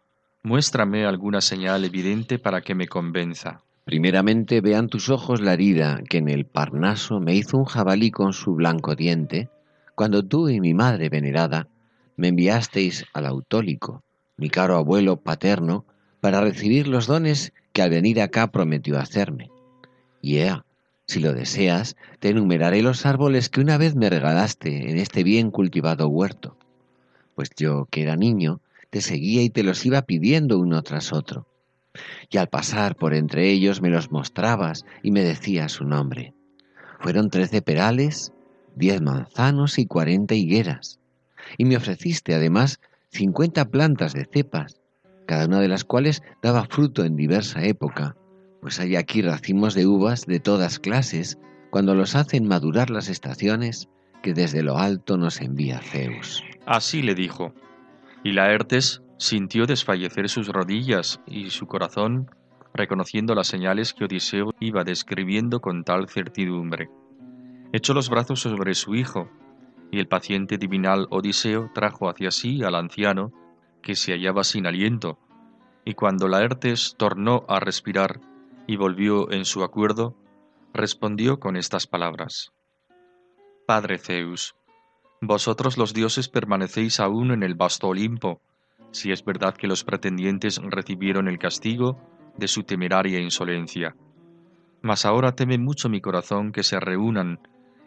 muéstrame 0.43 1.05
alguna 1.05 1.41
señal 1.41 1.85
evidente 1.85 2.39
para 2.39 2.61
que 2.61 2.75
me 2.75 2.87
convenza. 2.87 3.63
Primeramente 3.85 4.61
vean 4.61 4.89
tus 4.89 5.11
ojos 5.11 5.41
la 5.41 5.55
herida 5.55 6.01
que 6.09 6.19
en 6.19 6.29
el 6.29 6.45
Parnaso 6.45 7.21
me 7.21 7.35
hizo 7.35 7.57
un 7.57 7.65
jabalí 7.65 8.11
con 8.11 8.33
su 8.33 8.55
blanco 8.55 8.95
diente, 8.95 9.49
cuando 9.95 10.25
tú 10.25 10.49
y 10.49 10.61
mi 10.61 10.75
madre 10.75 11.09
venerada 11.09 11.69
me 12.17 12.29
enviasteis 12.29 13.05
al 13.13 13.27
autólico, 13.27 14.03
mi 14.37 14.51
caro 14.51 14.77
abuelo 14.77 15.17
paterno, 15.17 15.85
para 16.27 16.41
recibir 16.41 16.89
los 16.89 17.07
dones 17.07 17.53
que 17.73 17.83
al 17.83 17.91
venir 17.91 18.21
acá 18.21 18.51
prometió 18.51 18.99
hacerme. 18.99 19.53
Y 20.21 20.39
ea, 20.39 20.65
si 21.07 21.21
lo 21.21 21.33
deseas, 21.33 21.95
te 22.19 22.31
enumeraré 22.31 22.83
los 22.83 23.07
árboles 23.07 23.49
que 23.49 23.61
una 23.61 23.79
vez 23.79 23.95
me 23.95 24.11
regalaste 24.11 24.91
en 24.91 24.99
este 24.99 25.23
bien 25.23 25.53
cultivado 25.53 26.09
huerto. 26.09 26.57
Pues 27.37 27.51
yo, 27.57 27.87
que 27.93 28.03
era 28.03 28.17
niño, 28.17 28.61
te 28.91 29.03
seguía 29.03 29.41
y 29.43 29.51
te 29.51 29.63
los 29.63 29.87
iba 29.87 30.03
pidiendo 30.03 30.59
uno 30.59 30.83
tras 30.83 31.13
otro. 31.13 31.47
Y 32.29 32.39
al 32.39 32.49
pasar 32.49 32.97
por 32.97 33.15
entre 33.15 33.49
ellos 33.49 33.81
me 33.81 33.91
los 33.91 34.11
mostrabas 34.11 34.85
y 35.05 35.13
me 35.13 35.23
decías 35.23 35.71
su 35.71 35.85
nombre. 35.85 36.35
Fueron 36.99 37.31
trece 37.31 37.63
perales, 37.63 38.33
diez 38.75 39.01
manzanos 39.01 39.79
y 39.79 39.87
cuarenta 39.87 40.35
higueras. 40.35 40.99
Y 41.57 41.67
me 41.67 41.77
ofreciste 41.77 42.35
además 42.35 42.81
cincuenta 43.13 43.67
plantas 43.67 44.13
de 44.13 44.25
cepas 44.25 44.81
cada 45.27 45.47
una 45.47 45.61
de 45.61 45.69
las 45.69 45.85
cuales 45.85 46.23
daba 46.43 46.65
fruto 46.65 47.05
en 47.05 47.17
diversa 47.17 47.65
época, 47.65 48.17
pues 48.61 48.81
hay 48.81 48.97
aquí 48.97 49.23
racimos 49.23 49.75
de 49.75 49.87
uvas 49.87 50.27
de 50.27 50.41
todas 50.41 50.79
clases, 50.79 51.39
cuando 51.71 51.95
los 51.95 52.15
hacen 52.15 52.49
madurar 52.49 52.91
las 52.91 53.09
estaciones 53.09 53.89
que 54.23 54.35
desde 54.35 54.63
lo 54.63 54.79
alto 54.79 55.17
nos 55.17 55.41
envía 55.41 55.81
Zeus. 55.81 56.43
Así 56.65 57.03
le 57.03 57.15
dijo, 57.15 57.53
y 58.25 58.33
Laertes 58.33 59.03
sintió 59.19 59.67
desfallecer 59.67 60.29
sus 60.29 60.49
rodillas 60.49 61.21
y 61.27 61.51
su 61.51 61.67
corazón, 61.67 62.31
reconociendo 62.75 63.35
las 63.35 63.47
señales 63.47 63.95
que 63.95 64.05
Odiseo 64.05 64.53
iba 64.61 64.85
describiendo 64.85 65.61
con 65.61 65.85
tal 65.85 66.09
certidumbre. 66.09 66.91
Echó 67.73 67.95
los 67.95 68.11
brazos 68.11 68.41
sobre 68.41 68.75
su 68.75 68.95
hijo, 68.95 69.29
y 69.91 70.01
el 70.01 70.09
paciente 70.09 70.59
divinal 70.59 71.07
Odiseo 71.11 71.71
trajo 71.75 72.09
hacia 72.09 72.31
sí 72.31 72.63
al 72.63 72.75
anciano, 72.75 73.33
que 73.87 73.95
se 73.95 74.11
hallaba 74.11 74.43
sin 74.43 74.67
aliento, 74.67 75.17
y 75.85 75.95
cuando 75.95 76.27
Laertes 76.27 76.97
tornó 76.99 77.45
a 77.49 77.61
respirar 77.61 78.21
y 78.67 78.75
volvió 78.75 79.31
en 79.31 79.45
su 79.45 79.63
acuerdo, 79.63 80.17
respondió 80.75 81.39
con 81.39 81.57
estas 81.57 81.87
palabras. 81.87 82.53
Padre 83.65 83.99
Zeus, 83.99 84.57
vosotros 85.21 85.79
los 85.79 85.95
dioses 85.95 86.29
permanecéis 86.29 86.99
aún 86.99 87.31
en 87.31 87.45
el 87.45 87.55
vasto 87.55 87.87
Olimpo, 87.87 88.41
si 88.91 89.13
es 89.13 89.25
verdad 89.25 89.55
que 89.55 89.69
los 89.69 89.85
pretendientes 89.85 90.61
recibieron 90.65 91.29
el 91.29 91.39
castigo 91.39 91.97
de 92.37 92.49
su 92.49 92.65
temeraria 92.65 93.21
insolencia. 93.21 93.95
Mas 94.83 95.07
ahora 95.07 95.37
teme 95.37 95.59
mucho 95.59 95.89
mi 95.89 96.01
corazón 96.01 96.51
que 96.51 96.65
se 96.65 96.81
reúnan 96.81 97.39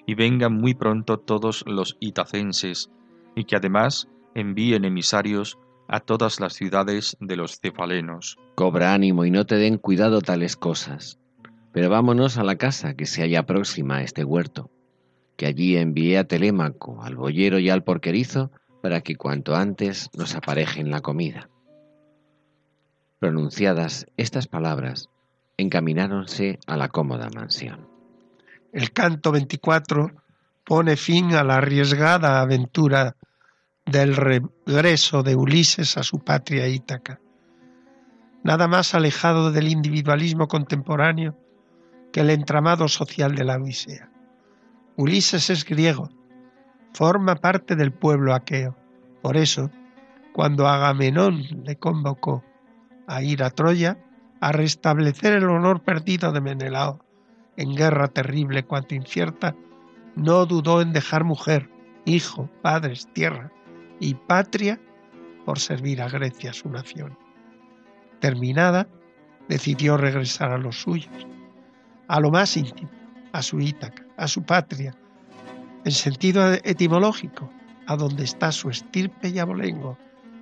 y 0.06 0.16
vengan 0.16 0.54
muy 0.54 0.76
pronto 0.76 1.18
todos 1.18 1.66
los 1.68 1.98
itacenses, 2.00 2.90
y 3.36 3.44
que 3.44 3.58
además 3.58 4.08
envíen 4.34 4.86
emisarios 4.86 5.60
a 5.90 6.00
todas 6.00 6.40
las 6.40 6.54
ciudades 6.54 7.18
de 7.20 7.36
los 7.36 7.60
cefalenos. 7.60 8.38
Cobra 8.56 8.94
ánimo 8.94 9.26
y 9.26 9.32
no 9.32 9.46
te 9.46 9.56
den 9.56 9.78
cuidado 9.78 10.22
tales 10.22 10.56
cosas. 10.56 11.20
Pero 11.74 11.90
vámonos 11.90 12.38
a 12.38 12.44
la 12.44 12.58
casa 12.58 12.94
que 12.94 13.08
se 13.08 13.24
halla 13.24 13.46
próxima 13.46 13.98
a 13.98 14.04
este 14.04 14.24
huerto, 14.24 14.70
que 15.36 15.48
allí 15.48 15.78
envié 15.78 16.20
a 16.20 16.26
Telémaco, 16.26 17.02
al 17.02 17.16
boyero 17.16 17.58
y 17.58 17.70
al 17.70 17.84
porquerizo, 17.84 18.52
para 18.82 19.02
que 19.02 19.16
cuanto 19.16 19.56
antes 19.56 20.10
nos 20.16 20.36
aparejen 20.36 20.92
la 20.92 21.02
comida. 21.02 21.50
Pronunciadas 23.18 24.06
estas 24.16 24.48
palabras, 24.48 25.10
encamináronse 25.58 26.60
a 26.68 26.78
la 26.78 26.90
cómoda 26.90 27.30
mansión. 27.36 27.88
El 28.72 28.92
canto 28.92 29.32
24 29.32 30.12
pone 30.64 30.96
fin 30.96 31.34
a 31.34 31.44
la 31.44 31.58
arriesgada 31.58 32.42
aventura 32.42 33.16
del 33.92 34.16
regreso 34.16 35.24
de 35.24 35.36
Ulises 35.36 35.98
a 35.98 36.04
su 36.04 36.20
patria 36.20 36.68
Ítaca. 36.68 37.20
Nada 38.44 38.68
más 38.68 38.94
alejado 38.94 39.52
del 39.52 39.68
individualismo 39.68 40.48
contemporáneo 40.48 41.36
que 42.12 42.22
el 42.22 42.30
entramado 42.30 42.88
social 42.88 43.36
de 43.36 43.44
la 43.44 43.58
Odisea. 43.58 44.10
Ulises 44.96 45.50
es 45.50 45.66
griego, 45.66 46.10
forma 46.94 47.36
parte 47.36 47.76
del 47.76 47.92
pueblo 47.92 48.34
aqueo. 48.34 48.76
Por 49.22 49.38
eso, 49.38 49.72
cuando 50.34 50.68
Agamenón 50.68 51.64
le 51.64 51.76
convocó 51.76 52.44
a 53.08 53.24
ir 53.24 53.44
a 53.44 53.50
Troya 53.50 53.98
a 54.40 54.52
restablecer 54.52 55.34
el 55.34 55.50
honor 55.50 55.82
perdido 55.82 56.32
de 56.32 56.42
Menelao 56.42 57.04
en 57.58 57.76
guerra 57.76 58.08
terrible 58.08 58.64
cuanto 58.64 58.96
incierta, 58.96 59.56
no 60.16 60.46
dudó 60.46 60.82
en 60.82 60.94
dejar 60.94 61.24
mujer, 61.24 61.70
hijo, 62.06 62.50
padres, 62.62 63.08
tierra, 63.14 63.52
y 64.00 64.14
patria 64.14 64.80
por 65.46 65.60
servir 65.60 66.02
a 66.02 66.10
Grecia, 66.10 66.54
su 66.54 66.70
nación. 66.70 67.18
Terminada, 68.20 68.88
decidió 69.48 69.98
regresar 69.98 70.52
a 70.52 70.58
los 70.58 70.82
suyos, 70.82 71.28
a 72.08 72.20
lo 72.20 72.30
más 72.32 72.56
íntimo, 72.56 72.90
a 73.32 73.42
su 73.42 73.60
Ítaca, 73.60 74.06
a 74.18 74.28
su 74.28 74.44
patria, 74.44 74.96
en 75.86 75.92
sentido 75.92 76.54
etimológico, 76.64 77.52
a 77.88 77.96
donde 77.96 78.24
está 78.24 78.52
su 78.52 78.70
estirpe 78.70 79.30
y 79.30 79.40
abolengo, 79.40 79.98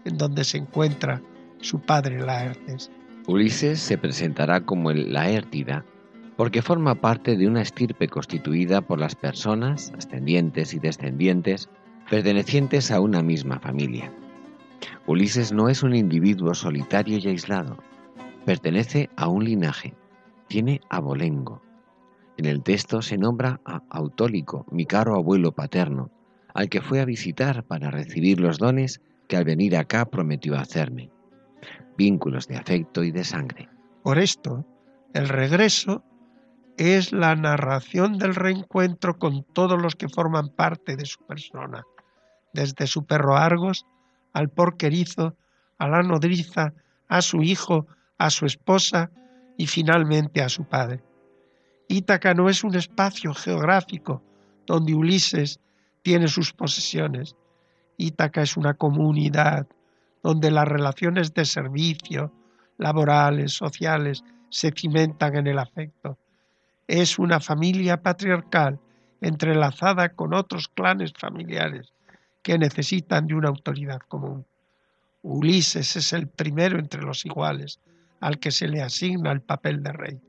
en 0.05 0.17
donde 0.17 0.43
se 0.43 0.57
encuentra 0.57 1.21
su 1.61 1.79
padre 1.79 2.19
Laertes. 2.19 2.91
Ulises 3.27 3.79
se 3.79 3.97
presentará 3.97 4.61
como 4.61 4.91
el 4.91 5.13
Laértida, 5.13 5.85
porque 6.35 6.61
forma 6.61 6.95
parte 6.95 7.35
de 7.35 7.47
una 7.47 7.61
estirpe 7.61 8.07
constituida 8.07 8.81
por 8.81 8.99
las 8.99 9.15
personas, 9.15 9.91
ascendientes 9.97 10.73
y 10.73 10.79
descendientes, 10.79 11.69
pertenecientes 12.09 12.89
a 12.91 13.01
una 13.01 13.21
misma 13.21 13.59
familia. 13.59 14.11
Ulises 15.07 15.51
no 15.51 15.67
es 15.69 15.83
un 15.83 15.95
individuo 15.95 16.53
solitario 16.53 17.17
y 17.17 17.27
aislado, 17.27 17.77
pertenece 18.45 19.09
a 19.17 19.27
un 19.27 19.43
linaje, 19.43 19.93
tiene 20.47 20.79
abolengo. 20.89 21.61
En 22.37 22.45
el 22.45 22.63
texto 22.63 23.01
se 23.01 23.17
nombra 23.17 23.59
a 23.65 23.81
Autólico, 23.89 24.65
mi 24.71 24.85
caro 24.85 25.15
abuelo 25.15 25.51
paterno, 25.51 26.09
al 26.53 26.69
que 26.69 26.81
fue 26.81 27.01
a 27.01 27.05
visitar 27.05 27.63
para 27.63 27.91
recibir 27.91 28.39
los 28.39 28.57
dones 28.57 29.01
que 29.27 29.35
al 29.35 29.43
venir 29.43 29.75
acá 29.75 30.05
prometió 30.05 30.57
hacerme. 30.57 31.09
Vínculos 31.97 32.47
de 32.47 32.57
afecto 32.57 33.03
y 33.03 33.11
de 33.11 33.23
sangre. 33.23 33.69
Por 34.03 34.17
esto, 34.17 34.65
el 35.13 35.27
regreso 35.27 36.03
es 36.77 37.11
la 37.11 37.35
narración 37.35 38.17
del 38.17 38.35
reencuentro 38.35 39.17
con 39.17 39.43
todos 39.43 39.81
los 39.81 39.95
que 39.95 40.07
forman 40.07 40.49
parte 40.49 40.95
de 40.95 41.05
su 41.05 41.25
persona, 41.25 41.83
desde 42.57 42.87
su 42.87 43.05
perro 43.05 43.37
Argos 43.37 43.85
al 44.33 44.49
porquerizo, 44.49 45.35
a 45.77 45.87
la 45.87 46.01
nodriza, 46.01 46.73
a 47.07 47.21
su 47.21 47.43
hijo, 47.43 47.85
a 48.17 48.31
su 48.31 48.47
esposa 48.47 49.11
y 49.57 49.67
finalmente 49.67 50.41
a 50.41 50.49
su 50.49 50.65
padre. 50.65 51.03
Ítaca 51.87 52.33
no 52.33 52.49
es 52.49 52.63
un 52.63 52.73
espacio 52.75 53.31
geográfico 53.35 54.23
donde 54.65 54.95
Ulises 54.95 55.59
tiene 56.01 56.27
sus 56.27 56.51
posesiones. 56.51 57.35
Ítaca 57.95 58.41
es 58.41 58.57
una 58.57 58.73
comunidad 58.73 59.67
donde 60.23 60.49
las 60.49 60.67
relaciones 60.67 61.35
de 61.35 61.45
servicio, 61.45 62.33
laborales, 62.79 63.53
sociales, 63.53 64.23
se 64.49 64.71
cimentan 64.71 65.35
en 65.35 65.45
el 65.45 65.59
afecto. 65.59 66.17
Es 66.87 67.19
una 67.19 67.39
familia 67.39 68.01
patriarcal 68.01 68.79
entrelazada 69.21 70.09
con 70.09 70.33
otros 70.33 70.67
clanes 70.69 71.13
familiares 71.13 71.93
que 72.47 72.57
necesitan 72.57 73.27
de 73.27 73.35
una 73.35 73.49
autoridad 73.49 73.99
común. 74.07 74.45
Ulises 75.21 75.97
es 75.97 76.13
el 76.13 76.29
primero 76.29 76.79
entre 76.79 77.01
los 77.01 77.25
iguales 77.25 77.81
al 78.21 78.39
que 78.39 78.51
se 78.51 78.69
le 78.69 78.81
asigna 78.81 79.33
el 79.33 79.41
papel 79.41 79.83
de 79.83 79.91
rey. 79.91 80.21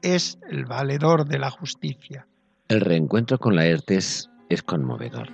Es 0.00 0.38
el 0.48 0.64
valedor 0.64 1.28
de 1.28 1.38
la 1.38 1.50
justicia. 1.50 2.26
El 2.68 2.80
reencuentro 2.80 3.36
con 3.36 3.54
Laertes 3.54 4.30
es 4.48 4.62
conmovedor. 4.62 5.28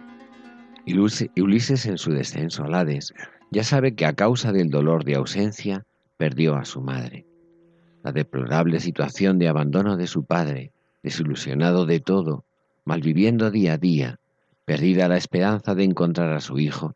Ulises 1.36 1.86
en 1.86 1.98
su 1.98 2.10
descenso 2.10 2.64
al 2.64 2.74
Hades 2.74 3.14
ya 3.52 3.62
sabe 3.62 3.94
que 3.94 4.04
a 4.04 4.14
causa 4.14 4.50
del 4.50 4.70
dolor 4.70 5.04
de 5.04 5.14
ausencia 5.14 5.86
perdió 6.16 6.56
a 6.56 6.64
su 6.64 6.80
madre. 6.80 7.26
La 8.02 8.10
deplorable 8.10 8.80
situación 8.80 9.38
de 9.38 9.46
abandono 9.46 9.96
de 9.96 10.08
su 10.08 10.24
padre, 10.24 10.72
desilusionado 11.04 11.86
de 11.86 12.00
todo, 12.00 12.44
malviviendo 12.84 13.52
día 13.52 13.74
a 13.74 13.78
día, 13.78 14.18
perdida 14.68 15.08
la 15.08 15.16
esperanza 15.16 15.74
de 15.74 15.82
encontrar 15.82 16.30
a 16.34 16.42
su 16.42 16.58
hijo, 16.58 16.94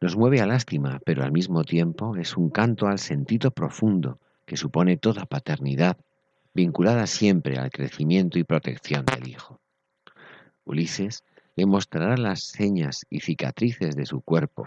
nos 0.00 0.16
mueve 0.16 0.40
a 0.40 0.46
lástima, 0.46 0.98
pero 1.06 1.22
al 1.22 1.30
mismo 1.30 1.62
tiempo 1.62 2.16
es 2.16 2.36
un 2.36 2.50
canto 2.50 2.88
al 2.88 2.98
sentido 2.98 3.52
profundo 3.52 4.18
que 4.44 4.56
supone 4.56 4.96
toda 4.96 5.24
paternidad, 5.24 5.96
vinculada 6.54 7.06
siempre 7.06 7.56
al 7.56 7.70
crecimiento 7.70 8.40
y 8.40 8.42
protección 8.42 9.04
del 9.04 9.28
hijo. 9.28 9.60
Ulises 10.64 11.22
le 11.54 11.66
mostrará 11.66 12.16
las 12.16 12.42
señas 12.42 13.06
y 13.08 13.20
cicatrices 13.20 13.94
de 13.94 14.06
su 14.06 14.20
cuerpo, 14.20 14.66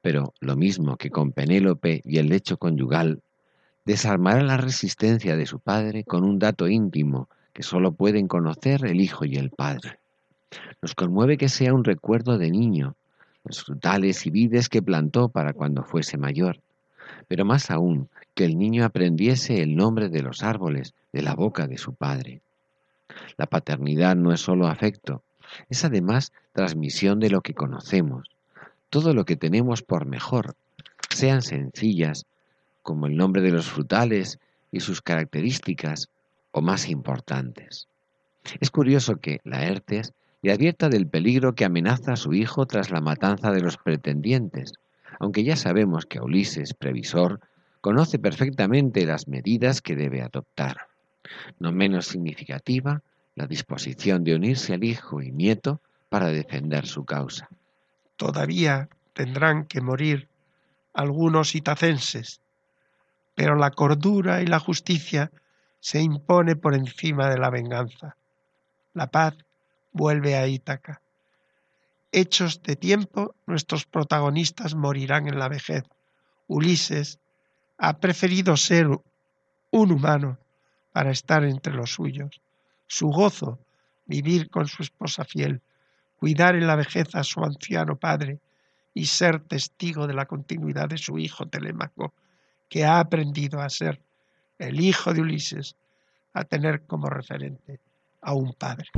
pero 0.00 0.32
lo 0.38 0.54
mismo 0.54 0.96
que 0.96 1.10
con 1.10 1.32
Penélope 1.32 2.02
y 2.04 2.18
el 2.18 2.28
lecho 2.28 2.56
conyugal, 2.56 3.20
desarmará 3.84 4.44
la 4.44 4.58
resistencia 4.58 5.36
de 5.36 5.46
su 5.46 5.58
padre 5.58 6.04
con 6.04 6.22
un 6.22 6.38
dato 6.38 6.68
íntimo 6.68 7.28
que 7.52 7.64
sólo 7.64 7.90
pueden 7.94 8.28
conocer 8.28 8.86
el 8.86 9.00
hijo 9.00 9.24
y 9.24 9.34
el 9.38 9.50
padre. 9.50 10.03
Nos 10.82 10.94
conmueve 10.94 11.36
que 11.36 11.48
sea 11.48 11.74
un 11.74 11.84
recuerdo 11.84 12.38
de 12.38 12.50
niño, 12.50 12.96
los 13.44 13.62
frutales 13.62 14.26
y 14.26 14.30
vides 14.30 14.68
que 14.68 14.82
plantó 14.82 15.28
para 15.28 15.52
cuando 15.52 15.84
fuese 15.84 16.16
mayor, 16.16 16.60
pero 17.28 17.44
más 17.44 17.70
aún 17.70 18.08
que 18.34 18.44
el 18.44 18.58
niño 18.58 18.84
aprendiese 18.84 19.62
el 19.62 19.76
nombre 19.76 20.08
de 20.08 20.22
los 20.22 20.42
árboles 20.42 20.94
de 21.12 21.22
la 21.22 21.34
boca 21.34 21.66
de 21.66 21.78
su 21.78 21.94
padre. 21.94 22.40
La 23.36 23.46
paternidad 23.46 24.16
no 24.16 24.32
es 24.32 24.40
sólo 24.40 24.66
afecto, 24.66 25.22
es 25.68 25.84
además 25.84 26.32
transmisión 26.52 27.20
de 27.20 27.30
lo 27.30 27.42
que 27.42 27.54
conocemos, 27.54 28.30
todo 28.90 29.12
lo 29.12 29.24
que 29.24 29.36
tenemos 29.36 29.82
por 29.82 30.06
mejor, 30.06 30.54
sean 31.10 31.42
sencillas, 31.42 32.26
como 32.82 33.06
el 33.06 33.16
nombre 33.16 33.42
de 33.42 33.50
los 33.50 33.66
frutales 33.66 34.38
y 34.72 34.80
sus 34.80 35.00
características, 35.00 36.08
o 36.50 36.60
más 36.60 36.88
importantes. 36.88 37.88
Es 38.60 38.70
curioso 38.70 39.16
que 39.16 39.40
Laertes 39.44 40.12
le 40.44 40.52
advierta 40.52 40.90
del 40.90 41.06
peligro 41.06 41.54
que 41.54 41.64
amenaza 41.64 42.12
a 42.12 42.16
su 42.16 42.34
hijo 42.34 42.66
tras 42.66 42.90
la 42.90 43.00
matanza 43.00 43.50
de 43.50 43.62
los 43.62 43.78
pretendientes, 43.78 44.74
aunque 45.18 45.42
ya 45.42 45.56
sabemos 45.56 46.04
que 46.04 46.20
Ulises, 46.20 46.74
previsor, 46.74 47.40
conoce 47.80 48.18
perfectamente 48.18 49.06
las 49.06 49.26
medidas 49.26 49.80
que 49.80 49.96
debe 49.96 50.20
adoptar. 50.20 50.88
No 51.58 51.72
menos 51.72 52.08
significativa, 52.08 53.00
la 53.36 53.46
disposición 53.46 54.22
de 54.22 54.34
unirse 54.34 54.74
al 54.74 54.84
hijo 54.84 55.22
y 55.22 55.32
nieto 55.32 55.80
para 56.10 56.26
defender 56.26 56.86
su 56.86 57.06
causa. 57.06 57.48
Todavía 58.16 58.90
tendrán 59.14 59.64
que 59.64 59.80
morir 59.80 60.28
algunos 60.92 61.54
itacenses, 61.54 62.42
pero 63.34 63.56
la 63.56 63.70
cordura 63.70 64.42
y 64.42 64.46
la 64.46 64.58
justicia 64.58 65.30
se 65.80 66.02
impone 66.02 66.54
por 66.54 66.74
encima 66.74 67.30
de 67.30 67.38
la 67.38 67.48
venganza. 67.48 68.16
La 68.92 69.06
paz 69.06 69.38
vuelve 69.94 70.36
a 70.36 70.46
Ítaca. 70.46 71.00
Hechos 72.12 72.62
de 72.62 72.76
tiempo, 72.76 73.34
nuestros 73.46 73.86
protagonistas 73.86 74.74
morirán 74.74 75.26
en 75.26 75.38
la 75.38 75.48
vejez. 75.48 75.84
Ulises 76.46 77.18
ha 77.78 77.98
preferido 77.98 78.56
ser 78.56 78.86
un 79.70 79.92
humano 79.92 80.38
para 80.92 81.10
estar 81.10 81.44
entre 81.44 81.72
los 81.72 81.92
suyos. 81.92 82.40
Su 82.86 83.08
gozo, 83.08 83.58
vivir 84.06 84.50
con 84.50 84.68
su 84.68 84.82
esposa 84.82 85.24
fiel, 85.24 85.62
cuidar 86.18 86.54
en 86.54 86.66
la 86.66 86.76
vejez 86.76 87.14
a 87.14 87.24
su 87.24 87.42
anciano 87.42 87.96
padre 87.96 88.38
y 88.92 89.06
ser 89.06 89.40
testigo 89.40 90.06
de 90.06 90.14
la 90.14 90.26
continuidad 90.26 90.88
de 90.88 90.98
su 90.98 91.18
hijo 91.18 91.46
Telémaco, 91.46 92.12
que 92.68 92.84
ha 92.84 93.00
aprendido 93.00 93.60
a 93.60 93.68
ser 93.70 94.00
el 94.58 94.80
hijo 94.80 95.12
de 95.12 95.20
Ulises, 95.20 95.76
a 96.32 96.44
tener 96.44 96.82
como 96.86 97.08
referente 97.08 97.80
a 98.22 98.34
un 98.34 98.52
padre. 98.54 98.88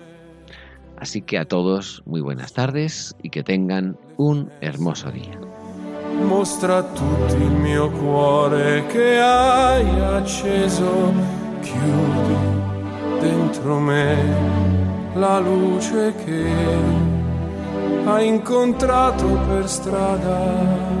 Así 0.97 1.21
que 1.21 1.37
a 1.37 1.45
todos 1.45 2.01
muy 2.05 2.21
buenas 2.21 2.53
tardes 2.53 3.15
y 3.21 3.29
que 3.29 3.43
tengan 3.43 3.95
un 4.17 4.49
hermoso 4.61 5.11
día. 5.11 5.39
Dentro 13.21 13.79
me 13.79 14.17
la 15.13 15.39
luce 15.39 16.13
che 16.25 16.45
hai 18.05 18.27
incontrato 18.27 19.27
per 19.47 19.69
strada. 19.69 21.00